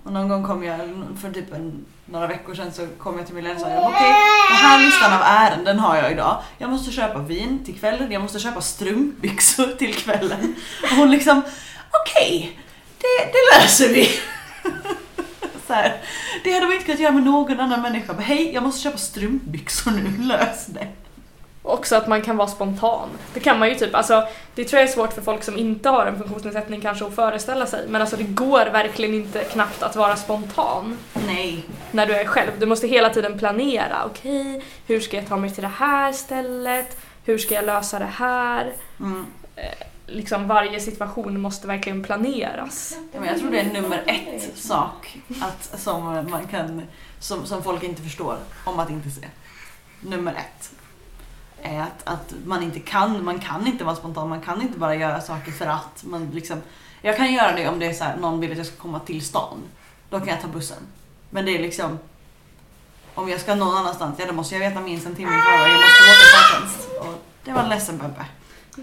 Och 0.03 0.13
någon 0.13 0.29
gång 0.29 0.43
kom 0.43 0.63
jag, 0.63 0.79
för 1.21 1.31
typ 1.31 1.53
en, 1.53 1.85
några 2.05 2.27
veckor 2.27 2.55
sedan 2.55 2.71
så 2.71 2.87
kom 2.97 3.17
jag 3.17 3.25
till 3.25 3.35
min 3.35 3.43
ledsagare 3.43 3.79
och 3.79 3.87
okej, 3.87 4.13
den 4.49 4.57
här 4.57 4.85
listan 4.85 5.13
av 5.13 5.21
ärenden 5.21 5.79
har 5.79 5.95
jag 5.95 6.11
idag. 6.11 6.41
Jag 6.57 6.69
måste 6.69 6.91
köpa 6.91 7.19
vin 7.19 7.65
till 7.65 7.79
kvällen, 7.79 8.11
jag 8.11 8.21
måste 8.21 8.39
köpa 8.39 8.61
strumpbyxor 8.61 9.67
till 9.67 9.95
kvällen. 9.95 10.55
Och 10.83 10.97
hon 10.97 11.11
liksom, 11.11 11.41
okej, 12.01 12.59
det, 12.97 13.31
det 13.31 13.59
löser 13.59 13.89
vi. 13.93 14.05
så 15.67 15.73
här, 15.73 16.01
det 16.43 16.53
hade 16.53 16.65
man 16.65 16.73
inte 16.73 16.85
kunnat 16.85 16.99
göra 16.99 17.13
med 17.13 17.23
någon 17.23 17.59
annan 17.59 17.81
människa. 17.81 18.13
Men 18.13 18.23
hej, 18.23 18.53
jag 18.53 18.63
måste 18.63 18.81
köpa 18.81 18.97
strumpbyxor 18.97 19.91
nu, 19.91 20.17
lös 20.23 20.65
det. 20.65 20.87
Också 21.67 21.95
att 21.95 22.07
man 22.07 22.21
kan 22.21 22.37
vara 22.37 22.47
spontan. 22.47 23.09
Det 23.33 23.39
kan 23.39 23.59
man 23.59 23.69
ju 23.69 23.75
typ, 23.75 23.95
alltså 23.95 24.27
det 24.55 24.63
tror 24.63 24.79
jag 24.79 24.89
är 24.89 24.93
svårt 24.93 25.13
för 25.13 25.21
folk 25.21 25.43
som 25.43 25.57
inte 25.57 25.89
har 25.89 26.05
en 26.05 26.17
funktionsnedsättning 26.17 26.81
kanske 26.81 27.05
att 27.05 27.15
föreställa 27.15 27.65
sig. 27.65 27.87
Men 27.87 28.01
alltså 28.01 28.17
det 28.17 28.23
går 28.23 28.65
verkligen 28.65 29.13
inte 29.13 29.43
knappt 29.43 29.83
att 29.83 29.95
vara 29.95 30.15
spontan. 30.15 30.97
Nej. 31.27 31.63
När 31.91 32.05
du 32.05 32.15
är 32.15 32.25
själv. 32.25 32.51
Du 32.59 32.65
måste 32.65 32.87
hela 32.87 33.09
tiden 33.09 33.39
planera. 33.39 34.05
Okej, 34.05 34.65
hur 34.87 34.99
ska 34.99 35.17
jag 35.17 35.27
ta 35.27 35.37
mig 35.37 35.49
till 35.49 35.63
det 35.63 35.71
här 35.77 36.11
stället? 36.11 36.99
Hur 37.25 37.37
ska 37.37 37.55
jag 37.55 37.65
lösa 37.65 37.99
det 37.99 38.05
här? 38.05 38.73
Mm. 38.99 39.25
Eh, 39.55 39.87
liksom 40.07 40.47
varje 40.47 40.79
situation 40.79 41.41
måste 41.41 41.67
verkligen 41.67 42.03
planeras. 42.03 42.95
Ja, 43.13 43.19
men 43.19 43.29
jag 43.29 43.39
tror 43.39 43.51
det 43.51 43.59
är 43.59 43.81
nummer 43.81 44.03
ett 44.07 44.57
sak 44.57 45.17
att, 45.41 45.79
som, 45.79 46.27
man 46.29 46.47
kan, 46.47 46.81
som, 47.19 47.45
som 47.45 47.63
folk 47.63 47.83
inte 47.83 48.01
förstår 48.01 48.37
om 48.65 48.79
att 48.79 48.89
inte 48.89 49.09
se. 49.09 49.27
Nummer 50.01 50.31
ett 50.31 50.71
är 51.67 51.85
att, 52.03 52.33
man 52.45 52.63
inte 52.63 52.79
kan, 52.79 53.25
man 53.25 53.39
kan 53.39 53.67
inte 53.67 53.83
vara 53.83 53.95
spontan, 53.95 54.29
man 54.29 54.41
kan 54.41 54.61
inte 54.61 54.79
bara 54.79 54.95
göra 54.95 55.21
saker 55.21 55.51
för 55.51 55.65
att. 55.65 56.03
Man 56.03 56.29
liksom, 56.33 56.61
jag 57.01 57.17
kan 57.17 57.33
göra 57.33 57.55
det 57.55 57.67
om 57.67 57.79
det 57.79 57.85
är 57.85 57.93
så 57.93 58.03
här, 58.03 58.17
någon 58.17 58.39
vill 58.39 58.51
att 58.51 58.57
jag 58.57 58.67
ska 58.67 58.75
komma 58.75 58.99
till 58.99 59.25
stan. 59.25 59.63
Då 60.09 60.19
kan 60.19 60.27
jag 60.27 60.41
ta 60.41 60.47
bussen. 60.47 60.77
Men 61.29 61.45
det 61.45 61.51
är 61.57 61.59
liksom, 61.59 61.99
om 63.13 63.29
jag 63.29 63.39
ska 63.41 63.55
någon 63.55 63.77
annanstans, 63.77 64.15
ja 64.19 64.25
då 64.25 64.33
måste 64.33 64.55
jag 64.55 64.69
veta 64.69 64.81
minst 64.81 65.05
en 65.07 65.15
timme 65.15 65.37
i 65.37 65.41
förväg. 65.41 65.71
Jag 65.71 65.81
måste 65.81 66.03
åka 66.03 66.27
färdtjänst. 66.37 66.89
Och 66.99 67.23
det 67.43 67.51
var 67.51 67.67
ledsen 67.67 67.97
Bebbe. 67.97 68.25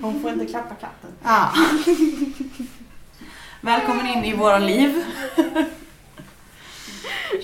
Hon 0.01 0.23
får 0.23 0.31
inte 0.31 0.47
klappa 0.47 0.75
katten. 0.75 1.11
Ja. 1.23 1.53
Välkommen 3.61 4.07
in 4.07 4.25
i 4.25 4.37
våra 4.37 4.59
liv. 4.59 5.05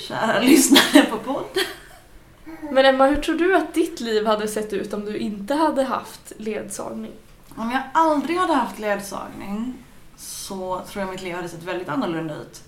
Kära 0.09 0.41
lyssnare 0.41 1.03
på 1.11 1.19
podd. 1.19 1.59
Men 2.71 2.85
Emma, 2.85 3.07
hur 3.07 3.17
tror 3.17 3.35
du 3.35 3.57
att 3.57 3.75
ditt 3.75 4.01
liv 4.01 4.27
hade 4.27 4.49
sett 4.49 4.73
ut 4.73 4.93
om 4.93 5.05
du 5.05 5.19
inte 5.19 5.55
hade 5.55 5.83
haft 5.83 6.33
ledsagning? 6.37 7.13
Om 7.57 7.71
jag 7.71 7.83
aldrig 7.95 8.39
hade 8.39 8.55
haft 8.55 8.79
ledsagning 8.79 9.75
så 10.17 10.83
tror 10.89 11.05
jag 11.05 11.13
mitt 11.13 11.23
liv 11.23 11.35
hade 11.35 11.49
sett 11.49 11.63
väldigt 11.63 11.89
annorlunda 11.89 12.35
ut. 12.35 12.63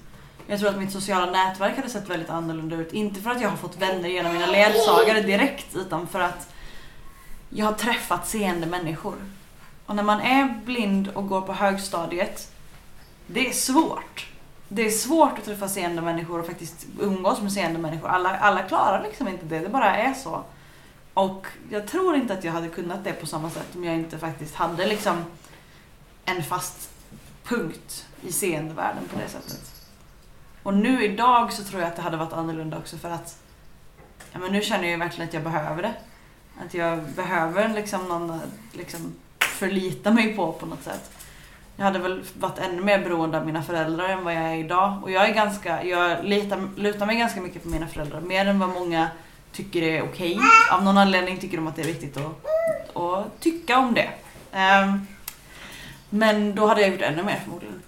Jag 0.47 0.61
tror 0.61 0.71
att 0.71 0.79
mitt 0.79 0.92
sociala 0.92 1.33
nätverk 1.33 1.77
hade 1.77 1.88
sett 1.88 2.09
väldigt 2.11 2.31
annorlunda 2.31 2.77
ut. 2.77 2.92
Inte 2.92 3.21
för 3.21 3.31
att 3.31 3.40
jag 3.40 3.49
har 3.49 3.57
fått 3.57 3.77
vänner 3.83 4.09
genom 4.09 4.33
mina 4.33 4.47
ledsagare 4.47 5.21
direkt 5.21 5.77
utan 5.77 6.07
för 6.07 6.21
att 6.21 6.53
jag 7.49 7.66
har 7.66 7.73
träffat 7.73 8.29
seende 8.29 8.66
människor. 8.66 9.14
Och 9.87 9.97
när 9.97 10.03
man 10.03 10.21
är 10.21 10.61
blind 10.64 11.09
och 11.09 11.29
går 11.29 11.40
på 11.40 11.53
högstadiet, 11.53 12.53
det 13.27 13.49
är 13.49 13.53
svårt. 13.53 14.32
Det 14.74 14.87
är 14.87 14.90
svårt 14.90 15.38
att 15.38 15.44
träffa 15.44 15.68
seende 15.68 16.02
människor 16.02 16.40
och 16.40 16.46
faktiskt 16.46 16.87
umgås 17.00 17.40
med 17.40 17.52
seende 17.52 17.78
människor. 17.78 18.08
Alla, 18.08 18.38
alla 18.38 18.62
klarar 18.62 19.02
liksom 19.02 19.28
inte 19.28 19.46
det, 19.46 19.58
det 19.58 19.68
bara 19.68 19.96
är 19.96 20.14
så. 20.14 20.44
Och 21.14 21.46
jag 21.70 21.87
tror 21.87 22.16
inte 22.16 22.35
att 22.35 22.44
jag 22.44 22.52
hade 22.52 22.68
kunnat 22.68 23.04
det 23.04 23.12
på 23.12 23.26
samma 23.26 23.50
sätt 23.50 23.68
om 23.74 23.85
jag 23.85 23.94
inte 23.94 24.18
faktiskt 24.18 24.54
hade 24.54 24.87
liksom 24.87 25.24
en 26.24 26.42
fast 26.42 26.90
punkt 27.44 28.06
i 28.22 28.32
seendevärlden 28.32 29.02
på 29.12 29.18
det 29.18 29.28
sättet. 29.28 29.88
Och 30.62 30.74
nu 30.74 31.04
idag 31.04 31.52
så 31.52 31.64
tror 31.64 31.80
jag 31.80 31.88
att 31.90 31.96
det 31.96 32.02
hade 32.02 32.16
varit 32.16 32.32
annorlunda 32.32 32.78
också 32.78 32.96
för 32.96 33.11
att 33.11 33.38
ja, 34.32 34.38
men 34.38 34.52
nu 34.52 34.62
känner 34.62 34.82
jag 34.82 34.90
ju 34.90 34.96
verkligen 34.96 35.28
att 35.28 35.35
jag 35.35 35.42
behöver 35.42 35.82
det. 35.82 35.94
Att 36.66 36.74
jag 36.74 37.02
behöver 37.02 37.68
liksom 37.68 38.08
någon 38.08 38.30
att 38.30 38.42
liksom 38.72 39.14
förlita 39.40 40.11
mig 40.11 40.37
på 40.37 40.52
på 40.52 40.66
något 40.66 40.82
sätt. 40.82 41.11
Jag 41.83 41.87
hade 41.87 41.99
väl 41.99 42.25
varit 42.35 42.59
ännu 42.59 42.83
mer 42.83 42.99
beroende 42.99 43.38
av 43.38 43.47
mina 43.47 43.62
föräldrar 43.62 44.09
än 44.09 44.25
vad 44.25 44.35
jag 44.35 44.42
är 44.42 44.57
idag. 44.57 44.99
Och 45.03 45.11
jag 45.11 45.29
är 45.29 45.35
ganska, 45.35 45.85
jag 45.85 46.25
litar, 46.25 46.68
lutar 46.77 47.07
mig 47.07 47.16
ganska 47.16 47.40
mycket 47.40 47.62
på 47.62 47.68
mina 47.68 47.87
föräldrar. 47.88 48.21
Mer 48.21 48.47
än 48.47 48.59
vad 48.59 48.68
många 48.68 49.09
tycker 49.53 49.83
är 49.83 50.03
okej. 50.03 50.38
Av 50.71 50.85
någon 50.85 50.99
anledning 50.99 51.38
tycker 51.38 51.57
de 51.57 51.66
att 51.66 51.77
det 51.77 51.83
är 51.83 51.87
viktigt 51.87 52.16
att, 52.16 52.97
att 52.97 53.40
tycka 53.40 53.79
om 53.79 53.95
det. 53.95 54.09
Um, 54.53 55.07
men 56.11 56.55
då 56.55 56.66
hade 56.66 56.81
jag 56.81 56.90
gjort 56.90 57.01
ännu 57.01 57.23
mer 57.23 57.40
förmodligen. 57.45 57.83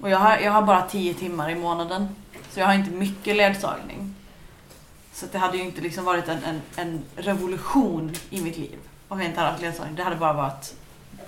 Och 0.00 0.10
jag 0.10 0.18
har, 0.18 0.38
jag 0.38 0.52
har 0.52 0.62
bara 0.62 0.82
10 0.82 1.14
timmar 1.14 1.50
i 1.50 1.54
månaden. 1.54 2.08
Så 2.50 2.60
jag 2.60 2.66
har 2.66 2.74
inte 2.74 2.90
mycket 2.90 3.36
ledsagning. 3.36 4.14
Så 5.12 5.26
det 5.32 5.38
hade 5.38 5.56
ju 5.56 5.62
inte 5.62 5.80
liksom 5.80 6.04
varit 6.04 6.28
en, 6.28 6.44
en, 6.44 6.62
en 6.76 7.02
revolution 7.16 8.14
i 8.30 8.40
mitt 8.40 8.58
liv 8.58 8.78
om 9.10 9.20
jag 9.20 9.28
inte 9.28 9.40
hade 9.40 9.52
haft 9.52 9.62
ledsagning. 9.62 9.96
Det 9.96 10.02
hade 10.02 10.16
bara 10.16 10.32
varit 10.32 10.74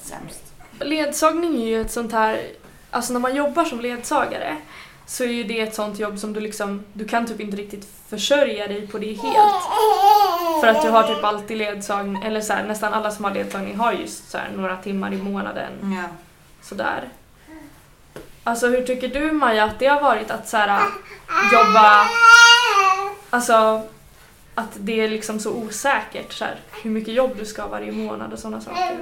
sämst. 0.01 0.43
Ledsagning 0.81 1.63
är 1.63 1.67
ju 1.67 1.81
ett 1.81 1.93
sånt 1.93 2.13
här, 2.13 2.47
alltså 2.91 3.13
när 3.13 3.21
man 3.21 3.37
jobbar 3.37 3.65
som 3.65 3.81
ledsagare 3.81 4.57
så 5.07 5.25
är 5.25 5.29
ju 5.29 5.45
det 5.45 5.61
ett 5.61 5.75
sånt 5.75 5.99
jobb 5.99 6.19
som 6.19 6.33
du 6.33 6.41
liksom, 6.41 6.85
du 6.93 7.09
kan 7.09 7.27
typ 7.27 7.41
inte 7.41 7.57
riktigt 7.57 7.89
försörja 8.09 8.69
dig 8.69 8.87
på 8.87 8.99
det 8.99 9.13
helt. 9.13 9.63
För 10.61 10.67
att 10.67 10.83
du 10.83 10.91
har 10.91 11.03
typ 11.03 11.25
alltid 11.25 11.57
ledsagning, 11.57 12.23
eller 12.23 12.41
så 12.41 12.53
här, 12.53 12.65
nästan 12.65 12.95
alla 12.95 13.11
som 13.11 13.25
har 13.25 13.35
ledsagning 13.35 13.77
har 13.77 13.93
just 13.93 14.31
så 14.31 14.39
här, 14.39 14.51
några 14.57 14.77
timmar 14.77 15.13
i 15.13 15.17
månaden. 15.17 15.73
Ja. 16.03 16.09
Sådär. 16.63 17.09
Alltså 18.45 18.69
hur 18.69 18.83
tycker 18.83 19.09
du 19.09 19.33
Maja 19.33 19.65
att 19.65 19.79
det 19.79 19.87
har 19.87 20.01
varit 20.01 20.31
att 20.31 20.49
så 20.49 20.57
här, 20.57 20.81
jobba, 21.53 22.07
alltså 23.31 23.83
att 24.55 24.71
det 24.77 25.01
är 25.01 25.09
liksom 25.09 25.41
så 25.41 25.53
osäkert 25.53 26.33
så 26.33 26.45
här, 26.45 26.61
hur 26.83 26.91
mycket 26.91 27.15
jobb 27.15 27.31
du 27.39 27.45
ska 27.45 27.63
ha 27.63 27.69
varje 27.69 27.93
månad 27.93 28.33
och 28.33 28.39
sådana 28.39 28.61
saker. 28.61 28.99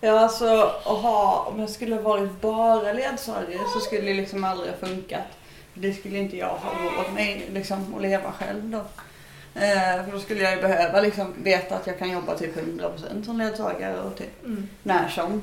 Ja, 0.00 0.20
alltså 0.20 0.62
att 0.84 0.98
ha, 1.02 1.46
om 1.52 1.60
jag 1.60 1.70
skulle 1.70 1.98
varit 2.00 2.40
bara 2.40 2.92
ledsagare 2.92 3.58
så 3.74 3.80
skulle 3.80 4.02
det 4.02 4.14
liksom 4.14 4.44
aldrig 4.44 4.70
ha 4.70 4.76
funkat. 4.86 5.24
Det 5.74 5.92
skulle 5.92 6.18
inte 6.18 6.36
jag 6.36 6.48
ha 6.48 6.70
råd 6.84 7.14
med 7.14 7.42
liksom, 7.52 7.94
att 7.96 8.02
leva 8.02 8.32
själv 8.32 8.62
då. 8.70 8.78
Eh, 9.60 10.04
för 10.04 10.12
då 10.12 10.18
skulle 10.20 10.40
jag 10.42 10.54
ju 10.56 10.60
behöva 10.62 11.00
liksom 11.00 11.34
veta 11.42 11.76
att 11.76 11.86
jag 11.86 11.98
kan 11.98 12.10
jobba 12.10 12.34
typ 12.38 12.56
100% 12.56 13.24
som 13.24 13.38
ledsagare 13.38 14.00
och 14.00 14.16
typ 14.16 14.44
Mm. 14.44 14.68
när 14.82 15.08
som. 15.08 15.42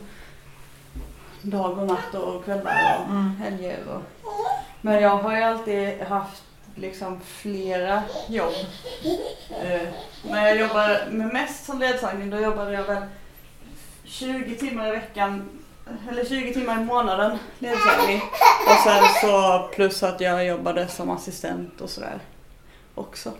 Dag 1.41 1.77
och 1.77 1.87
natt 1.87 2.13
och 2.15 2.43
kvällar 2.45 2.99
och 3.05 3.11
Mm. 3.11 3.35
helger. 3.35 3.77
Och. 3.87 4.01
Men 4.81 5.01
jag 5.01 5.09
har 5.17 5.35
ju 5.37 5.43
alltid 5.43 6.01
haft 6.01 6.43
liksom 6.75 7.19
flera 7.25 8.03
jobb. 8.29 8.53
Eh, 9.63 9.81
när 10.23 10.47
jag 10.47 10.57
jobbar 10.57 11.09
med 11.11 11.33
mest 11.33 11.65
som 11.65 11.79
ledsagning 11.79 12.29
då 12.29 12.39
jobbade 12.39 12.73
jag 12.73 12.83
väl 12.83 13.03
20 14.03 14.55
timmar 14.55 14.87
i 14.87 14.91
veckan 14.91 15.49
eller 16.09 16.25
20 16.25 16.53
timmar 16.53 16.81
i 16.81 16.83
månaden 16.83 17.37
ledsagning. 17.59 18.21
Och 18.67 18.83
sen 18.83 19.03
så 19.21 19.69
plus 19.75 20.03
att 20.03 20.21
jag 20.21 20.45
jobbade 20.45 20.87
som 20.87 21.09
assistent 21.09 21.81
och 21.81 21.89
sådär 21.89 22.19
också. 22.95 23.31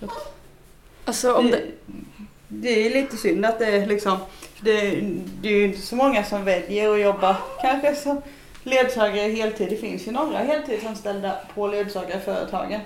Så 0.00 0.10
Alltså 1.04 1.34
om 1.34 1.50
det, 1.50 1.62
det 2.48 2.86
är 2.86 2.90
lite 2.90 3.16
synd 3.16 3.46
att 3.46 3.58
det 3.58 3.66
är 3.66 3.86
liksom, 3.86 4.18
det, 4.60 4.90
det 5.40 5.48
är 5.48 5.52
ju 5.52 5.64
inte 5.64 5.80
så 5.80 5.96
många 5.96 6.24
som 6.24 6.44
väljer 6.44 6.94
att 6.94 7.00
jobba 7.00 7.36
kanske 7.60 7.94
som 7.94 8.22
ledsagare 8.68 9.30
heltid. 9.32 9.68
Det 9.70 9.76
finns 9.76 10.08
ju 10.08 10.12
några 10.12 10.38
heltidsanställda 10.38 11.36
på 11.54 11.66
ledsagarföretagen. 11.66 12.80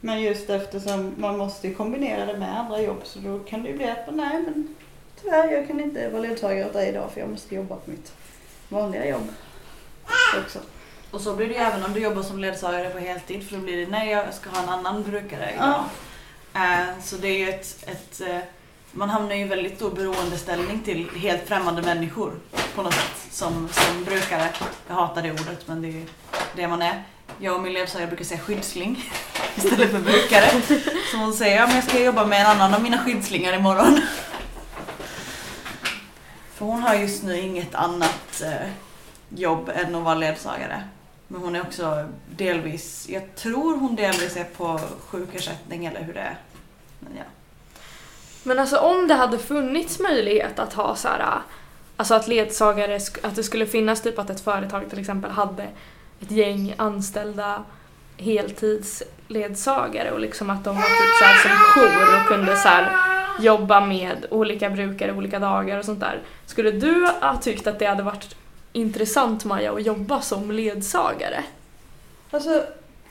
Men 0.00 0.22
just 0.22 0.50
eftersom 0.50 1.14
man 1.16 1.38
måste 1.38 1.70
kombinera 1.74 2.26
det 2.26 2.38
med 2.38 2.58
andra 2.58 2.82
jobb 2.82 3.00
så 3.04 3.18
då 3.18 3.38
kan 3.38 3.62
det 3.62 3.68
ju 3.68 3.76
bli 3.76 3.88
att 3.90 4.14
nej 4.14 4.42
men 4.44 4.74
tyvärr 5.22 5.52
jag 5.52 5.66
kan 5.66 5.80
inte 5.80 6.08
vara 6.08 6.22
ledsagare 6.22 6.66
åt 6.66 6.72
dig 6.72 6.88
idag 6.88 7.10
för 7.12 7.20
jag 7.20 7.30
måste 7.30 7.54
jobba 7.54 7.76
på 7.76 7.90
mitt 7.90 8.12
vanliga 8.68 9.06
jobb 9.08 9.28
också. 10.44 10.58
Och 11.10 11.20
så 11.20 11.34
blir 11.34 11.46
det 11.46 11.54
ju 11.54 11.60
även 11.60 11.84
om 11.84 11.92
du 11.92 12.00
jobbar 12.00 12.22
som 12.22 12.38
ledsagare 12.38 12.90
på 12.90 12.98
heltid 12.98 13.48
för 13.48 13.56
då 13.56 13.62
blir 13.62 13.76
det 13.76 13.90
nej 13.90 14.10
jag 14.10 14.34
ska 14.34 14.50
ha 14.50 14.62
en 14.62 14.68
annan 14.68 15.02
brukare 15.02 15.50
idag. 15.54 15.84
Eh, 16.54 16.98
Så 17.02 17.16
det 17.16 17.28
är 17.28 17.38
ju 17.38 17.48
ett, 17.48 17.88
ett 17.88 18.20
eh, 18.20 18.38
man 18.96 19.10
hamnar 19.10 19.34
ju 19.34 19.40
i 19.40 19.44
väldigt 19.44 19.76
stor 19.76 19.90
beroendeställning 19.90 20.80
till 20.80 21.10
helt 21.10 21.48
främmande 21.48 21.82
människor 21.82 22.32
på 22.74 22.82
något 22.82 22.94
sätt 22.94 23.26
som, 23.30 23.68
som 23.68 24.04
brukare. 24.04 24.48
Jag 24.88 24.94
hatar 24.94 25.22
det 25.22 25.30
ordet 25.30 25.68
men 25.68 25.82
det 25.82 25.88
är 25.88 25.92
ju 25.92 26.06
det 26.56 26.68
man 26.68 26.82
är. 26.82 27.02
Jag 27.38 27.54
och 27.54 27.62
min 27.62 27.72
ledsagare 27.72 28.08
brukar 28.08 28.24
säga 28.24 28.40
skyddsling 28.40 29.04
istället 29.56 29.90
för 29.90 30.00
brukare. 30.00 30.62
Så 31.10 31.16
hon 31.16 31.32
säger 31.32 31.56
ja, 31.56 31.66
men 31.66 31.74
jag 31.74 31.84
ska 31.84 32.02
jobba 32.02 32.26
med 32.26 32.40
en 32.40 32.46
annan 32.46 32.74
av 32.74 32.82
mina 32.82 32.98
skyddslingar 32.98 33.52
imorgon. 33.52 34.00
För 36.54 36.66
hon 36.66 36.82
har 36.82 36.94
just 36.94 37.22
nu 37.22 37.38
inget 37.38 37.74
annat 37.74 38.42
eh, 38.44 38.68
jobb 39.28 39.70
än 39.74 39.94
att 39.94 40.02
vara 40.02 40.14
ledsagare. 40.14 40.82
Men 41.28 41.40
hon 41.40 41.56
är 41.56 41.60
också 41.60 42.08
delvis, 42.36 43.08
jag 43.08 43.34
tror 43.34 43.76
hon 43.76 43.96
delvis 43.96 44.36
är 44.36 44.44
på 44.44 44.80
sjukersättning 45.00 45.86
eller 45.86 46.02
hur 46.02 46.14
det 46.14 46.20
är. 46.20 46.38
Men 47.00 47.12
ja 47.16 47.24
men 48.46 48.58
alltså 48.58 48.76
om 48.76 49.08
det 49.08 49.14
hade 49.14 49.38
funnits 49.38 50.00
möjlighet 50.00 50.58
att 50.58 50.72
ha 50.72 50.96
så 50.96 51.08
här, 51.08 51.38
alltså 51.96 52.14
att 52.14 52.28
ledsagare, 52.28 53.00
att 53.22 53.36
det 53.36 53.42
skulle 53.42 53.66
finnas 53.66 54.02
typ 54.02 54.18
att 54.18 54.30
ett 54.30 54.40
företag 54.40 54.90
till 54.90 54.98
exempel 54.98 55.30
hade 55.30 55.62
ett 56.20 56.30
gäng 56.30 56.74
anställda 56.76 57.64
heltidsledsagare 58.16 60.10
och 60.10 60.20
liksom 60.20 60.50
att 60.50 60.64
de 60.64 60.76
var 60.76 60.82
typ 60.82 61.18
så 61.18 61.24
här 61.24 61.42
som 61.42 61.50
jour 61.50 62.20
och 62.20 62.28
kunde 62.28 62.56
så 62.56 62.68
här 62.68 62.92
jobba 63.40 63.80
med 63.80 64.26
olika 64.30 64.70
brukare 64.70 65.12
olika 65.12 65.38
dagar 65.38 65.78
och 65.78 65.84
sånt 65.84 66.00
där. 66.00 66.20
Skulle 66.46 66.70
du 66.70 67.06
ha 67.20 67.36
tyckt 67.36 67.66
att 67.66 67.78
det 67.78 67.86
hade 67.86 68.02
varit 68.02 68.36
intressant 68.72 69.44
Maja 69.44 69.72
att 69.72 69.86
jobba 69.86 70.20
som 70.20 70.50
ledsagare? 70.50 71.44
Alltså 72.30 72.62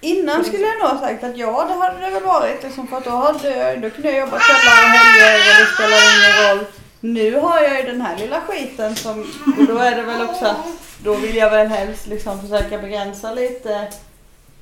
innan 0.05 0.43
skulle 0.45 0.63
jag 0.63 0.79
nog 0.79 0.89
ha 0.89 0.99
sagt 0.99 1.23
att 1.23 1.37
ja 1.37 1.65
det 1.69 1.73
hade 1.73 1.99
det 1.99 2.11
väl 2.11 2.23
varit 2.23 2.63
liksom 2.63 2.87
för 2.87 2.97
att 2.97 3.05
då, 3.05 3.09
hade, 3.09 3.75
då 3.75 3.89
kunde 3.89 4.11
jag 4.11 4.19
jobba 4.19 4.37
kvällar 4.39 4.77
och 4.83 4.89
helger 4.97 5.39
och 5.49 5.55
det 5.59 5.73
spelade 5.73 6.05
ingen 6.15 6.57
roll. 6.57 6.65
Nu 6.99 7.39
har 7.39 7.61
jag 7.61 7.79
ju 7.79 7.87
den 7.87 8.01
här 8.01 8.17
lilla 8.17 8.41
skiten 8.41 8.95
som, 8.95 9.19
och 9.57 9.65
då 9.67 9.77
är 9.77 9.95
det 9.95 10.01
väl 10.01 10.21
också 10.21 10.45
att 10.45 10.65
då 11.03 11.15
vill 11.15 11.35
jag 11.35 11.49
väl 11.49 11.67
helst 11.67 12.07
liksom 12.07 12.41
försöka 12.41 12.77
begränsa 12.77 13.33
lite 13.33 13.87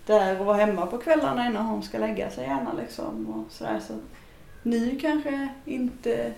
där 0.05 0.39
och 0.39 0.45
vara 0.45 0.57
hemma 0.57 0.85
på 0.85 0.97
kvällarna 0.97 1.47
innan 1.47 1.65
hon 1.65 1.83
ska 1.83 1.97
lägga 1.97 2.31
sig 2.31 2.43
gärna 2.43 2.73
liksom 2.73 3.27
och 3.27 3.51
sådär 3.53 3.81
så 3.87 3.93
nu 4.63 4.99
kanske 5.01 5.47
inte 5.65 6.33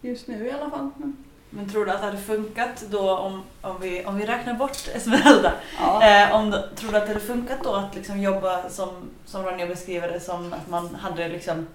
just 0.00 0.26
nu 0.26 0.46
i 0.46 0.50
alla 0.50 0.70
fall. 0.70 0.90
Men, 0.96 1.16
Men 1.50 1.70
tror 1.70 1.84
du 1.86 1.90
att 1.90 2.00
det 2.00 2.06
hade 2.06 2.18
funkat 2.18 2.84
då 2.90 3.10
om, 3.10 3.42
om, 3.60 3.80
vi, 3.80 4.04
om 4.04 4.16
vi 4.16 4.26
räknar 4.26 4.54
bort 4.54 4.88
Esmeralda? 4.94 5.52
ja. 5.80 6.02
Eh, 6.02 6.34
om, 6.34 6.56
tror 6.76 6.90
du 6.92 6.96
att 6.96 7.06
det 7.06 7.12
hade 7.12 7.26
funkat 7.26 7.58
då 7.62 7.72
att 7.74 7.94
liksom 7.94 8.20
jobba 8.20 8.68
som, 8.68 9.10
som 9.26 9.42
Ronja 9.44 9.66
beskriver 9.66 10.08
det 10.08 10.20
som 10.20 10.52
att 10.52 10.68
man 10.68 10.94
hade 10.94 11.28
liksom 11.28 11.66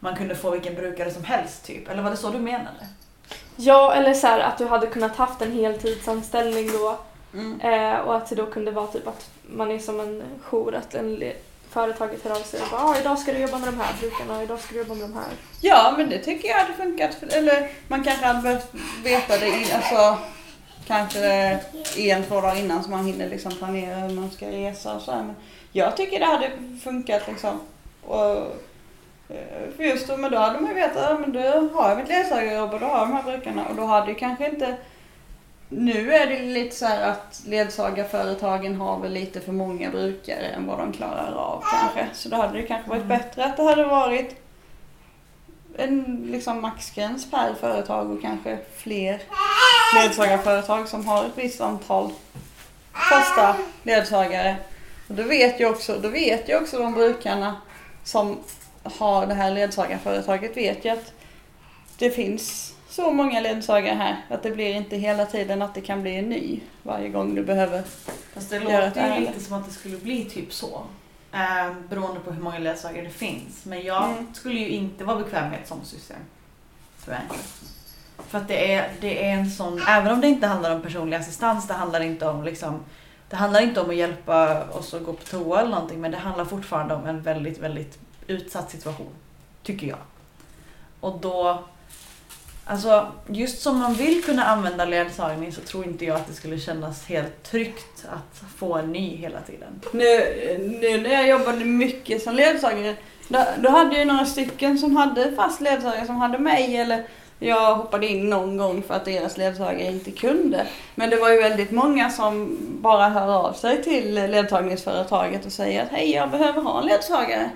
man 0.00 0.16
kunde 0.16 0.34
få 0.34 0.50
vilken 0.50 0.74
brukare 0.74 1.10
som 1.10 1.24
helst 1.24 1.64
typ? 1.64 1.88
Eller 1.88 2.02
var 2.02 2.10
det 2.10 2.16
så 2.16 2.30
du 2.30 2.38
menade? 2.38 2.88
Ja, 3.56 3.94
eller 3.94 4.14
så 4.14 4.26
här 4.26 4.40
att 4.40 4.58
du 4.58 4.66
hade 4.66 4.86
kunnat 4.86 5.16
haft 5.16 5.42
en 5.42 5.52
heltidsanställning 5.52 6.70
då 6.72 6.98
Mm. 7.34 7.60
eh, 7.60 8.00
och 8.00 8.16
att 8.16 8.28
det 8.28 8.34
då 8.34 8.46
kunde 8.46 8.70
vara 8.70 8.86
typ 8.86 9.06
att 9.06 9.30
man 9.42 9.70
är 9.70 9.78
som 9.78 10.00
en 10.00 10.22
jour, 10.42 10.74
att 10.74 10.94
en 10.94 11.22
företaget 11.72 12.24
hör 12.24 12.30
av 12.30 12.42
sig 12.42 12.60
och 12.62 12.68
bara 12.70 12.82
ah, 12.82 12.98
idag 13.00 13.18
ska 13.18 13.32
du 13.32 13.38
jobba 13.38 13.58
med 13.58 13.68
de 13.68 13.80
här 13.80 13.94
brukarna 14.00 14.36
och 14.36 14.42
idag 14.42 14.60
ska 14.60 14.72
du 14.72 14.78
jobba 14.78 14.94
med 14.94 15.04
de 15.04 15.14
här. 15.14 15.28
Ja, 15.60 15.94
men 15.96 16.10
det 16.10 16.18
tycker 16.18 16.48
jag 16.48 16.56
hade 16.56 16.74
funkat. 16.74 17.14
För, 17.14 17.36
eller 17.36 17.68
man 17.88 18.04
kanske 18.04 18.26
hade 18.26 18.42
behövt 18.42 18.74
veta 19.04 19.38
det 19.38 19.46
in, 19.48 19.66
alltså, 19.74 20.18
kanske 20.86 21.60
en, 21.96 22.24
två 22.24 22.40
dagar 22.40 22.58
innan 22.58 22.84
så 22.84 22.90
man 22.90 23.06
hinner 23.06 23.28
liksom 23.28 23.52
planera 23.52 23.96
hur 23.96 24.14
man 24.14 24.30
ska 24.30 24.46
resa 24.46 24.94
och 24.94 25.02
så 25.02 25.12
här. 25.12 25.22
Men 25.22 25.34
jag 25.72 25.96
tycker 25.96 26.20
det 26.20 26.26
hade 26.26 26.50
funkat 26.84 27.22
liksom. 27.28 27.60
Och, 28.02 28.36
eh, 29.28 29.70
för 29.76 29.82
just 29.82 30.08
då, 30.08 30.16
men 30.16 30.30
då 30.30 30.38
hade 30.38 30.60
man 30.60 30.70
ju 30.70 30.74
vetat 30.74 30.96
att 30.96 31.20
men 31.20 31.32
då 31.32 31.40
har 31.78 31.88
jag 31.88 31.98
mitt 31.98 32.08
ledsagarjobb 32.08 32.74
och 32.74 32.80
då 32.80 32.86
har 32.86 32.98
jag 32.98 33.08
de 33.08 33.12
här 33.12 33.22
brukarna 33.22 33.68
och 33.68 33.76
då 33.76 33.84
hade 33.84 34.08
ju 34.08 34.14
kanske 34.14 34.48
inte 34.48 34.76
nu 35.76 36.14
är 36.14 36.26
det 36.26 36.38
lite 36.38 36.76
så 36.76 36.86
här 36.86 37.10
att 37.10 37.42
ledsagarföretagen 37.46 38.76
har 38.76 38.98
väl 38.98 39.12
lite 39.12 39.40
för 39.40 39.52
många 39.52 39.90
brukare 39.90 40.46
än 40.46 40.66
vad 40.66 40.78
de 40.78 40.92
klarar 40.92 41.32
av 41.32 41.64
kanske. 41.70 42.08
Så 42.12 42.28
då 42.28 42.36
hade 42.36 42.52
det 42.52 42.62
kanske 42.62 42.90
varit 42.90 43.06
bättre 43.06 43.44
att 43.44 43.56
det 43.56 43.62
hade 43.62 43.84
varit 43.84 44.36
en 45.76 46.28
liksom 46.30 46.60
maxgräns 46.60 47.30
per 47.30 47.54
företag 47.54 48.10
och 48.10 48.22
kanske 48.22 48.58
fler 48.76 49.22
ledsagarföretag 49.94 50.88
som 50.88 51.06
har 51.06 51.24
ett 51.24 51.38
visst 51.38 51.60
antal 51.60 52.10
fasta 53.10 53.56
ledsagare. 53.82 54.56
Och 55.08 55.14
då 55.14 55.22
vet 55.22 55.60
ju 55.60 55.66
också, 55.66 55.98
då 55.98 56.08
vet 56.08 56.48
ju 56.48 56.56
också 56.56 56.78
de 56.78 56.92
brukarna 56.92 57.56
som 58.04 58.38
har 58.82 59.26
det 59.26 59.34
här 59.34 59.50
ledsagarföretaget 59.50 60.56
vet 60.56 60.84
ju 60.84 60.88
att 60.88 61.12
det 61.98 62.10
finns 62.10 62.74
så 62.92 63.10
många 63.10 63.40
ledsagare 63.40 63.94
här 63.94 64.16
att 64.30 64.42
det 64.42 64.50
blir 64.50 64.74
inte 64.74 64.96
hela 64.96 65.26
tiden 65.26 65.62
att 65.62 65.74
det 65.74 65.80
kan 65.80 66.02
bli 66.02 66.16
en 66.16 66.28
ny 66.28 66.60
varje 66.82 67.08
gång 67.08 67.34
du 67.34 67.44
behöver 67.44 67.82
Fast 68.34 68.50
det 68.50 68.60
låter 68.60 69.14
ju 69.18 69.20
lite 69.20 69.40
som 69.40 69.56
att 69.56 69.66
det 69.66 69.72
skulle 69.72 69.96
bli 69.96 70.24
typ 70.24 70.52
så. 70.52 70.82
Eh, 71.32 71.72
beroende 71.88 72.20
på 72.20 72.30
hur 72.30 72.42
många 72.42 72.58
ledsagare 72.58 73.04
det 73.04 73.10
finns. 73.10 73.64
Men 73.64 73.82
jag 73.82 74.10
Mm. 74.10 74.34
skulle 74.34 74.60
ju 74.60 74.68
inte 74.68 75.04
vara 75.04 75.18
bekväm 75.18 75.50
med 75.50 75.60
ett 75.60 75.68
sånt 75.68 75.86
system. 75.86 76.16
Tror 77.04 77.16
jag 77.16 77.24
inte. 77.24 77.44
För 78.28 78.38
att 78.38 78.48
det 78.48 78.72
är, 78.74 78.90
det 79.00 79.24
är 79.26 79.32
en 79.32 79.50
sån, 79.50 79.82
även 79.88 80.12
om 80.12 80.20
det 80.20 80.28
inte 80.28 80.46
handlar 80.46 80.74
om 80.74 80.82
personlig 80.82 81.16
assistans, 81.16 81.68
det 81.68 81.74
handlar 81.74 82.00
inte 82.00 82.26
om 82.28 82.44
liksom 82.44 82.80
det 83.30 83.36
handlar 83.36 83.60
inte 83.60 83.80
om 83.80 83.90
att 83.90 83.96
hjälpa 83.96 84.64
oss 84.70 84.94
att 84.94 85.04
gå 85.04 85.12
på 85.12 85.22
toa 85.24 85.60
eller 85.60 85.70
någonting 85.70 86.00
men 86.00 86.10
det 86.10 86.16
handlar 86.16 86.44
fortfarande 86.44 86.94
om 86.94 87.06
en 87.06 87.22
väldigt, 87.22 87.58
väldigt 87.58 87.98
utsatt 88.26 88.70
situation. 88.70 89.10
Tycker 89.62 89.86
jag. 89.86 89.98
Och 91.00 91.18
då 91.20 91.64
Alltså 92.64 93.06
just 93.26 93.62
som 93.62 93.78
man 93.78 93.94
vill 93.94 94.24
kunna 94.24 94.44
använda 94.44 94.84
ledsagning 94.84 95.52
så 95.52 95.60
tror 95.60 95.84
inte 95.84 96.04
jag 96.04 96.16
att 96.16 96.26
det 96.26 96.34
skulle 96.34 96.58
kännas 96.58 97.06
helt 97.06 97.42
tryggt 97.42 98.04
att 98.08 98.42
få 98.56 98.74
en 98.74 98.92
ny 98.92 99.16
hela 99.16 99.40
tiden. 99.40 99.80
Nu, 99.92 100.04
nu 100.80 101.00
när 101.00 101.10
jag 101.10 101.28
jobbade 101.28 101.64
mycket 101.64 102.22
som 102.22 102.34
ledsagare, 102.34 102.94
då, 103.28 103.44
då 103.58 103.68
hade 103.68 103.98
jag 103.98 104.06
några 104.06 104.26
stycken 104.26 104.78
som 104.78 104.96
hade 104.96 105.32
fast 105.32 105.60
ledsagare 105.60 106.06
som 106.06 106.16
hade 106.16 106.38
mig 106.38 106.76
eller 106.76 107.04
jag 107.38 107.74
hoppade 107.74 108.06
in 108.06 108.30
någon 108.30 108.56
gång 108.56 108.82
för 108.82 108.94
att 108.94 109.04
deras 109.04 109.36
ledsagare 109.36 109.86
inte 109.86 110.10
kunde. 110.10 110.66
Men 110.94 111.10
det 111.10 111.16
var 111.16 111.30
ju 111.30 111.42
väldigt 111.42 111.70
många 111.70 112.10
som 112.10 112.58
bara 112.60 113.08
hör 113.08 113.46
av 113.48 113.52
sig 113.52 113.82
till 113.82 114.14
ledsagningsföretaget 114.14 115.46
och 115.46 115.52
säger 115.52 115.82
att 115.82 115.88
hej 115.90 116.10
jag 116.10 116.30
behöver 116.30 116.60
ha 116.62 116.80
en 116.80 116.86
ledsagare. 116.86 117.50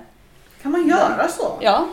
Kan 0.67 0.73
man 0.73 0.89
göra 0.89 1.29
så? 1.29 1.59
Ja. 1.61 1.85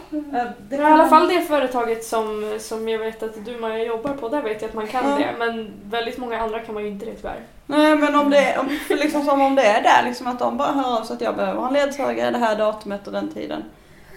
I 0.71 0.75
alla 0.81 1.07
fall 1.07 1.27
det 1.27 1.41
företaget 1.41 2.05
som, 2.05 2.57
som 2.59 2.89
jag 2.89 2.99
vet 2.99 3.23
att 3.23 3.45
du 3.45 3.57
Maja 3.57 3.83
jobbar 3.85 4.13
på, 4.13 4.29
där 4.29 4.41
vet 4.41 4.61
jag 4.61 4.69
att 4.69 4.75
man 4.75 4.87
kan 4.87 5.09
Ja. 5.09 5.17
det. 5.17 5.33
Men 5.39 5.73
väldigt 5.89 6.17
många 6.17 6.41
andra 6.41 6.59
kan 6.59 6.73
man 6.73 6.83
ju 6.83 6.89
inte 6.89 7.05
det 7.05 7.13
tyvärr. 7.13 7.39
Nej 7.65 7.95
men 7.95 8.15
om 8.15 8.29
det, 8.29 8.57
om, 8.59 8.69
för 8.87 8.95
liksom 8.95 9.25
som 9.25 9.41
om 9.41 9.55
det 9.55 9.63
är 9.63 9.83
där 9.83 10.03
liksom 10.05 10.27
att 10.27 10.39
de 10.39 10.57
bara 10.57 10.71
hör 10.71 10.99
av 10.99 11.03
sig 11.03 11.13
att 11.15 11.21
jag 11.21 11.35
behöver 11.35 11.59
ha 11.59 11.67
en 11.67 11.73
ledsagare 11.73 12.31
det 12.31 12.37
här 12.37 12.55
datumet 12.55 13.07
och 13.07 13.13
den 13.13 13.33
tiden. 13.33 13.63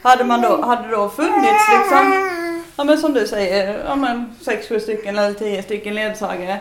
Hade 0.02 0.24
man 0.24 0.40
då, 0.40 0.62
hade 0.62 0.88
det 0.88 0.96
då 0.96 1.08
funnits 1.08 1.68
liksom, 1.78 2.30
ja 2.76 2.84
men 2.84 2.98
som 2.98 3.12
du 3.12 3.26
säger, 3.26 3.84
ja 3.88 3.96
men 3.96 4.36
sex, 4.42 4.68
sju 4.68 4.80
stycken 4.80 5.18
eller 5.18 5.34
tio 5.34 5.62
stycken 5.62 5.94
ledsagare 5.94 6.60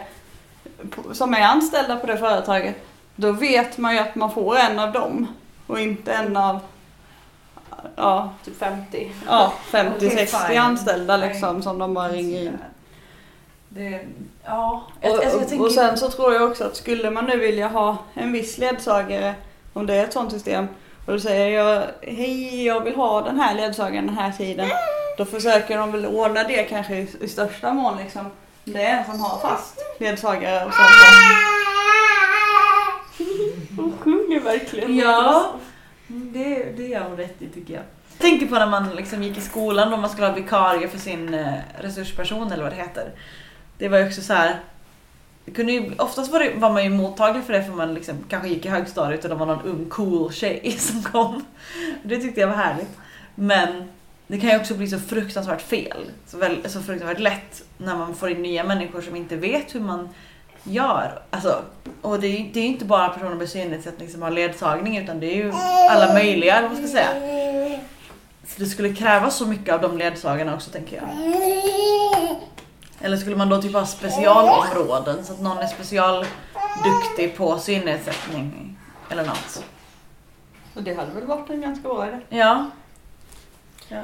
som 1.13 1.33
är 1.33 1.41
anställda 1.41 1.95
på 1.95 2.07
det 2.07 2.17
företaget. 2.17 2.75
Då 3.15 3.31
vet 3.31 3.77
man 3.77 3.93
ju 3.93 3.99
att 3.99 4.15
man 4.15 4.31
får 4.31 4.57
en 4.57 4.79
av 4.79 4.91
dem 4.91 5.27
och 5.67 5.79
inte 5.79 6.11
en 6.13 6.37
av 6.37 6.59
ja, 7.95 8.29
Typ 8.45 8.59
50. 8.59 9.11
ja 9.27 9.53
50-60 9.71 9.91
Okej, 9.97 10.27
fine. 10.27 10.57
anställda 10.57 11.17
liksom 11.17 11.61
som 11.61 11.77
de 11.79 11.93
bara 11.93 12.09
ringer 12.09 12.41
in. 12.41 12.57
Det, 13.69 13.99
ja, 14.45 14.83
Och, 15.01 15.07
alltså, 15.09 15.37
och, 15.37 15.47
tänker, 15.49 15.65
och 15.65 15.71
sen 15.71 15.97
så 15.97 16.09
tror 16.09 16.33
jag 16.33 16.51
också 16.51 16.63
att 16.63 16.75
skulle 16.75 17.11
man 17.11 17.25
nu 17.25 17.37
vilja 17.37 17.67
ha 17.67 17.97
en 18.13 18.31
viss 18.31 18.57
ledsagare, 18.57 19.35
om 19.73 19.85
det 19.85 19.93
är 19.95 20.03
ett 20.03 20.13
sånt 20.13 20.31
system, 20.31 20.67
och 21.05 21.13
då 21.13 21.19
säger 21.19 21.63
jag 21.63 21.83
hej 22.01 22.65
jag 22.65 22.81
vill 22.83 22.95
ha 22.95 23.21
den 23.21 23.39
här 23.39 23.55
ledsagaren 23.55 24.05
den 24.07 24.17
här 24.17 24.31
tiden. 24.31 24.69
Då 25.17 25.25
försöker 25.25 25.77
de 25.77 25.91
väl 25.91 26.05
ordna 26.05 26.43
det 26.43 26.63
kanske 26.63 26.95
i, 26.95 27.07
i 27.21 27.27
största 27.27 27.73
mån 27.73 27.97
liksom. 27.97 28.31
Det 28.63 28.83
är 28.83 28.97
en 28.97 29.05
som 29.05 29.19
har 29.19 29.37
fast 29.39 29.79
ledsagare 29.99 30.65
och 30.65 30.73
sen 30.73 30.85
så. 30.85 31.35
Hon 33.81 33.93
sjunger 33.99 34.39
verkligen. 34.39 34.95
Ja, 34.95 35.45
Mm, 36.09 36.33
det, 36.33 36.71
det 36.77 36.87
gör 36.87 37.03
hon 37.03 37.17
rätt 37.17 37.41
i 37.41 37.47
tycker 37.47 37.73
jag. 37.73 37.83
Jag 38.11 38.19
tänker 38.19 38.47
på 38.47 38.55
när 38.55 38.67
man 38.67 38.95
liksom 38.95 39.23
gick 39.23 39.37
i 39.37 39.41
skolan 39.41 39.93
och 39.93 39.99
man 39.99 40.09
skulle 40.09 40.27
ha 40.27 40.33
vikarie 40.33 40.87
för 40.87 40.97
sin 40.97 41.33
eh, 41.33 41.53
resursperson 41.79 42.51
eller 42.51 42.63
vad 42.63 42.71
det 42.71 42.75
heter. 42.75 43.11
Det 43.77 43.87
var 43.87 43.97
ju 43.97 44.07
också 44.07 44.21
så 44.21 44.33
här. 44.33 44.59
Det 45.45 45.51
kunde 45.51 45.71
ju, 45.71 45.91
oftast 45.97 46.31
var, 46.31 46.39
det, 46.39 46.53
var 46.55 46.69
man 46.69 46.83
ju 46.83 46.89
mottaglig 46.89 47.43
för 47.43 47.53
det 47.53 47.63
för 47.63 47.71
man 47.71 47.93
liksom 47.93 48.15
kanske 48.29 48.49
gick 48.49 48.65
i 48.65 48.69
högstadiet 48.69 49.23
och 49.23 49.29
det 49.29 49.35
var 49.35 49.45
någon 49.45 49.65
ung 49.65 49.85
cool 49.89 50.33
tjej 50.33 50.71
som 50.79 51.03
kom. 51.03 51.45
Det 52.03 52.17
tyckte 52.17 52.41
jag 52.41 52.47
var 52.47 52.55
härligt. 52.55 52.97
Men 53.35 53.89
det 54.27 54.39
kan 54.39 54.49
ju 54.49 54.57
också 54.57 54.73
bli 54.73 54.87
så 54.87 54.99
fruktansvärt 54.99 55.61
fel. 55.61 56.11
Så, 56.25 56.37
väl, 56.37 56.69
så 56.69 56.81
fruktansvärt 56.81 57.19
lätt 57.19 57.63
när 57.77 57.97
man 57.97 58.15
får 58.15 58.29
in 58.29 58.41
nya 58.41 58.63
människor 58.63 59.01
som 59.01 59.15
inte 59.15 59.35
vet 59.35 59.75
hur 59.75 59.79
man 59.79 60.09
gör. 60.65 61.21
Alltså, 61.29 61.61
och 62.01 62.19
det 62.19 62.27
är 62.27 62.53
det 62.53 62.59
är 62.59 62.65
inte 62.65 62.85
bara 62.85 63.09
personer 63.09 63.35
med 63.35 63.49
synnedsättning 63.49 64.09
som 64.09 64.21
har 64.21 64.31
ledsagning 64.31 64.97
utan 64.97 65.19
det 65.19 65.27
är 65.27 65.35
ju 65.35 65.53
alla 65.91 66.13
möjliga, 66.13 66.61
vad 66.61 66.71
ska 66.71 66.81
jag 66.81 66.89
säga. 66.89 67.79
Så 68.47 68.59
det 68.59 68.65
skulle 68.65 68.93
krävas 68.93 69.35
så 69.35 69.45
mycket 69.45 69.73
av 69.73 69.81
de 69.81 69.97
ledsagarna 69.97 70.55
också 70.55 70.71
tänker 70.71 70.95
jag. 70.95 71.09
Eller 73.01 73.17
skulle 73.17 73.35
man 73.35 73.49
då 73.49 73.61
typ 73.61 73.73
ha 73.73 73.85
specialområden 73.85 75.25
så 75.25 75.33
att 75.33 75.41
någon 75.41 75.57
är 75.57 75.67
specialduktig 75.67 77.37
på 77.37 77.59
synnedsättning 77.59 78.77
eller 79.09 79.25
något. 79.25 79.63
Så 80.73 80.79
det 80.79 80.93
hade 80.93 81.11
väl 81.11 81.25
varit 81.25 81.49
en 81.49 81.61
ganska 81.61 81.87
bra 81.87 82.07
idé. 82.07 82.19
Ja. 82.29 82.69
Ja, 83.87 84.01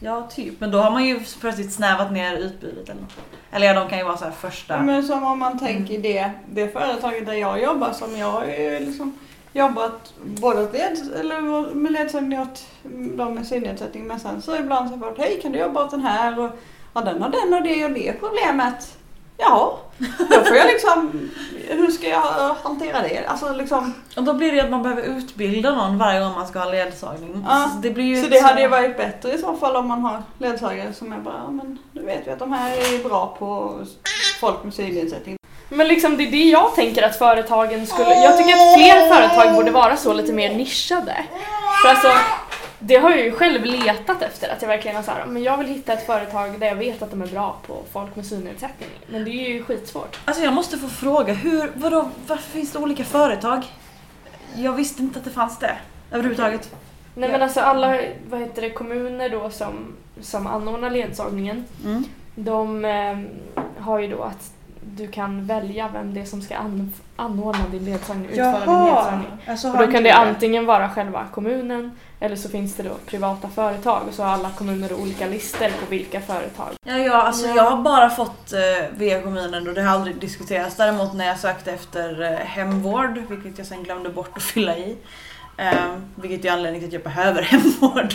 ja 0.00 0.28
typ. 0.34 0.60
Men 0.60 0.70
då 0.70 0.78
har 0.78 0.90
man 0.90 1.04
ju 1.04 1.20
plötsligt 1.40 1.72
snävat 1.72 2.12
ner 2.12 2.36
utbudet 2.36 2.88
eller 2.88 3.00
något. 3.00 3.12
Eller 3.50 3.66
ja, 3.66 3.74
de 3.74 3.88
kan 3.88 3.98
ju 3.98 4.04
vara 4.04 4.16
så 4.16 4.24
här 4.24 4.32
första... 4.32 4.80
Men 4.80 5.02
som 5.02 5.24
om 5.24 5.38
man 5.38 5.58
tänker 5.58 5.98
det, 5.98 6.30
det 6.50 6.68
företaget 6.68 7.26
där 7.26 7.32
jag 7.32 7.62
jobbar 7.62 7.92
som 7.92 8.16
jag 8.16 8.30
har 8.30 8.44
ju 8.44 8.80
liksom 8.80 9.18
jobbat 9.52 10.14
både 10.24 10.62
åt 10.62 10.72
led, 10.72 10.98
eller 11.20 11.40
med 11.74 11.92
ledsagning 11.92 12.40
åt 12.40 12.66
de 13.16 13.34
med 13.34 13.46
synnedsättning 13.46 14.06
men 14.06 14.20
sen 14.20 14.42
så 14.42 14.56
ibland 14.56 14.90
så 14.90 14.96
har 14.96 15.06
jag 15.06 15.24
hej 15.24 15.40
kan 15.42 15.52
du 15.52 15.58
jobba 15.58 15.84
åt 15.84 15.90
den 15.90 16.00
här 16.00 16.40
och 16.40 16.50
ja, 16.94 17.00
den 17.00 17.22
har 17.22 17.30
den 17.30 17.54
och 17.54 17.62
det 17.62 17.84
och 17.84 17.90
det 17.90 18.12
problemet. 18.20 18.98
Ja, 19.36 19.78
då 20.18 20.44
får 20.44 20.56
jag 20.56 20.66
liksom, 20.66 21.30
hur 21.68 21.90
ska 21.90 22.08
jag 22.08 22.54
hantera 22.62 23.02
det? 23.02 23.26
Alltså 23.26 23.52
liksom, 23.52 23.94
Och 24.16 24.22
då 24.22 24.34
blir 24.34 24.52
det 24.52 24.60
att 24.60 24.70
man 24.70 24.82
behöver 24.82 25.02
utbilda 25.02 25.74
någon 25.74 25.98
varje 25.98 26.20
gång 26.20 26.34
man 26.34 26.46
ska 26.46 26.58
ha 26.58 26.70
ledsagning. 26.70 27.44
Ja, 27.48 27.70
Så 27.74 27.78
det 27.78 27.90
blir 27.90 28.04
ju 28.04 28.22
så 28.22 28.28
det 28.28 28.40
hade 28.40 28.60
ju 28.60 28.68
varit 28.68 28.96
bättre 28.96 29.32
i 29.32 29.38
så 29.38 29.56
fall 29.56 29.76
om 29.76 29.88
man 29.88 30.02
har 30.02 30.22
ledsagare 30.38 30.92
som 30.92 31.12
är 31.12 31.18
bara, 31.18 31.50
men 31.50 31.78
du 31.92 32.02
vet 32.02 32.26
vi 32.26 32.30
att 32.30 32.38
de 32.38 32.52
här 32.52 32.70
är 32.70 33.08
bra 33.08 33.36
på 33.38 33.80
folk 34.40 34.64
med 34.64 34.74
synnedsättning. 34.74 35.36
Men 35.68 35.88
liksom 35.88 36.16
det 36.16 36.22
är 36.22 36.30
det 36.30 36.44
jag 36.44 36.74
tänker 36.74 37.02
att 37.02 37.16
företagen 37.18 37.86
skulle... 37.86 38.14
Jag 38.14 38.38
tycker 38.38 38.52
att 38.52 38.74
fler 38.74 39.14
företag 39.14 39.54
borde 39.54 39.70
vara 39.70 39.96
så 39.96 40.12
lite 40.12 40.32
mer 40.32 40.54
nischade. 40.54 41.24
För 41.82 41.88
alltså, 41.88 42.08
det 42.86 42.96
har 42.96 43.10
jag 43.10 43.24
ju 43.24 43.32
själv 43.32 43.64
letat 43.64 44.22
efter. 44.22 44.48
Att 44.48 44.62
jag 44.62 44.68
verkligen 44.68 44.96
har 44.96 45.02
så 45.02 45.10
här, 45.10 45.26
men 45.26 45.42
jag 45.42 45.58
vill 45.58 45.66
hitta 45.66 45.92
ett 45.92 46.06
företag 46.06 46.60
där 46.60 46.66
jag 46.66 46.76
vet 46.76 47.02
att 47.02 47.10
de 47.10 47.22
är 47.22 47.26
bra 47.26 47.56
på 47.66 47.82
folk 47.92 48.16
med 48.16 48.26
synnedsättning. 48.26 48.88
Men 49.06 49.24
det 49.24 49.30
är 49.30 49.48
ju 49.48 49.64
skitsvårt. 49.64 50.18
Alltså 50.24 50.44
jag 50.44 50.52
måste 50.52 50.78
få 50.78 50.88
fråga, 50.88 51.34
hur, 51.34 51.70
vadå, 51.74 52.10
varför 52.26 52.50
finns 52.50 52.72
det 52.72 52.78
olika 52.78 53.04
företag? 53.04 53.62
Jag 54.56 54.72
visste 54.72 55.02
inte 55.02 55.18
att 55.18 55.24
det 55.24 55.30
fanns 55.30 55.58
det 55.58 55.76
överhuvudtaget. 56.10 56.74
Nej 57.14 57.30
men 57.30 57.42
alltså 57.42 57.60
alla 57.60 58.00
vad 58.28 58.40
heter 58.40 58.62
det, 58.62 58.70
kommuner 58.70 59.30
då 59.30 59.50
som, 59.50 59.96
som 60.20 60.46
anordnar 60.46 60.90
ledsagningen. 60.90 61.64
Mm. 61.84 62.04
de 62.34 62.84
eh, 62.84 63.18
har 63.78 63.98
ju 63.98 64.08
då 64.08 64.22
att 64.22 64.52
du 64.86 65.06
kan 65.08 65.46
välja 65.46 65.88
vem 65.92 66.14
det 66.14 66.20
är 66.20 66.24
som 66.24 66.42
ska 66.42 66.56
an- 66.56 66.92
anordna 67.16 67.64
din 67.72 67.84
ledsagning, 67.84 68.26
utföra 68.30 68.52
din 68.52 68.60
Jaha, 68.66 68.94
ledsagning. 69.04 69.30
alltså 69.46 69.68
och 69.70 69.78
då 69.78 69.86
kan 69.92 70.02
det 70.02 70.10
antingen 70.10 70.66
vara 70.66 70.88
själva 70.88 71.26
kommunen 71.32 71.90
eller 72.20 72.36
så 72.36 72.48
finns 72.48 72.74
det 72.74 72.82
då 72.82 72.94
privata 73.06 73.48
företag 73.48 74.02
och 74.08 74.14
så 74.14 74.22
har 74.22 74.30
alla 74.30 74.50
kommuner 74.50 74.92
olika 74.92 75.26
listor 75.26 75.68
på 75.68 75.86
vilka 75.90 76.20
företag. 76.20 76.68
Ja, 76.86 76.98
ja, 76.98 77.22
alltså 77.22 77.46
Ja. 77.46 77.54
jag 77.56 77.70
har 77.70 77.82
bara 77.82 78.10
fått 78.10 78.52
eh, 78.52 78.58
via 78.96 79.20
kommunen 79.22 79.68
och 79.68 79.74
det 79.74 79.82
har 79.82 79.94
aldrig 79.94 80.16
diskuterats. 80.16 80.76
Däremot 80.76 81.14
när 81.14 81.26
jag 81.26 81.38
sökte 81.38 81.72
efter 81.72 82.22
eh, 82.22 82.38
hemvård, 82.38 83.18
vilket 83.28 83.58
jag 83.58 83.66
sen 83.66 83.82
glömde 83.82 84.08
bort 84.10 84.36
att 84.36 84.42
fylla 84.42 84.76
i. 84.76 84.96
Eh, 85.56 85.72
vilket 86.14 86.44
är 86.44 86.50
anledningen 86.52 86.90
till 86.90 86.98
att 86.98 87.04
jag 87.04 87.14
behöver 87.14 87.42
hemvård. 87.52 88.14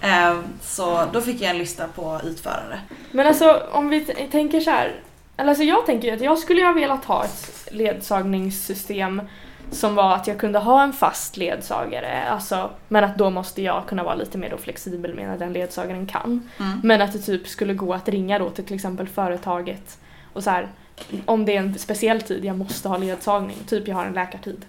Eh, 0.00 0.38
så 0.62 1.04
då 1.12 1.20
fick 1.20 1.40
jag 1.42 1.50
en 1.50 1.58
lista 1.58 1.86
på 1.88 2.20
utförare. 2.24 2.80
Men 3.12 3.26
alltså 3.26 3.62
om 3.72 3.88
vi 3.88 4.00
tänker 4.32 4.60
så 4.60 4.70
här. 4.70 4.92
Eller 5.36 5.48
alltså 5.48 5.64
jag 5.64 5.86
tänker 5.86 6.08
ju 6.08 6.14
att 6.14 6.20
jag 6.20 6.38
skulle 6.38 6.60
ju 6.60 6.66
ha 6.66 6.72
velat 6.72 7.04
ha 7.04 7.24
ett 7.24 7.68
ledsagningssystem 7.70 9.22
som 9.70 9.94
var 9.94 10.14
att 10.14 10.26
jag 10.26 10.38
kunde 10.38 10.58
ha 10.58 10.82
en 10.82 10.92
fast 10.92 11.36
ledsagare, 11.36 12.22
alltså, 12.28 12.70
men 12.88 13.04
att 13.04 13.18
då 13.18 13.30
måste 13.30 13.62
jag 13.62 13.86
kunna 13.86 14.02
vara 14.04 14.14
lite 14.14 14.38
mer 14.38 14.50
då 14.50 14.56
flexibel 14.56 15.14
med 15.14 15.26
när 15.28 15.38
den 15.38 15.52
ledsagaren 15.52 16.06
kan. 16.06 16.48
Mm. 16.58 16.80
Men 16.82 17.02
att 17.02 17.12
det 17.12 17.18
typ 17.18 17.48
skulle 17.48 17.74
gå 17.74 17.94
att 17.94 18.08
ringa 18.08 18.38
då 18.38 18.50
till 18.50 18.64
till 18.64 18.74
exempel 18.74 19.08
företaget 19.08 19.98
och 20.32 20.44
så 20.44 20.50
här, 20.50 20.68
om 21.24 21.44
det 21.44 21.56
är 21.56 21.60
en 21.60 21.78
speciell 21.78 22.20
tid 22.22 22.44
jag 22.44 22.58
måste 22.58 22.88
ha 22.88 22.96
ledsagning, 22.96 23.56
typ 23.66 23.88
jag 23.88 23.96
har 23.96 24.04
en 24.04 24.12
läkartid. 24.14 24.64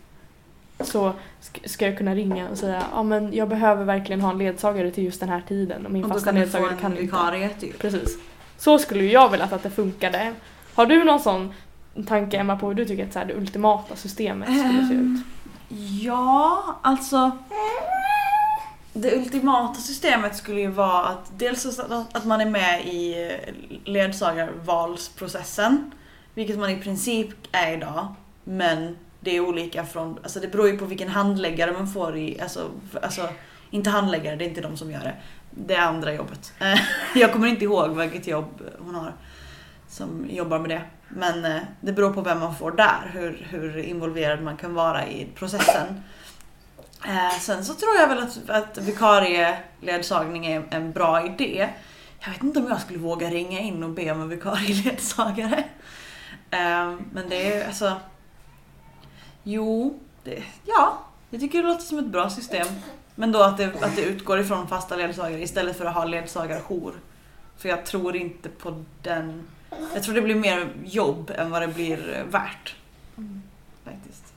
Så 0.80 1.14
sk- 1.42 1.68
ska 1.68 1.86
jag 1.86 1.98
kunna 1.98 2.16
ringa 2.16 2.50
och 2.50 2.58
säga 2.58 2.84
ja 2.92 3.04
men 3.04 3.34
jag 3.34 3.50
behöver 3.50 3.86
verkligen 3.86 4.22
ha 4.22 4.32
en 4.32 4.38
ledsagare 4.38 4.92
till 4.92 5.04
just 5.04 5.20
den 5.20 5.30
här 5.30 5.42
tiden 5.48 5.86
och 5.86 5.92
min 5.92 6.04
Och 6.04 6.10
då 6.10 6.16
fasta 6.16 6.32
kan 6.32 6.36
du 6.42 6.48
få 6.48 6.58
ledsagare 6.58 6.72
en 6.76 6.78
kan 6.82 6.92
inte. 6.92 7.02
vikarie 7.04 7.50
typ. 7.50 7.80
Precis. 7.80 8.18
Så 8.58 8.80
skulle 8.80 9.04
jag 9.06 9.30
vilja 9.30 9.46
att 9.52 9.64
det 9.64 9.70
funkade. 9.70 10.34
Har 10.76 10.86
du 10.86 11.04
någon 11.04 11.20
sån 11.20 11.54
tanke 12.08 12.38
Emma 12.38 12.56
på 12.56 12.68
hur 12.68 12.74
du 12.74 12.86
tycker 12.86 13.08
att 13.08 13.14
så 13.14 13.20
här, 13.20 13.26
det 13.26 13.34
ultimata 13.34 13.96
systemet 13.96 14.48
skulle 14.48 14.88
se 14.88 14.94
ut? 14.94 15.00
Ehm, 15.00 15.24
Ja, 16.02 16.64
alltså. 16.82 17.32
Det 18.94 19.16
ultimata 19.16 19.80
systemet 19.80 20.36
skulle 20.36 20.60
ju 20.60 20.68
vara 20.68 21.06
att 21.06 21.32
dels 21.38 21.80
att 22.14 22.26
man 22.26 22.42
är 22.42 22.46
med 22.46 22.86
i 22.86 23.32
ledsagarvalsprocessen. 23.86 25.92
Vilket 26.34 26.60
man 26.60 26.70
i 26.70 26.82
princip 26.82 27.30
är 27.52 27.74
idag. 27.74 28.08
Men 28.44 28.98
det 29.20 29.36
är 29.36 29.40
olika 29.40 29.86
från, 29.86 30.20
alltså 30.24 30.40
det 30.40 30.48
beror 30.48 30.68
ju 30.68 30.78
på 30.78 30.86
vilken 30.86 31.10
handläggare 31.10 31.72
man 31.72 31.88
får 31.88 32.18
i, 32.18 32.42
alltså, 32.42 32.70
alltså 33.02 33.30
inte 33.70 33.90
handläggare, 33.90 34.36
det 34.36 34.46
är 34.46 34.50
inte 34.50 34.62
de 34.62 34.78
som 34.78 34.92
gör 34.92 35.00
det. 35.00 35.14
Det 35.50 35.74
är 35.74 35.82
andra 35.82 36.14
jobbet. 36.14 36.54
Jag 37.16 37.34
kommer 37.34 37.48
inte 37.48 37.64
ihåg 37.64 37.98
vilket 37.98 38.28
jobb 38.28 38.62
hon 38.80 38.96
har 38.96 39.14
som 39.94 40.26
jobbar 40.30 40.60
med 40.60 40.70
det. 40.70 40.82
Men 41.10 41.46
eh, 41.46 41.62
det 41.82 41.92
beror 41.92 42.14
på 42.14 42.22
vem 42.22 42.40
man 42.40 42.56
får 42.56 42.72
där, 42.72 43.12
hur, 43.14 43.48
hur 43.50 43.78
involverad 43.78 44.42
man 44.42 44.58
kan 44.58 44.74
vara 44.74 45.08
i 45.08 45.28
processen. 45.36 46.04
Eh, 47.08 47.40
sen 47.40 47.66
så 47.66 47.74
tror 47.74 47.96
jag 47.96 48.08
väl 48.08 48.24
att, 48.24 48.50
att 48.50 48.78
vikarieledsagning 48.78 50.46
är 50.46 50.64
en 50.70 50.92
bra 50.92 51.26
idé. 51.26 51.70
Jag 52.20 52.30
vet 52.30 52.44
inte 52.44 52.60
om 52.60 52.68
jag 52.68 52.82
skulle 52.82 53.00
våga 53.00 53.30
ringa 53.30 53.60
in 53.60 53.84
och 53.84 53.90
be 53.90 54.12
om 54.12 54.22
en 54.22 54.30
vikarieledsagare. 54.30 55.64
Eh, 56.52 56.94
men 57.12 57.30
det 57.30 57.54
är 57.54 57.68
alltså... 57.68 57.94
Jo, 59.44 60.00
det, 60.24 60.44
ja. 60.66 60.98
Jag 61.30 61.42
tycker 61.42 61.64
det 61.64 61.68
låter 61.68 61.84
som 61.84 62.00
ett 62.00 62.06
bra 62.06 62.30
system. 62.30 62.68
Men 63.16 63.32
då 63.32 63.44
att 63.44 63.58
det, 63.58 63.84
att 63.84 63.96
det 63.96 64.04
utgår 64.04 64.40
ifrån 64.40 64.68
fasta 64.68 64.96
ledsagare 64.96 65.42
istället 65.42 65.78
för 65.78 65.86
att 65.86 65.96
ha 65.96 66.06
ledsagarjour. 66.06 66.94
För 67.58 67.70
jag 67.70 67.86
tror 67.86 68.16
inte 68.16 68.50
på 68.50 68.84
den... 69.02 69.48
Jag 69.94 70.04
tror 70.04 70.16
det 70.16 70.22
blir 70.22 70.36
mer 70.36 70.70
jobb 70.86 71.32
än 71.38 71.52
vad 71.52 71.62
det 71.62 71.68
blir 71.68 72.26
värt. 72.32 72.76
Faktiskt. 73.84 74.34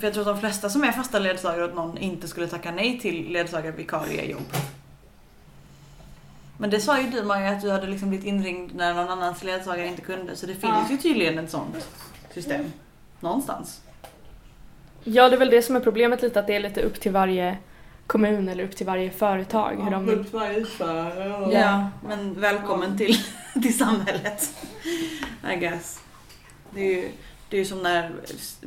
För 0.00 0.06
jag 0.06 0.14
tror 0.14 0.20
att 0.30 0.36
de 0.36 0.40
flesta 0.40 0.70
som 0.70 0.84
är 0.84 0.92
fasta 0.92 1.18
ledsagare 1.18 1.64
åt 1.64 1.74
någon 1.74 1.98
inte 1.98 2.28
skulle 2.28 2.46
tacka 2.46 2.70
nej 2.72 3.00
till 3.00 3.32
ledsagarvikariejobb. 3.32 4.52
Men 6.58 6.70
det 6.70 6.80
sa 6.80 7.00
ju 7.00 7.10
du 7.10 7.22
Maja 7.22 7.50
att 7.52 7.62
du 7.62 7.70
hade 7.70 7.86
liksom 7.86 8.08
blivit 8.08 8.26
inringd 8.26 8.74
när 8.74 8.94
någon 8.94 9.08
annans 9.08 9.44
ledsagare 9.44 9.86
inte 9.86 10.02
kunde. 10.02 10.36
Så 10.36 10.46
det 10.46 10.52
finns 10.54 10.64
Ja. 10.64 10.86
ju 10.90 10.96
tydligen 10.96 11.38
ett 11.38 11.50
sånt 11.50 11.88
system. 12.34 12.72
Någonstans. 13.20 13.80
Ja, 15.04 15.28
det 15.28 15.36
är 15.36 15.38
väl 15.38 15.50
det 15.50 15.62
som 15.62 15.76
är 15.76 15.80
problemet 15.80 16.22
lite, 16.22 16.40
att 16.40 16.46
det 16.46 16.56
är 16.56 16.60
lite 16.60 16.82
upp 16.82 17.00
till 17.00 17.12
varje 17.12 17.58
kommun 18.06 18.48
eller 18.48 18.64
upp 18.64 18.76
till 18.76 18.86
varje 18.86 19.10
företag 19.10 19.76
hur 19.84 19.90
de 19.90 20.06
vill. 20.06 20.24
Ja, 21.52 21.90
men 22.06 22.40
välkommen 22.40 22.98
till, 22.98 23.16
till 23.62 23.78
samhället. 23.78 24.54
I 25.52 25.56
guess. 25.56 26.00
Det 26.70 26.80
är 26.80 27.02
ju 27.02 27.08
det 27.48 27.58
är 27.60 27.64
som 27.64 27.82
när 27.82 28.12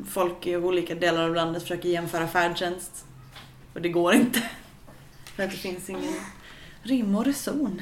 folk 0.09 0.47
i 0.47 0.55
olika 0.55 0.95
delar 0.95 1.23
av 1.23 1.35
landet 1.35 1.61
försöker 1.61 1.89
jämföra 1.89 2.27
färdtjänst. 2.27 3.05
Och 3.73 3.81
det 3.81 3.89
går 3.89 4.13
inte. 4.13 4.41
För 5.35 5.43
att 5.43 5.51
det 5.51 5.57
finns 5.57 5.89
ingen 5.89 6.13
rim 6.83 7.15
och 7.15 7.25
reson. 7.25 7.81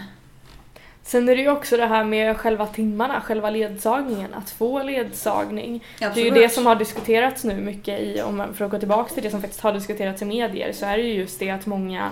Sen 1.03 1.29
är 1.29 1.35
det 1.35 1.41
ju 1.41 1.49
också 1.49 1.77
det 1.77 1.85
här 1.85 2.03
med 2.03 2.37
själva 2.37 2.67
timmarna, 2.67 3.21
själva 3.21 3.49
ledsagningen, 3.49 4.33
att 4.33 4.49
få 4.49 4.83
ledsagning. 4.83 5.83
Det 5.99 6.05
är 6.05 6.07
ju 6.07 6.11
Absolut. 6.11 6.33
det 6.33 6.49
som 6.49 6.65
har 6.65 6.75
diskuterats 6.75 7.43
nu 7.43 7.61
mycket 7.61 7.99
i, 7.99 8.21
om 8.21 8.37
man, 8.37 8.53
för 8.53 8.65
att 8.65 8.71
gå 8.71 8.79
tillbaka 8.79 9.13
till 9.13 9.23
det 9.23 9.29
som 9.29 9.41
faktiskt 9.41 9.61
har 9.61 9.73
diskuterats 9.73 10.21
i 10.21 10.25
medier, 10.25 10.73
så 10.73 10.85
är 10.85 10.97
det 10.97 11.03
ju 11.03 11.13
just 11.13 11.39
det 11.39 11.49
att 11.49 11.65
många 11.65 12.11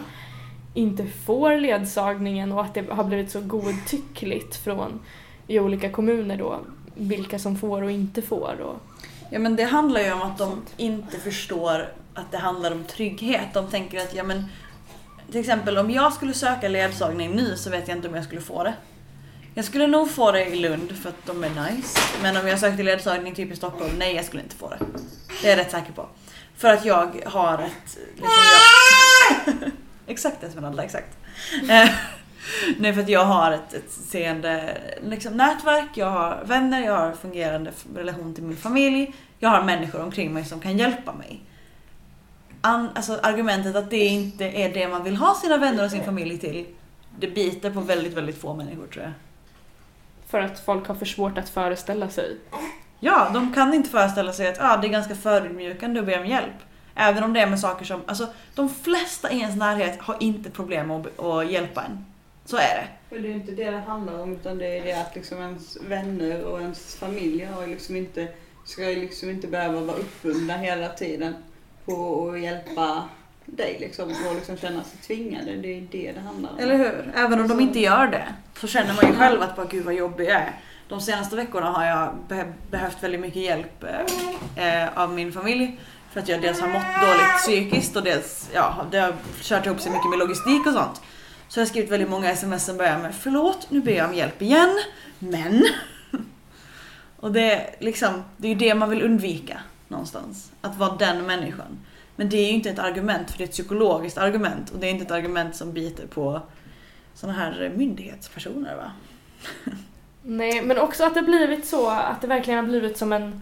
inte 0.73 1.05
får 1.25 1.55
ledsagningen 1.55 2.51
och 2.51 2.61
att 2.61 2.73
det 2.73 2.89
har 2.89 3.03
blivit 3.03 3.31
så 3.31 3.41
godtyckligt 3.41 4.55
från 4.55 4.99
i 5.47 5.59
olika 5.59 5.89
kommuner 5.89 6.37
då, 6.37 6.59
vilka 6.95 7.39
som 7.39 7.57
får 7.57 7.81
och 7.81 7.91
inte 7.91 8.21
får. 8.21 8.55
Och, 8.61 8.75
Ja 9.33 9.39
men 9.39 9.55
det 9.55 9.63
handlar 9.63 10.01
ju 10.01 10.11
om 10.11 10.21
att 10.21 10.37
de 10.37 10.61
inte 10.77 11.17
förstår 11.17 11.89
att 12.13 12.31
det 12.31 12.37
handlar 12.37 12.71
om 12.71 12.83
trygghet. 12.83 13.53
De 13.53 13.67
tänker 13.67 14.01
att, 14.01 14.15
ja 14.15 14.23
men 14.23 14.45
till 15.31 15.39
exempel 15.39 15.77
om 15.77 15.91
jag 15.91 16.13
skulle 16.13 16.33
söka 16.33 16.67
ledsagning 16.67 17.35
nu 17.35 17.57
så 17.57 17.69
vet 17.69 17.87
jag 17.87 17.97
inte 17.97 18.07
om 18.07 18.15
jag 18.15 18.23
skulle 18.23 18.41
få 18.41 18.63
det. 18.63 18.73
Jag 19.53 19.65
skulle 19.65 19.87
nog 19.87 20.11
få 20.11 20.31
det 20.31 20.45
i 20.45 20.55
Lund 20.55 20.91
för 20.91 21.09
att 21.09 21.25
de 21.25 21.43
är 21.43 21.71
nice. 21.71 21.99
Men 22.21 22.37
om 22.37 22.47
jag 22.47 22.59
sökte 22.59 22.83
ledsagning 22.83 23.35
typ 23.35 23.51
i 23.51 23.55
Stockholm, 23.55 23.91
nej 23.97 24.15
jag 24.15 24.25
skulle 24.25 24.43
inte 24.43 24.55
få 24.55 24.69
det. 24.69 24.79
Det 25.41 25.47
är 25.47 25.49
jag 25.49 25.59
rätt 25.59 25.71
säker 25.71 25.91
på. 25.93 26.07
För 26.57 26.73
att 26.73 26.85
jag 26.85 27.21
har 27.25 27.53
ett... 27.53 27.97
Liksom 28.15 28.29
jag... 29.45 29.71
exakt 30.07 30.43
Esmeralda, 30.43 30.83
exakt. 30.83 31.17
Eh, 31.69 31.89
nej 32.77 32.93
för 32.93 33.01
att 33.01 33.09
jag 33.09 33.25
har 33.25 33.51
ett, 33.51 33.73
ett 33.73 33.91
seende 33.91 34.77
liksom, 35.03 35.37
nätverk, 35.37 35.89
jag 35.93 36.09
har 36.09 36.43
vänner, 36.45 36.81
jag 36.85 36.97
har 36.97 37.11
fungerande 37.11 37.71
relation 37.95 38.33
till 38.33 38.43
min 38.43 38.57
familj. 38.57 39.13
Jag 39.39 39.49
har 39.49 39.63
människor 39.63 40.01
omkring 40.01 40.33
mig 40.33 40.45
som 40.45 40.59
kan 40.59 40.77
hjälpa 40.77 41.13
mig. 41.13 41.41
An, 42.61 42.89
alltså 42.95 43.19
argumentet 43.23 43.75
att 43.75 43.89
det 43.89 44.05
inte 44.05 44.45
är 44.45 44.73
det 44.73 44.87
man 44.87 45.03
vill 45.03 45.15
ha 45.15 45.35
sina 45.35 45.57
vänner 45.57 45.85
och 45.85 45.91
sin 45.91 46.03
familj 46.03 46.37
till. 46.37 46.65
Det 47.19 47.27
biter 47.27 47.71
på 47.71 47.79
väldigt, 47.79 48.13
väldigt 48.13 48.37
få 48.41 48.53
människor 48.53 48.87
tror 48.87 49.03
jag. 49.03 49.13
för 50.27 50.39
att 50.39 50.59
folk 50.59 50.87
har 50.87 50.95
för 50.95 51.05
svårt 51.05 51.37
att 51.37 51.49
föreställa 51.49 52.09
sig. 52.09 52.37
Ja, 52.99 53.29
de 53.33 53.53
kan 53.53 53.73
inte 53.73 53.89
föreställa 53.89 54.33
sig 54.33 54.47
att 54.47 54.57
ah, 54.59 54.77
det 54.77 54.87
är 54.87 54.91
ganska 54.91 55.15
förödmjukande 55.15 55.99
att 55.99 56.05
be 56.05 56.19
om 56.19 56.25
hjälp. 56.25 56.55
Även 56.95 57.23
om 57.23 57.33
det 57.33 57.39
är 57.39 57.47
med 57.47 57.59
saker 57.59 57.85
som, 57.85 58.01
alltså 58.05 58.27
de 58.55 58.69
flesta 58.69 59.31
i 59.31 59.39
ens 59.39 59.55
närhet 59.55 60.01
har 60.01 60.17
inte 60.19 60.49
problem 60.49 60.91
att, 60.91 61.19
att 61.19 61.51
hjälpa 61.51 61.83
en. 61.83 62.05
Så 62.45 62.57
är 62.57 62.59
det. 62.61 62.87
Men 63.09 63.23
det 63.23 63.29
är 63.29 63.33
inte 63.33 63.51
det 63.51 63.71
det 63.71 63.79
handlar 63.79 64.19
om 64.19 64.33
utan 64.33 64.57
det 64.57 64.77
är 64.77 64.85
det 64.85 65.01
att 65.01 65.15
liksom 65.15 65.37
ens 65.37 65.77
vänner 65.81 66.43
och 66.43 66.61
ens 66.61 66.95
familj 66.95 67.45
har 67.45 67.67
liksom 67.67 67.95
inte, 67.95 68.27
ska 68.65 68.81
liksom 68.81 69.29
inte 69.29 69.47
behöva 69.47 69.81
vara 69.81 69.97
uppbundna 69.97 70.57
hela 70.57 70.89
tiden 70.89 71.35
på 71.85 72.29
att 72.33 72.39
hjälpa 72.41 73.09
dig 73.45 73.77
liksom 73.79 74.09
och 74.29 74.35
liksom 74.35 74.57
känna 74.57 74.83
sig 74.83 74.99
tvingade. 75.07 75.55
Det 75.55 75.77
är 75.77 75.87
det 75.91 76.11
det 76.11 76.19
handlar 76.19 76.49
om. 76.49 76.59
Eller 76.59 76.77
hur? 76.77 77.11
Även 77.15 77.41
om 77.41 77.47
de 77.47 77.59
inte 77.59 77.79
gör 77.79 78.07
det 78.07 78.27
så 78.59 78.67
känner 78.67 78.93
man 78.93 79.11
ju 79.11 79.17
själv 79.17 79.41
att 79.41 79.55
bara 79.55 79.65
gud 79.65 79.85
vad 79.85 79.93
jobbig 79.93 80.25
jag 80.25 80.31
är. 80.35 80.51
De 80.87 81.01
senaste 81.01 81.35
veckorna 81.35 81.71
har 81.71 81.85
jag 81.85 82.15
be- 82.27 82.53
behövt 82.71 83.03
väldigt 83.03 83.21
mycket 83.21 83.41
hjälp 83.41 83.83
eh, 84.57 84.83
eh, 84.83 84.89
av 84.97 85.13
min 85.13 85.31
familj. 85.33 85.79
För 86.11 86.19
att 86.19 86.27
jag 86.29 86.41
dels 86.41 86.59
har 86.61 86.67
mått 86.67 87.01
dåligt 87.01 87.37
psykiskt 87.37 87.95
och 87.95 88.03
dels 88.03 88.49
ja, 88.53 88.85
det 88.91 88.99
har 88.99 89.13
kört 89.41 89.65
ihop 89.65 89.79
sig 89.81 89.91
mycket 89.91 90.09
med 90.09 90.19
logistik 90.19 90.67
och 90.67 90.73
sånt. 90.73 91.01
Så 91.47 91.59
jag 91.59 91.65
har 91.65 91.69
skrivit 91.69 91.91
väldigt 91.91 92.09
många 92.09 92.31
sms 92.31 92.65
som 92.65 92.77
börjar 92.77 92.97
med 92.97 93.15
förlåt, 93.15 93.67
nu 93.69 93.81
ber 93.81 93.91
jag 93.91 94.09
om 94.09 94.15
hjälp 94.15 94.41
igen, 94.41 94.79
men. 95.19 95.63
Och 97.19 97.31
det 97.31 97.51
är 97.51 97.75
liksom, 97.79 98.23
det 98.37 98.47
är 98.47 98.49
ju 98.49 98.57
det 98.57 98.75
man 98.75 98.89
vill 98.89 99.01
undvika 99.01 99.57
någonstans. 99.91 100.51
Att 100.61 100.77
vara 100.77 100.95
den 100.95 101.25
människan. 101.25 101.79
Men 102.15 102.29
det 102.29 102.37
är 102.37 102.45
ju 102.47 102.51
inte 102.53 102.69
ett 102.69 102.79
argument 102.79 103.31
för 103.31 103.37
det 103.37 103.43
är 103.43 103.45
ett 103.47 103.51
psykologiskt 103.51 104.17
argument 104.17 104.69
och 104.69 104.79
det 104.79 104.87
är 104.87 104.91
inte 104.91 105.03
ett 105.05 105.11
argument 105.11 105.55
som 105.55 105.73
biter 105.73 106.07
på 106.07 106.41
såna 107.13 107.33
här 107.33 107.71
myndighetspersoner 107.75 108.75
va? 108.75 108.91
Nej, 110.23 110.61
men 110.61 110.77
också 110.77 111.03
att 111.03 111.13
det 111.13 111.21
blivit 111.21 111.65
så 111.65 111.89
att 111.89 112.21
det 112.21 112.27
verkligen 112.27 112.59
har 112.59 112.67
blivit 112.67 112.97
som 112.97 113.13
en 113.13 113.41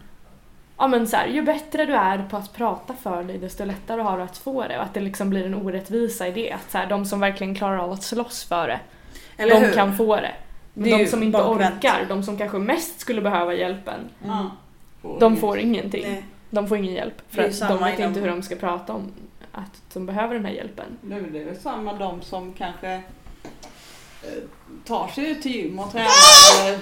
Ja 0.77 0.87
men 0.87 1.07
så 1.07 1.17
här, 1.17 1.27
ju 1.27 1.41
bättre 1.41 1.85
du 1.85 1.93
är 1.95 2.27
på 2.29 2.37
att 2.37 2.53
prata 2.53 2.93
för 2.93 3.23
dig 3.23 3.37
desto 3.37 3.65
lättare 3.65 4.01
har 4.01 4.17
du 4.17 4.23
att 4.23 4.37
få 4.37 4.67
det 4.67 4.77
och 4.77 4.83
att 4.83 4.93
det 4.93 4.99
liksom 4.99 5.29
blir 5.29 5.45
en 5.45 5.55
orättvisa 5.55 6.27
i 6.27 6.31
det. 6.31 6.51
Att 6.51 6.71
så 6.71 6.77
här, 6.77 6.87
de 6.87 7.05
som 7.05 7.19
verkligen 7.19 7.55
klarar 7.55 7.77
av 7.77 7.91
att 7.91 8.03
slåss 8.03 8.43
för 8.43 8.67
det 8.67 8.79
Eller 9.37 9.59
de 9.59 9.65
hur? 9.65 9.73
kan 9.73 9.97
få 9.97 10.15
det. 10.15 10.21
Det 10.73 10.81
Men 10.89 10.93
är 10.93 10.97
de 11.03 11.05
som 11.07 11.23
inte 11.23 11.37
bakvänt. 11.37 11.75
orkar, 11.75 12.05
de 12.09 12.23
som 12.23 12.37
kanske 12.37 12.57
mest 12.57 12.99
skulle 12.99 13.21
behöva 13.21 13.53
hjälpen, 13.53 13.99
Mm. 14.25 14.45
de 15.19 15.37
får 15.37 15.59
ingenting. 15.59 16.03
Nej. 16.11 16.25
De 16.49 16.67
får 16.67 16.77
ingen 16.77 16.93
hjälp. 16.93 17.21
För 17.29 17.41
att 17.43 17.59
de 17.59 17.83
vet 17.83 17.99
inom- 17.99 18.09
inte 18.09 18.19
hur 18.19 18.27
de 18.27 18.41
ska 18.43 18.55
prata 18.55 18.93
om 18.93 19.11
att 19.51 19.81
de 19.93 20.05
behöver 20.05 20.33
den 20.35 20.45
här 20.45 20.51
hjälpen. 20.53 20.85
Det 21.01 21.15
är 21.15 21.19
väl- 21.19 21.33
det 21.33 21.39
är 21.41 21.45
väl 21.45 21.59
samma 21.59 21.93
de 21.93 22.21
som 22.21 22.53
kanske 22.53 22.91
eh, 22.93 23.01
tar 24.85 25.07
sig 25.07 25.31
ut 25.31 25.41
till 25.41 25.51
gym 25.55 25.79
och 25.79 25.91
tränar 25.91 26.09
eller 26.65 26.79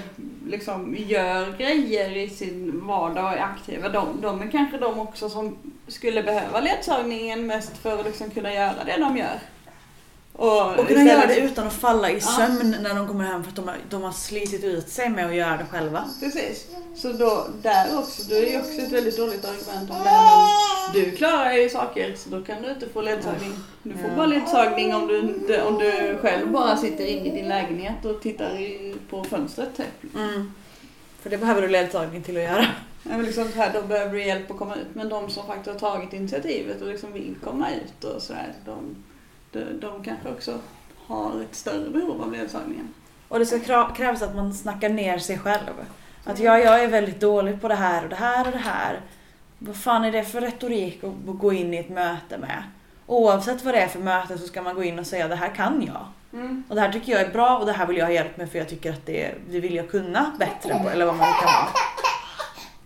liksom 0.47 0.95
gör 0.99 1.57
grejer 1.57 2.17
i 2.17 2.29
sin 2.29 2.87
vardag 2.87 3.25
och 3.25 3.31
är 3.31 3.37
aktiva. 3.43 3.89
De, 3.89 4.21
de 4.21 4.41
är 4.41 4.51
kanske 4.51 4.77
de 4.77 4.99
också 4.99 5.29
som 5.29 5.57
skulle 5.87 6.23
behöva 6.23 6.59
ledsagningen 6.59 7.47
mest 7.47 7.77
för 7.77 7.99
att 7.99 8.05
liksom 8.05 8.29
kunna 8.29 8.53
göra 8.53 8.83
det 8.85 8.97
de 8.97 9.17
gör. 9.17 9.39
Och, 10.39 10.79
Och 10.79 10.87
kunna 10.87 11.03
göra 11.03 11.25
det 11.27 11.39
utan 11.39 11.67
att 11.67 11.73
falla 11.73 12.11
i 12.11 12.13
Ja. 12.13 12.19
sömn 12.19 12.75
när 12.81 12.95
de 12.95 13.07
kommer 13.07 13.23
hem 13.25 13.43
för 13.43 13.49
att 13.49 13.55
de 13.55 13.67
har, 13.67 13.77
de 13.89 14.01
har 14.03 14.11
slitit 14.11 14.63
ut 14.63 14.89
sig 14.89 15.09
med 15.09 15.25
att 15.27 15.35
göra 15.35 15.57
det 15.57 15.65
själva. 15.71 16.03
Precis. 16.19 16.65
Så 16.95 17.13
då, 17.13 17.47
där 17.61 17.99
också, 17.99 18.23
det 18.29 18.35
är 18.37 18.51
ju 18.51 18.59
också 18.59 18.71
ett 18.81 18.91
väldigt 18.91 19.17
dåligt 19.17 19.45
argument 19.45 19.89
om 19.91 19.97
det 20.03 20.09
här 20.09 20.47
men 20.93 21.03
du 21.03 21.11
klarar 21.11 21.53
ju 21.53 21.69
saker 21.69 22.15
så 22.15 22.29
då 22.29 22.41
kan 22.43 22.61
du 22.61 22.69
inte 22.71 22.89
få 22.89 23.01
ledsagning. 23.01 23.53
Du 23.83 23.93
får 23.93 24.09
Ja. 24.09 24.15
bara 24.15 24.25
ledsagning 24.25 24.95
om 24.95 25.07
du, 25.07 25.19
inte- 25.19 25.63
om 25.63 25.77
du 25.77 26.17
själv 26.21 26.51
bara 26.51 26.77
sitter 26.77 27.05
inne 27.05 27.25
i 27.25 27.29
din 27.29 27.47
lägenhet 27.49 28.05
och 28.05 28.21
tittar 28.21 28.59
i, 28.59 28.95
på 29.09 29.23
fönstret 29.23 29.77
typ. 29.77 30.15
Mm. 30.15 30.51
För 31.21 31.29
det 31.29 31.37
behöver 31.37 31.61
du 31.61 31.67
ledsagning 31.67 32.23
till 32.23 32.37
att 32.37 32.43
göra. 32.43 32.65
Ja, 33.11 33.17
liksom 33.17 33.47
här, 33.55 33.73
då 33.73 33.81
behöver 33.81 34.13
du 34.13 34.25
hjälp 34.25 34.51
att 34.51 34.57
komma 34.57 34.75
ut. 34.75 34.87
Men 34.93 35.09
de 35.09 35.29
som 35.29 35.47
faktiskt 35.47 35.81
har 35.81 35.91
tagit 35.91 36.13
initiativet 36.13 36.81
och 36.81 36.87
liksom 36.87 37.13
vill 37.13 37.35
komma 37.43 37.67
ut 37.71 38.03
och 38.03 38.21
sådär, 38.21 38.53
de, 38.65 38.95
de, 39.51 40.03
kanske 40.03 40.29
också 40.29 40.59
har 41.07 41.41
ett 41.41 41.55
större 41.55 41.89
behov 41.89 42.21
av 42.21 42.31
ledsagningen. 42.31 42.93
Och 43.27 43.39
det 43.39 43.45
ska 43.45 43.89
krävas 43.93 44.21
att 44.21 44.35
man 44.35 44.53
snackar 44.53 44.89
ner 44.89 45.17
sig 45.17 45.39
själv. 45.39 45.73
Att 46.23 46.39
ja, 46.39 46.59
jag 46.59 46.83
är 46.83 46.87
väldigt 46.87 47.19
dålig 47.19 47.61
på 47.61 47.67
det 47.67 47.75
här 47.75 48.03
och 48.03 48.09
det 48.09 48.15
här 48.15 48.45
och 48.45 48.51
det 48.51 48.57
här. 48.57 49.01
Vad 49.59 49.75
fan 49.75 50.05
är 50.05 50.11
det 50.11 50.23
för 50.23 50.41
retorik 50.41 51.03
att 51.03 51.29
att 51.29 51.39
gå 51.39 51.53
in 51.53 51.73
i 51.73 51.77
ett 51.77 51.89
möte 51.89 52.37
med? 52.37 52.63
Oavsett 53.05 53.65
vad 53.65 53.73
det 53.73 53.79
är 53.79 53.87
för 53.87 53.99
möte 53.99 54.37
så 54.37 54.47
ska 54.47 54.61
man 54.61 54.75
gå 54.75 54.83
in 54.83 54.99
och 54.99 55.07
säga 55.07 55.27
det 55.27 55.35
här 55.35 55.55
kan 55.55 55.83
jag. 55.87 56.05
Mm. 56.33 56.63
Och 56.69 56.75
det 56.75 56.81
här 56.81 56.91
tycker 56.91 57.11
jag 57.11 57.21
är 57.21 57.29
bra 57.29 57.57
och 57.57 57.65
det 57.65 57.71
här 57.71 57.85
vill 57.85 57.97
jag 57.97 58.05
ha 58.05 58.13
hjälp 58.13 58.37
med 58.37 58.51
för 58.51 58.57
jag 58.57 58.69
tycker 58.69 58.93
att 58.93 59.05
det, 59.05 59.35
det 59.49 59.59
vill 59.59 59.75
jag 59.75 59.89
kunna 59.89 60.31
bättre 60.39 60.79
på 60.83 60.89
eller 60.89 61.05
vad 61.05 61.15
man 61.15 61.33
kan 61.33 61.45
vara. 61.45 61.69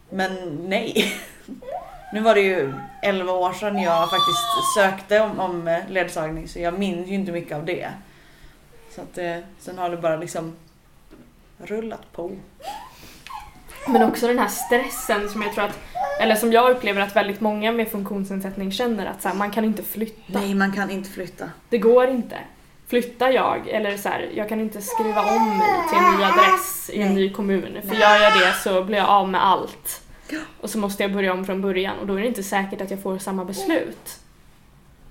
Men 0.10 0.60
nej. 0.70 1.14
Nu 2.14 2.20
var 2.20 2.36
det 2.36 2.42
ju 2.42 2.74
11 3.02 3.32
år 3.34 3.54
sedan 3.54 3.82
jag 3.82 4.10
faktiskt 4.10 4.74
sökte 4.76 5.20
om, 5.20 5.40
om 5.40 5.68
eh, 5.68 5.90
ledsagning 5.90 6.48
så 6.48 6.60
jag 6.60 6.80
minns 6.80 7.08
ju 7.08 7.14
inte 7.14 7.32
mycket 7.32 7.58
av 7.58 7.66
det. 7.66 7.90
Så 8.96 9.02
att 9.02 9.18
eh, 9.18 9.38
sen 9.60 9.78
har 9.78 9.90
det 9.90 9.98
bara 9.98 10.16
liksom 10.16 10.56
rullat 11.58 12.12
på. 12.12 12.32
Men 13.88 14.04
också 14.04 14.28
den 14.28 14.40
här 14.40 14.48
stressen 14.48 15.30
som 15.30 15.42
jag 15.42 15.54
tror 15.54 15.64
att, 15.64 15.80
eller 16.22 16.36
som 16.36 16.52
jag 16.52 16.72
upplever 16.72 17.02
att 17.02 17.16
väldigt 17.16 17.42
många 17.42 17.72
med 17.72 17.88
funktionsnedsättning 17.92 18.72
känner 18.72 19.06
att 19.06 19.22
så 19.22 19.28
här, 19.28 19.36
man 19.36 19.52
kan 19.52 19.66
inte 19.66 19.84
flytta. 19.84 20.40
Nej, 20.40 20.56
man 20.56 20.72
kan 20.72 20.90
inte 20.90 21.10
flytta. 21.10 21.50
Det 21.70 21.78
går 21.78 22.08
inte. 22.08 22.38
Flyttar 22.88 23.30
jag, 23.30 23.68
eller 23.68 23.98
så 23.98 24.10
här, 24.10 24.30
jag 24.36 24.50
kan 24.50 24.60
inte 24.60 24.82
skriva 24.82 25.22
om 25.22 25.58
mig 25.58 25.68
till 25.90 25.98
en 25.98 26.18
ny 26.18 26.24
adress 26.24 26.90
i 26.94 27.02
en 27.02 27.08
Nej. 27.08 27.16
ny 27.16 27.34
kommun. 27.34 27.78
För 27.82 27.90
Nej. 27.90 28.00
gör 28.00 28.16
jag 28.16 28.34
det 28.34 28.54
så 28.64 28.84
blir 28.84 28.98
jag 28.98 29.10
av 29.10 29.30
med 29.30 29.46
allt. 29.46 30.01
Och 30.62 30.70
så 30.70 30.78
måste 30.78 31.04
jag 31.04 31.14
börja 31.14 31.34
om 31.34 31.46
från 31.46 31.62
början 31.62 31.98
och 32.00 32.08
då 32.08 32.16
är 32.16 32.22
det 32.22 32.28
inte 32.28 32.44
säkert 32.44 32.82
att 32.82 32.92
jag 32.92 33.02
får 33.04 33.18
samma 33.18 33.46
beslut. 33.46 34.18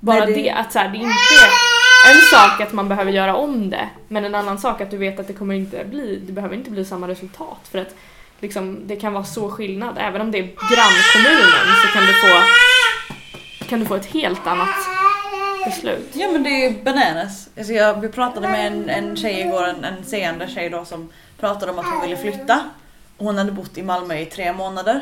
Bara 0.01 0.27
det, 0.27 0.33
det- 0.35 0.51
att 0.51 0.73
så 0.73 0.79
här, 0.79 0.89
det 0.89 0.97
är 0.99 1.01
inte 1.01 1.15
en 2.11 2.21
sak 2.31 2.61
att 2.61 2.73
man 2.73 2.89
behöver 2.89 3.13
göra 3.13 3.37
om 3.37 3.71
det, 3.71 3.89
men 4.09 4.25
en 4.25 4.35
annan 4.35 4.59
sak 4.59 4.81
att 4.81 4.91
du 4.91 4.97
vet 4.97 5.21
att 5.21 5.27
det 5.27 5.33
kommer 5.33 5.55
inte 5.55 5.85
bli, 5.85 6.23
det 6.27 6.33
behöver 6.33 6.55
inte 6.55 6.71
bli 6.71 6.85
samma 6.85 7.09
resultat. 7.09 7.61
För 7.71 7.79
att 7.79 7.95
liksom, 8.41 8.79
det 8.87 8.97
kan 8.97 9.13
vara 9.13 9.25
så 9.25 9.51
skillnad. 9.51 9.97
Även 10.01 10.21
om 10.21 10.31
det 10.31 10.39
är 10.39 10.43
grannkommunen 10.43 11.77
så 11.83 11.89
kan 11.93 12.07
du 12.07 12.13
få, 12.13 12.43
kan 13.69 13.81
du 13.81 13.87
få 13.87 13.95
ett 13.95 14.07
helt 14.07 14.47
annat 14.47 14.69
beslut. 15.65 16.09
Ja 16.13 16.29
men 16.33 16.43
det 16.43 16.51
är 16.51 16.71
ju 16.71 16.83
bananas. 16.83 17.49
Alltså 17.59 17.73
jag, 17.73 18.01
vi 18.01 18.09
pratade 18.09 18.49
med 18.49 18.67
en, 18.67 18.89
en 18.89 19.17
tjej 19.17 19.41
igår, 19.41 19.65
en, 19.69 19.85
en 19.85 20.05
seende 20.05 20.49
tjej 20.49 20.71
då 20.71 20.85
som 20.85 21.09
pratade 21.41 21.73
om 21.73 21.79
att 21.79 21.87
hon 21.87 22.01
ville 22.03 22.17
flytta. 22.17 22.61
Hon 23.21 23.39
hade 23.39 23.53
bott 23.53 23.79
i 23.79 23.83
Malmö 23.83 24.19
i 24.19 24.27
tre 24.27 24.53
månader. 24.53 25.01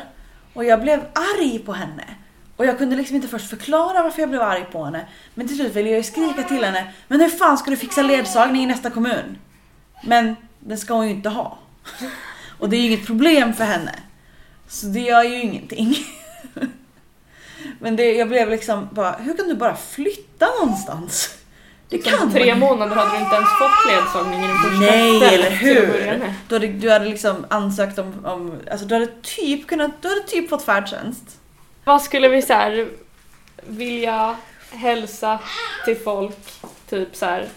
Och 0.53 0.65
jag 0.65 0.81
blev 0.81 0.99
arg 1.13 1.59
på 1.59 1.73
henne. 1.73 2.03
Och 2.55 2.65
jag 2.65 2.77
kunde 2.77 2.95
liksom 2.95 3.15
inte 3.15 3.27
först 3.27 3.49
förklara 3.49 4.03
varför 4.03 4.21
jag 4.21 4.29
blev 4.29 4.41
arg 4.41 4.65
på 4.71 4.85
henne. 4.85 5.07
Men 5.33 5.47
till 5.47 5.57
slut 5.57 5.75
ville 5.75 5.89
jag 5.89 5.97
ju 5.97 6.03
skrika 6.03 6.43
till 6.43 6.63
henne. 6.63 6.93
Men 7.07 7.21
hur 7.21 7.29
fan 7.29 7.57
ska 7.57 7.71
du 7.71 7.77
fixa 7.77 8.01
ledsagning 8.01 8.63
i 8.63 8.65
nästa 8.65 8.89
kommun? 8.89 9.37
Men 10.03 10.35
det 10.59 10.77
ska 10.77 10.93
hon 10.93 11.07
ju 11.07 11.13
inte 11.13 11.29
ha. 11.29 11.57
Och 12.59 12.69
det 12.69 12.77
är 12.77 12.79
ju 12.79 12.87
inget 12.87 13.05
problem 13.05 13.53
för 13.53 13.63
henne. 13.63 13.95
Så 14.67 14.85
det 14.85 14.99
gör 14.99 15.23
ju 15.23 15.41
ingenting. 15.41 15.95
Men 17.79 17.95
det, 17.95 18.13
jag 18.13 18.27
blev 18.27 18.49
liksom 18.49 18.89
bara, 18.91 19.11
hur 19.11 19.37
kan 19.37 19.47
du 19.47 19.55
bara 19.55 19.75
flytta 19.75 20.47
någonstans? 20.61 21.38
Det 21.89 21.97
kan 21.97 22.31
tre 22.31 22.55
man. 22.55 22.59
månader 22.59 22.95
hade 22.95 23.17
du 23.17 23.23
inte 23.23 23.35
ens 23.35 23.49
fått 23.49 23.91
ledsagning 23.91 24.43
i 24.43 24.47
den 24.47 24.57
första 24.57 24.79
Nej, 24.79 25.35
eller 25.35 25.49
hur? 25.49 26.33
Du 26.47 26.55
hade, 26.55 26.67
du 26.67 26.91
hade 26.91 27.05
liksom 27.05 27.45
ansökt 27.49 27.99
om, 27.99 28.25
om 28.25 28.53
alltså 28.71 28.85
du 28.85 28.93
hade 28.93 29.07
typ 29.21 29.67
kunnat, 29.67 29.91
du 30.01 30.09
hade 30.09 30.21
typ 30.21 30.49
fått 30.49 30.63
färdtjänst. 30.63 31.39
Vad 31.83 32.01
skulle 32.01 32.27
vi 32.27 32.41
så 32.41 32.53
här 32.53 32.89
vilja 33.67 34.35
hälsa 34.71 35.39
till 35.85 35.97
folk 35.97 36.37
typ 36.89 37.15
så 37.15 37.25
här 37.25 37.47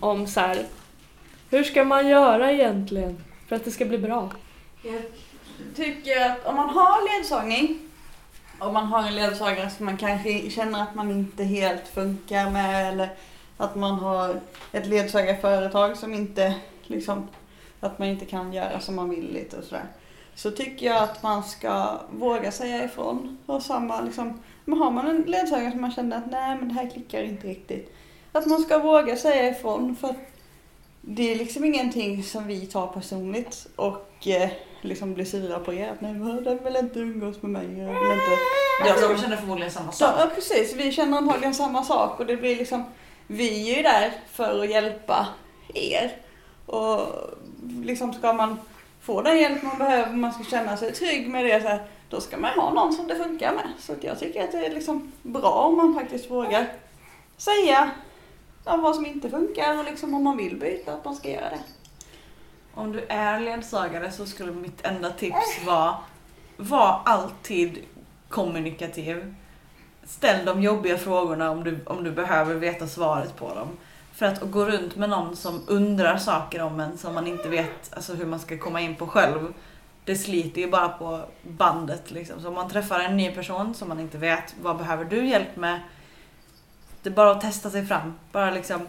om 0.00 0.26
så 0.26 0.40
här 0.40 0.66
hur 1.50 1.64
ska 1.64 1.84
man 1.84 2.08
göra 2.08 2.52
egentligen 2.52 3.24
för 3.48 3.56
att 3.56 3.64
det 3.64 3.70
ska 3.70 3.84
bli 3.84 3.98
bra? 3.98 4.30
Jag 4.82 5.02
tycker 5.76 6.30
att 6.30 6.46
om 6.46 6.56
man 6.56 6.68
har 6.68 7.18
ledsagning 7.18 7.78
och 8.58 8.72
man 8.72 8.86
har 8.86 9.02
en 9.02 9.14
ledsagare 9.14 9.70
som 9.70 9.86
man 9.86 9.96
kanske 9.96 10.50
känner 10.50 10.82
att 10.82 10.94
man 10.94 11.10
inte 11.10 11.44
helt 11.44 11.88
funkar 11.94 12.50
med 12.50 12.92
eller 12.92 13.08
att 13.62 13.76
man 13.76 13.94
har 13.94 14.40
ett 14.72 14.86
ledsagarföretag 14.86 15.96
som 15.96 16.14
inte 16.14 16.54
liksom 16.82 17.28
att 17.80 17.98
man 17.98 18.08
inte 18.08 18.24
kan 18.24 18.52
göra 18.52 18.80
som 18.80 18.96
man 18.96 19.10
vill 19.10 19.32
lite 19.32 19.56
och 19.56 19.64
sådär. 19.64 19.86
Så 20.34 20.50
tycker 20.50 20.86
jag 20.86 21.02
att 21.02 21.22
man 21.22 21.42
ska 21.42 22.00
våga 22.10 22.52
säga 22.52 22.84
ifrån. 22.84 23.38
Och 23.46 23.62
samma 23.62 24.00
liksom, 24.00 24.42
men 24.64 24.78
har 24.78 24.90
man 24.90 25.06
en 25.06 25.22
ledsagare 25.22 25.70
som 25.70 25.80
man 25.80 25.92
känner 25.92 26.16
att 26.16 26.30
nej 26.30 26.56
men 26.58 26.68
det 26.68 26.74
här 26.74 26.90
klickar 26.90 27.22
inte 27.22 27.46
riktigt. 27.46 27.94
Att 28.32 28.46
man 28.46 28.62
ska 28.62 28.78
våga 28.78 29.16
säga 29.16 29.48
ifrån 29.48 29.96
för 29.96 30.08
att 30.08 30.16
det 31.00 31.32
är 31.32 31.36
liksom 31.36 31.64
ingenting 31.64 32.22
som 32.22 32.46
vi 32.46 32.66
tar 32.66 32.86
personligt 32.86 33.66
och 33.76 34.26
eh, 34.26 34.50
liksom 34.80 35.14
blir 35.14 35.24
sura 35.24 35.58
på 35.58 35.72
er. 35.72 35.88
Att 35.88 36.00
nej, 36.00 36.14
den 36.44 36.64
vill 36.64 36.76
inte 36.76 36.98
umgås 36.98 37.42
med 37.42 37.50
mig. 37.50 37.78
Jag 37.78 37.86
vill 37.86 38.12
inte... 38.12 38.38
Jag 38.86 39.10
de 39.10 39.22
känner 39.22 39.36
förmodligen 39.36 39.72
samma 39.72 39.92
sak. 39.92 40.14
Ja, 40.18 40.30
precis. 40.34 40.74
Vi 40.76 40.92
känner 40.92 41.18
antagligen 41.18 41.54
samma 41.54 41.84
sak 41.84 42.20
och 42.20 42.26
det 42.26 42.36
blir 42.36 42.56
liksom, 42.56 42.84
vi 43.32 43.70
är 43.72 43.76
ju 43.76 43.82
där 43.82 44.12
för 44.32 44.62
att 44.62 44.70
hjälpa 44.70 45.28
er. 45.74 46.16
Och 46.66 47.06
liksom 47.82 48.12
ska 48.12 48.32
man 48.32 48.60
få 49.00 49.22
den 49.22 49.38
hjälp 49.38 49.62
man 49.62 49.78
behöver, 49.78 50.12
man 50.12 50.32
ska 50.32 50.44
känna 50.44 50.76
sig 50.76 50.92
trygg 50.92 51.28
med 51.28 51.44
det, 51.44 51.62
så 51.62 51.68
här, 51.68 51.86
då 52.08 52.20
ska 52.20 52.36
man 52.36 52.50
ha 52.50 52.72
någon 52.72 52.92
som 52.92 53.08
det 53.08 53.16
funkar 53.16 53.54
med. 53.54 53.68
Så 53.78 53.92
att 53.92 54.04
jag 54.04 54.18
tycker 54.18 54.44
att 54.44 54.52
det 54.52 54.66
är 54.66 54.74
liksom 54.74 55.12
bra 55.22 55.50
om 55.50 55.76
man 55.76 55.94
faktiskt 55.94 56.30
vågar 56.30 56.66
säga 57.36 57.90
vad 58.64 58.94
som 58.94 59.06
inte 59.06 59.30
funkar 59.30 59.78
och 59.78 59.84
liksom 59.84 60.14
om 60.14 60.24
man 60.24 60.36
vill 60.36 60.56
byta, 60.56 60.92
att 60.92 61.04
man 61.04 61.16
ska 61.16 61.30
göra 61.30 61.50
det. 61.50 61.60
Om 62.74 62.92
du 62.92 63.04
är 63.08 63.40
ledsagare 63.40 64.12
så 64.12 64.26
skulle 64.26 64.52
mitt 64.52 64.86
enda 64.86 65.10
tips 65.10 65.64
vara 65.66 65.96
var 66.56 67.00
alltid 67.04 67.78
kommunikativ. 68.28 69.34
Ställ 70.06 70.44
de 70.44 70.62
jobbiga 70.62 70.98
frågorna 70.98 71.50
om 71.50 71.64
du, 71.64 71.78
om 71.86 72.04
du 72.04 72.10
behöver 72.10 72.54
veta 72.54 72.86
svaret 72.86 73.36
på 73.36 73.54
dem. 73.54 73.68
För 74.12 74.26
att 74.26 74.40
gå 74.40 74.64
runt 74.64 74.96
med 74.96 75.10
någon 75.10 75.36
som 75.36 75.64
undrar 75.68 76.16
saker 76.16 76.62
om 76.62 76.80
en 76.80 76.98
som 76.98 77.14
man 77.14 77.26
inte 77.26 77.48
vet 77.48 77.94
alltså, 77.94 78.14
hur 78.14 78.26
man 78.26 78.40
ska 78.40 78.58
komma 78.58 78.80
in 78.80 78.94
på 78.94 79.06
själv. 79.06 79.52
Det 80.04 80.16
sliter 80.16 80.60
ju 80.60 80.70
bara 80.70 80.88
på 80.88 81.20
bandet 81.42 82.10
liksom. 82.10 82.40
Så 82.40 82.48
om 82.48 82.54
man 82.54 82.70
träffar 82.70 83.00
en 83.00 83.16
ny 83.16 83.30
person 83.30 83.74
som 83.74 83.88
man 83.88 84.00
inte 84.00 84.18
vet 84.18 84.54
vad 84.62 84.76
behöver 84.76 85.04
du 85.04 85.26
hjälp 85.26 85.56
med. 85.56 85.80
Det 87.02 87.08
är 87.08 87.14
bara 87.14 87.30
att 87.30 87.40
testa 87.40 87.70
sig 87.70 87.86
fram. 87.86 88.14
Bara 88.32 88.50
liksom 88.50 88.88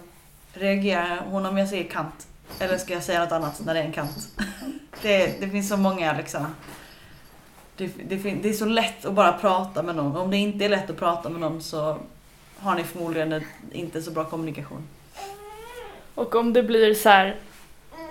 reagerar 0.54 1.24
hon 1.30 1.46
om 1.46 1.58
jag 1.58 1.70
säger 1.70 1.90
kant? 1.90 2.28
Eller 2.60 2.78
ska 2.78 2.94
jag 2.94 3.04
säga 3.04 3.20
något 3.20 3.32
annat 3.32 3.62
när 3.66 3.74
det 3.74 3.80
är 3.80 3.86
en 3.86 3.94
kant? 3.94 4.30
Det, 5.02 5.40
det 5.40 5.50
finns 5.50 5.70
så 5.70 5.78
många 5.78 6.14
liksom. 6.14 6.46
Det, 7.78 7.92
det, 8.08 8.16
det 8.16 8.50
är 8.50 8.54
så 8.54 8.66
lätt 8.66 9.06
att 9.06 9.14
bara 9.14 9.34
prata 9.34 9.84
med 9.84 9.96
någon. 9.96 10.18
Om 10.18 10.32
det 10.32 10.38
inte 10.38 10.66
är 10.66 10.70
lätt 10.70 10.90
att 10.90 10.98
prata 10.98 11.30
med 11.30 11.42
någon 11.42 11.62
så 11.62 11.98
har 12.58 12.76
ni 12.76 12.84
förmodligen 12.84 13.44
inte 13.72 14.02
så 14.02 14.12
bra 14.12 14.24
kommunikation. 14.24 14.88
Och 16.16 16.36
om 16.36 16.54
det 16.54 16.64
blir 16.64 16.94
så 16.94 17.10
här 17.10 17.36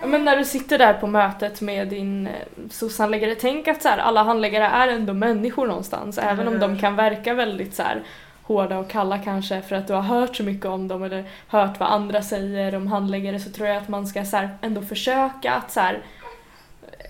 men 0.07 0.25
när 0.25 0.37
du 0.37 0.45
sitter 0.45 0.79
där 0.79 0.95
på 0.95 1.07
mötet 1.07 1.61
med 1.61 1.89
din 1.89 2.27
eh, 2.27 2.33
SOS-handläggare, 2.71 3.35
tänk 3.35 3.69
att 3.69 3.83
så 3.83 3.89
här, 3.89 3.99
alla 3.99 4.23
handläggare 4.23 4.65
är 4.65 4.89
ändå 4.89 5.13
människor 5.13 5.67
någonstans. 5.67 6.19
Även 6.19 6.49
om 6.49 6.59
de 6.59 6.79
kan 6.79 6.97
verka 6.97 7.35
väldigt 7.35 7.75
så 7.75 7.83
här 7.83 8.03
hårda 8.43 8.79
och 8.79 8.91
kalla 8.91 9.19
kanske 9.19 9.63
för 9.63 9.77
att 9.77 9.87
du 9.87 9.93
har 9.93 10.03
hört 10.03 10.37
så 10.37 10.43
mycket 10.43 10.67
om 10.67 10.89
dem 10.89 11.03
eller 11.03 11.25
hört 11.47 11.81
vad 11.81 11.89
andra 11.89 12.23
säger 12.23 12.75
om 12.75 12.87
handläggare 12.87 13.41
så 13.41 13.51
tror 13.51 13.69
jag 13.69 13.77
att 13.77 13.89
man 13.89 14.07
ska 14.07 14.25
så 14.25 14.37
här, 14.37 14.49
ändå 14.61 14.83
försöka 14.83 15.53
att 15.53 15.73
så 15.73 15.81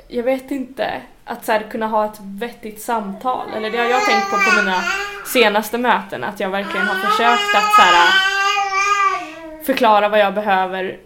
jag 0.08 0.22
vet 0.22 0.50
inte, 0.50 1.02
att 1.24 1.44
så 1.44 1.52
här, 1.52 1.62
kunna 1.70 1.86
ha 1.86 2.04
ett 2.04 2.20
vettigt 2.20 2.82
samtal. 2.82 3.48
Eller 3.56 3.70
det 3.70 3.78
har 3.78 3.84
jag 3.84 4.06
tänkt 4.06 4.30
på 4.30 4.36
på 4.36 4.62
mina 4.62 4.82
senaste 5.26 5.78
möten, 5.78 6.24
att 6.24 6.40
jag 6.40 6.50
verkligen 6.50 6.86
har 6.86 6.94
försökt 6.94 7.56
att 7.56 7.74
så 7.76 7.82
här, 7.82 8.06
äh, 8.06 9.64
förklara 9.64 10.08
vad 10.08 10.18
jag 10.18 10.34
behöver 10.34 10.98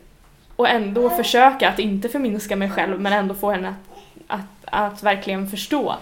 och 0.56 0.68
ändå 0.68 1.10
försöka 1.10 1.68
att 1.68 1.78
inte 1.78 2.08
förminska 2.08 2.56
mig 2.56 2.70
själv 2.70 3.00
men 3.00 3.12
ändå 3.12 3.34
få 3.34 3.50
henne 3.50 3.68
att, 3.68 4.40
att, 4.40 4.92
att 4.92 5.02
verkligen 5.02 5.48
förstå 5.48 5.96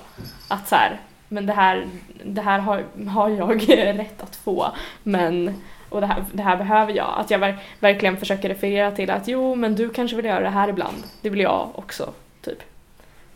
att 0.48 0.68
så 0.68 0.76
här, 0.76 1.00
men 1.28 1.46
det 1.46 1.52
här, 1.52 1.86
det 2.24 2.40
här 2.40 2.58
har, 2.58 2.84
har 3.08 3.28
jag 3.28 3.62
rätt 3.68 4.22
att 4.22 4.36
få 4.36 4.72
men 5.02 5.62
och 5.88 6.00
det 6.00 6.06
här, 6.06 6.24
det 6.32 6.42
här 6.42 6.56
behöver 6.56 6.92
jag. 6.92 7.14
Att 7.16 7.30
jag 7.30 7.38
ver, 7.38 7.58
verkligen 7.80 8.16
försöker 8.16 8.48
referera 8.48 8.90
till 8.90 9.10
att 9.10 9.28
jo 9.28 9.54
men 9.54 9.74
du 9.74 9.90
kanske 9.90 10.16
vill 10.16 10.24
göra 10.24 10.40
det 10.40 10.50
här 10.50 10.68
ibland. 10.68 11.02
Det 11.20 11.30
vill 11.30 11.40
jag 11.40 11.68
också. 11.74 12.12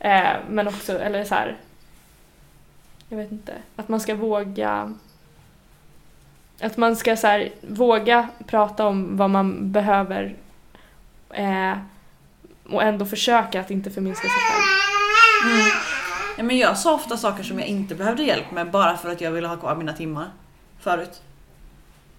Eh, 0.01 0.37
men 0.49 0.69
också, 0.69 0.99
eller 0.99 1.25
så 1.25 1.35
här. 1.35 1.57
Jag 3.09 3.19
vet 3.19 3.33
inte. 3.33 3.53
Att 3.77 3.89
man 3.89 4.01
ska 4.01 4.15
våga 4.15 4.95
att 6.61 6.77
man 6.77 6.97
ska 6.97 7.17
så 7.17 7.27
här, 7.27 7.53
våga 7.61 8.29
prata 8.47 8.87
om 8.87 9.17
vad 9.17 9.31
man 9.31 9.73
behöver 9.73 10.37
eh, 11.31 11.79
och 12.71 12.83
ändå 12.83 13.07
försöka 13.07 13.61
att 13.61 13.71
inte 13.71 13.91
förminska 13.91 14.29
sig 14.29 14.39
själv. 14.51 14.63
Mm. 15.53 15.71
Ja, 16.39 16.45
men 16.45 16.59
jag 16.59 16.79
sa 16.79 16.95
ofta 16.95 17.17
saker 17.17 17.43
som 17.43 17.59
jag 17.59 17.69
inte 17.69 17.95
behövde 17.95 18.23
hjälp 18.23 18.51
med 18.51 18.71
bara 18.71 18.97
för 18.97 19.11
att 19.11 19.21
jag 19.21 19.31
ville 19.31 19.49
ha 19.49 19.57
kvar 19.57 19.77
mina 19.77 19.93
timmar. 19.93 20.27
Förut. 20.81 21.23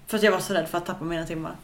För 0.08 0.18
att 0.18 0.24
jag 0.24 0.32
var 0.32 0.40
så 0.40 0.54
rädd 0.54 0.68
för 0.68 0.78
att 0.78 0.86
tappa 0.86 1.06
mina 1.06 1.26
timmar. 1.26 1.56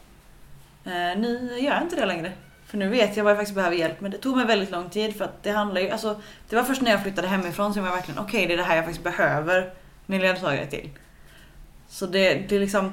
Eh, 0.84 1.18
nu 1.18 1.58
gör 1.58 1.72
jag 1.74 1.82
inte 1.82 1.96
det 1.96 2.06
längre. 2.06 2.32
För 2.66 2.78
nu 2.78 2.88
vet 2.88 3.16
jag 3.16 3.24
vad 3.24 3.30
jag 3.30 3.38
faktiskt 3.38 3.54
behöver 3.54 3.76
hjälp 3.76 4.00
med. 4.00 4.10
Det 4.10 4.18
tog 4.18 4.36
mig 4.36 4.46
väldigt 4.46 4.70
lång 4.70 4.90
tid 4.90 5.16
för 5.16 5.24
att 5.24 5.42
det 5.42 5.50
handlar 5.50 5.80
ju, 5.80 5.90
alltså 5.90 6.20
Det 6.48 6.56
var 6.56 6.62
först 6.62 6.82
när 6.82 6.90
jag 6.90 7.02
flyttade 7.02 7.28
hemifrån 7.28 7.74
som 7.74 7.84
jag 7.84 7.92
verkligen, 7.92 8.20
okej 8.20 8.38
okay, 8.38 8.46
det 8.46 8.52
är 8.52 8.56
det 8.56 8.62
här 8.62 8.76
jag 8.76 8.84
faktiskt 8.84 9.04
behöver 9.04 9.74
min 10.06 10.20
ledsagare 10.20 10.66
till. 10.66 10.90
Så 11.88 12.06
det, 12.06 12.34
det 12.48 12.56
är 12.56 12.60
liksom 12.60 12.92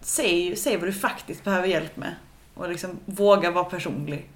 säg, 0.00 0.56
säg 0.56 0.76
vad 0.76 0.88
du 0.88 0.92
faktiskt 0.92 1.44
behöver 1.44 1.68
hjälp 1.68 1.96
med. 1.96 2.14
Och 2.54 2.68
liksom 2.68 2.98
våga 3.04 3.50
vara 3.50 3.64
personlig. 3.64 4.28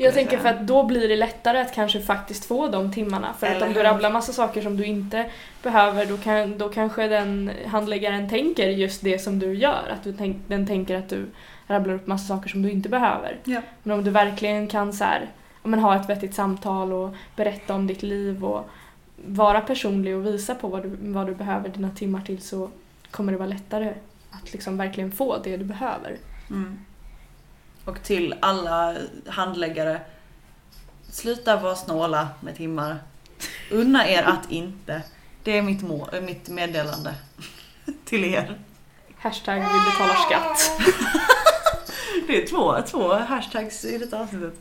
Jag 0.00 0.14
tänker 0.14 0.38
för 0.38 0.48
att 0.48 0.66
då 0.66 0.82
blir 0.82 1.08
det 1.08 1.16
lättare 1.16 1.60
att 1.60 1.74
kanske 1.74 2.00
faktiskt 2.00 2.44
få 2.44 2.68
de 2.68 2.92
timmarna. 2.92 3.34
För 3.38 3.46
att 3.46 3.62
om 3.62 3.72
du 3.72 3.82
rabblar 3.82 4.10
massa 4.10 4.32
saker 4.32 4.62
som 4.62 4.76
du 4.76 4.84
inte 4.84 5.30
behöver 5.62 6.06
då, 6.06 6.16
kan, 6.16 6.58
då 6.58 6.68
kanske 6.68 7.08
den 7.08 7.50
handläggaren 7.66 8.28
tänker 8.28 8.68
just 8.68 9.02
det 9.02 9.18
som 9.18 9.38
du 9.38 9.54
gör. 9.54 9.92
Att 9.92 10.04
du 10.04 10.12
tänk, 10.12 10.36
den 10.48 10.66
tänker 10.66 10.96
att 10.96 11.08
du 11.08 11.26
rabblar 11.68 11.94
upp 11.94 12.06
massa 12.06 12.26
saker 12.26 12.48
som 12.48 12.62
du 12.62 12.70
inte 12.70 12.88
behöver. 12.88 13.38
Ja. 13.44 13.60
Men 13.82 13.98
om 13.98 14.04
du 14.04 14.10
verkligen 14.10 14.68
kan 14.68 14.92
så 14.92 15.04
här, 15.04 15.28
men, 15.62 15.80
ha 15.80 15.96
ett 16.00 16.08
vettigt 16.08 16.34
samtal 16.34 16.92
och 16.92 17.14
berätta 17.36 17.74
om 17.74 17.86
ditt 17.86 18.02
liv 18.02 18.44
och 18.44 18.70
vara 19.26 19.60
personlig 19.60 20.16
och 20.16 20.26
visa 20.26 20.54
på 20.54 20.68
vad 20.68 20.82
du, 20.82 20.96
vad 21.00 21.26
du 21.26 21.34
behöver 21.34 21.68
dina 21.68 21.90
timmar 21.90 22.20
till 22.20 22.42
så 22.42 22.70
kommer 23.10 23.32
det 23.32 23.38
vara 23.38 23.48
lättare 23.48 23.94
att 24.30 24.52
liksom 24.52 24.76
verkligen 24.76 25.12
få 25.12 25.38
det 25.38 25.56
du 25.56 25.64
behöver. 25.64 26.16
Mm. 26.50 26.78
Och 27.84 28.02
till 28.02 28.34
alla 28.40 28.96
handläggare, 29.26 30.00
sluta 31.10 31.56
vara 31.56 31.74
snåla 31.74 32.28
med 32.40 32.56
timmar. 32.56 32.98
Unna 33.70 34.08
er 34.08 34.22
att 34.22 34.50
inte. 34.50 35.02
Det 35.42 35.58
är 35.58 35.62
mitt, 35.62 35.82
må 35.82 36.08
mitt 36.22 36.48
meddelande 36.48 37.14
till 38.04 38.24
er. 38.24 38.58
Hashtag 39.18 39.54
vi 39.54 39.90
betalar 39.90 40.14
skatt. 40.14 40.80
det 42.28 42.42
är 42.42 42.46
två, 42.46 42.76
två 42.90 43.14
hashtags 43.14 43.84
i 43.84 43.98
detta 43.98 44.20
avsnittet. 44.20 44.54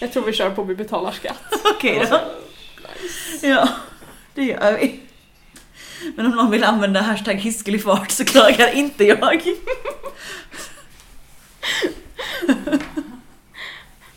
Jag 0.00 0.12
tror 0.12 0.22
vi 0.22 0.32
kör 0.32 0.50
på 0.50 0.62
vi 0.62 0.74
betalar 0.74 1.12
skatt. 1.12 1.42
Okej 1.64 2.06
då. 2.10 2.20
Ja, 3.42 3.68
det 4.34 4.44
gör 4.44 4.78
vi. 4.78 5.00
Men 6.16 6.26
om 6.26 6.32
någon 6.32 6.50
vill 6.50 6.64
använda 6.64 7.00
hashtag 7.00 7.34
hiskelig 7.34 7.82
fart 7.82 8.10
så 8.10 8.24
klagar 8.24 8.74
inte 8.74 9.04
jag. 9.04 9.42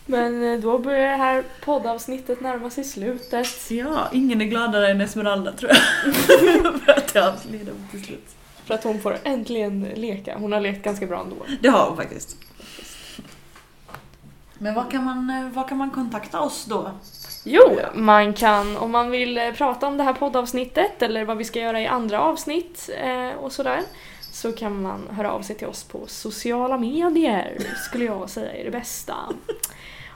Men 0.06 0.54
eh, 0.54 0.60
då 0.60 0.78
börjar 0.80 1.12
det 1.12 1.18
här 1.18 1.44
poddavsnittet 1.62 2.42
närma 2.42 2.70
sig 2.70 2.84
slutet. 2.84 3.72
Ja, 3.72 4.10
ingen 4.12 4.42
är 4.42 4.46
gladare 4.46 4.92
än 4.92 5.02
Esmeralda 5.02 5.52
tror 5.52 5.72
jag. 5.72 6.16
För 6.86 6.92
att 6.92 7.16
jag 7.16 7.28
avslöjade 7.28 7.72
till 7.92 8.06
slut. 8.06 8.36
För 8.66 8.74
att 8.74 8.84
hon 8.84 9.02
får 9.02 9.18
äntligen 9.24 9.82
leka. 9.96 10.38
Hon 10.38 10.52
har 10.52 10.60
lekt 10.60 10.84
ganska 10.84 11.06
bra 11.06 11.20
ändå. 11.20 11.36
Det 11.62 11.70
har 11.70 11.88
hon 11.88 11.98
faktiskt. 11.98 12.38
Men 14.58 14.74
vad 14.74 14.92
kan 14.92 15.04
man, 15.04 15.52
vad 15.54 15.70
kan 15.70 15.78
man 15.78 15.92
kontakta 15.92 16.42
oss 16.42 16.66
då? 16.66 16.92
Jo, 17.44 17.80
man 17.94 18.34
kan 18.34 18.78
om 18.78 18.92
man 18.92 19.12
vill 19.12 19.38
eh, 19.38 19.52
prata 19.52 19.88
om 19.88 19.98
det 19.98 20.04
här 20.04 20.14
poddavsnittet 20.14 21.02
eller 21.02 21.26
vad 21.26 21.38
vi 21.38 21.44
ska 21.44 21.60
göra 21.60 21.82
i 21.82 21.88
andra 21.88 22.20
avsnitt 22.20 22.90
eh, 23.02 23.38
och 23.40 23.52
sådär 23.52 23.82
så 24.32 24.52
kan 24.52 24.82
man 24.82 25.08
höra 25.10 25.32
av 25.32 25.42
sig 25.42 25.56
till 25.56 25.68
oss 25.68 25.84
på 25.84 26.08
sociala 26.08 26.78
medier 26.78 27.58
skulle 27.88 28.06
jag 28.06 28.30
säga 28.30 28.54
är 28.54 28.64
det 28.64 28.72
bästa. 28.72 29.16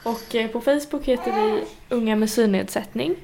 Och 0.03 0.35
eh, 0.35 0.47
på 0.47 0.61
Facebook 0.61 1.05
heter 1.05 1.31
vi 1.31 1.63
Unga 1.95 2.15
med 2.15 2.29
synnedsättning 2.29 3.15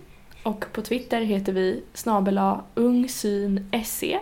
och 0.43 0.65
på 0.74 0.82
Twitter 0.82 1.21
heter 1.21 1.53
vi 1.53 1.84
snabela 1.93 2.63
ungsyn.se 2.76 4.19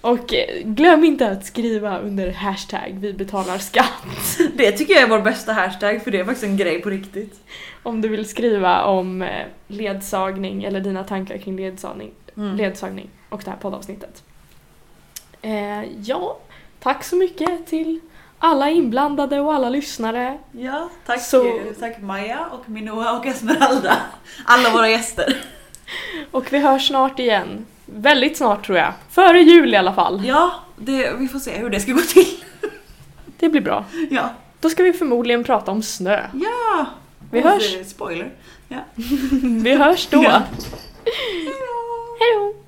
och 0.00 0.34
glöm 0.64 1.04
inte 1.04 1.30
att 1.30 1.44
skriva 1.44 1.98
under 1.98 2.32
hashtag 2.32 2.96
vi 3.00 3.12
betalar 3.12 3.58
skatt. 3.58 4.38
Det 4.54 4.72
tycker 4.72 4.94
jag 4.94 5.02
är 5.02 5.08
vår 5.08 5.20
bästa 5.20 5.52
hashtag 5.52 6.02
för 6.02 6.10
det 6.10 6.20
är 6.20 6.24
faktiskt 6.24 6.44
en 6.44 6.56
grej 6.56 6.82
på 6.82 6.90
riktigt. 6.90 7.40
Om 7.82 8.00
du 8.00 8.08
vill 8.08 8.28
skriva 8.28 8.84
om 8.84 9.22
eh, 9.22 9.46
ledsagning 9.66 10.64
eller 10.64 10.80
dina 10.80 11.04
tankar 11.04 11.38
kring 11.38 11.56
ledsagning, 11.56 12.10
mm. 12.36 12.56
ledsagning 12.56 13.10
och 13.28 13.42
det 13.44 13.50
här 13.50 13.58
poddavsnittet. 13.58 14.22
Eh, 15.42 15.84
ja, 15.84 16.38
tack 16.80 17.04
så 17.04 17.16
mycket 17.16 17.66
till 17.66 18.00
alla 18.38 18.70
inblandade 18.70 19.40
och 19.40 19.54
alla 19.54 19.68
lyssnare. 19.68 20.38
Ja, 20.52 20.90
tack, 21.06 21.20
så... 21.20 21.60
tack 21.80 22.00
Maja 22.00 22.46
och 22.46 22.68
Minoa 22.68 23.18
och 23.18 23.26
Esmeralda. 23.26 23.96
Alla 24.44 24.70
våra 24.70 24.88
gäster. 24.88 25.36
och 26.30 26.52
vi 26.52 26.58
hörs 26.58 26.88
snart 26.88 27.18
igen. 27.18 27.66
Väldigt 27.94 28.36
snart 28.36 28.66
tror 28.66 28.78
jag. 28.78 28.92
Före 29.10 29.40
jul 29.40 29.74
i 29.74 29.76
alla 29.76 29.94
fall. 29.94 30.22
Ja, 30.26 30.54
det, 30.76 31.12
vi 31.18 31.28
får 31.28 31.38
se 31.38 31.58
hur 31.58 31.70
det 31.70 31.80
ska 31.80 31.92
gå 31.92 32.00
till. 32.00 32.44
det 33.38 33.48
blir 33.48 33.60
bra. 33.60 33.84
Ja. 34.10 34.30
Då 34.60 34.70
ska 34.70 34.82
vi 34.82 34.92
förmodligen 34.92 35.44
prata 35.44 35.70
om 35.70 35.82
snö. 35.82 36.20
Ja! 36.32 36.86
Vi 37.30 37.40
hörs. 37.40 37.86
Spoiler. 37.86 38.30
Ja. 38.68 38.78
vi 39.62 39.74
hörs 39.74 40.08
då. 40.10 40.22
Ja. 40.22 40.42
Hejdå! 42.20 42.54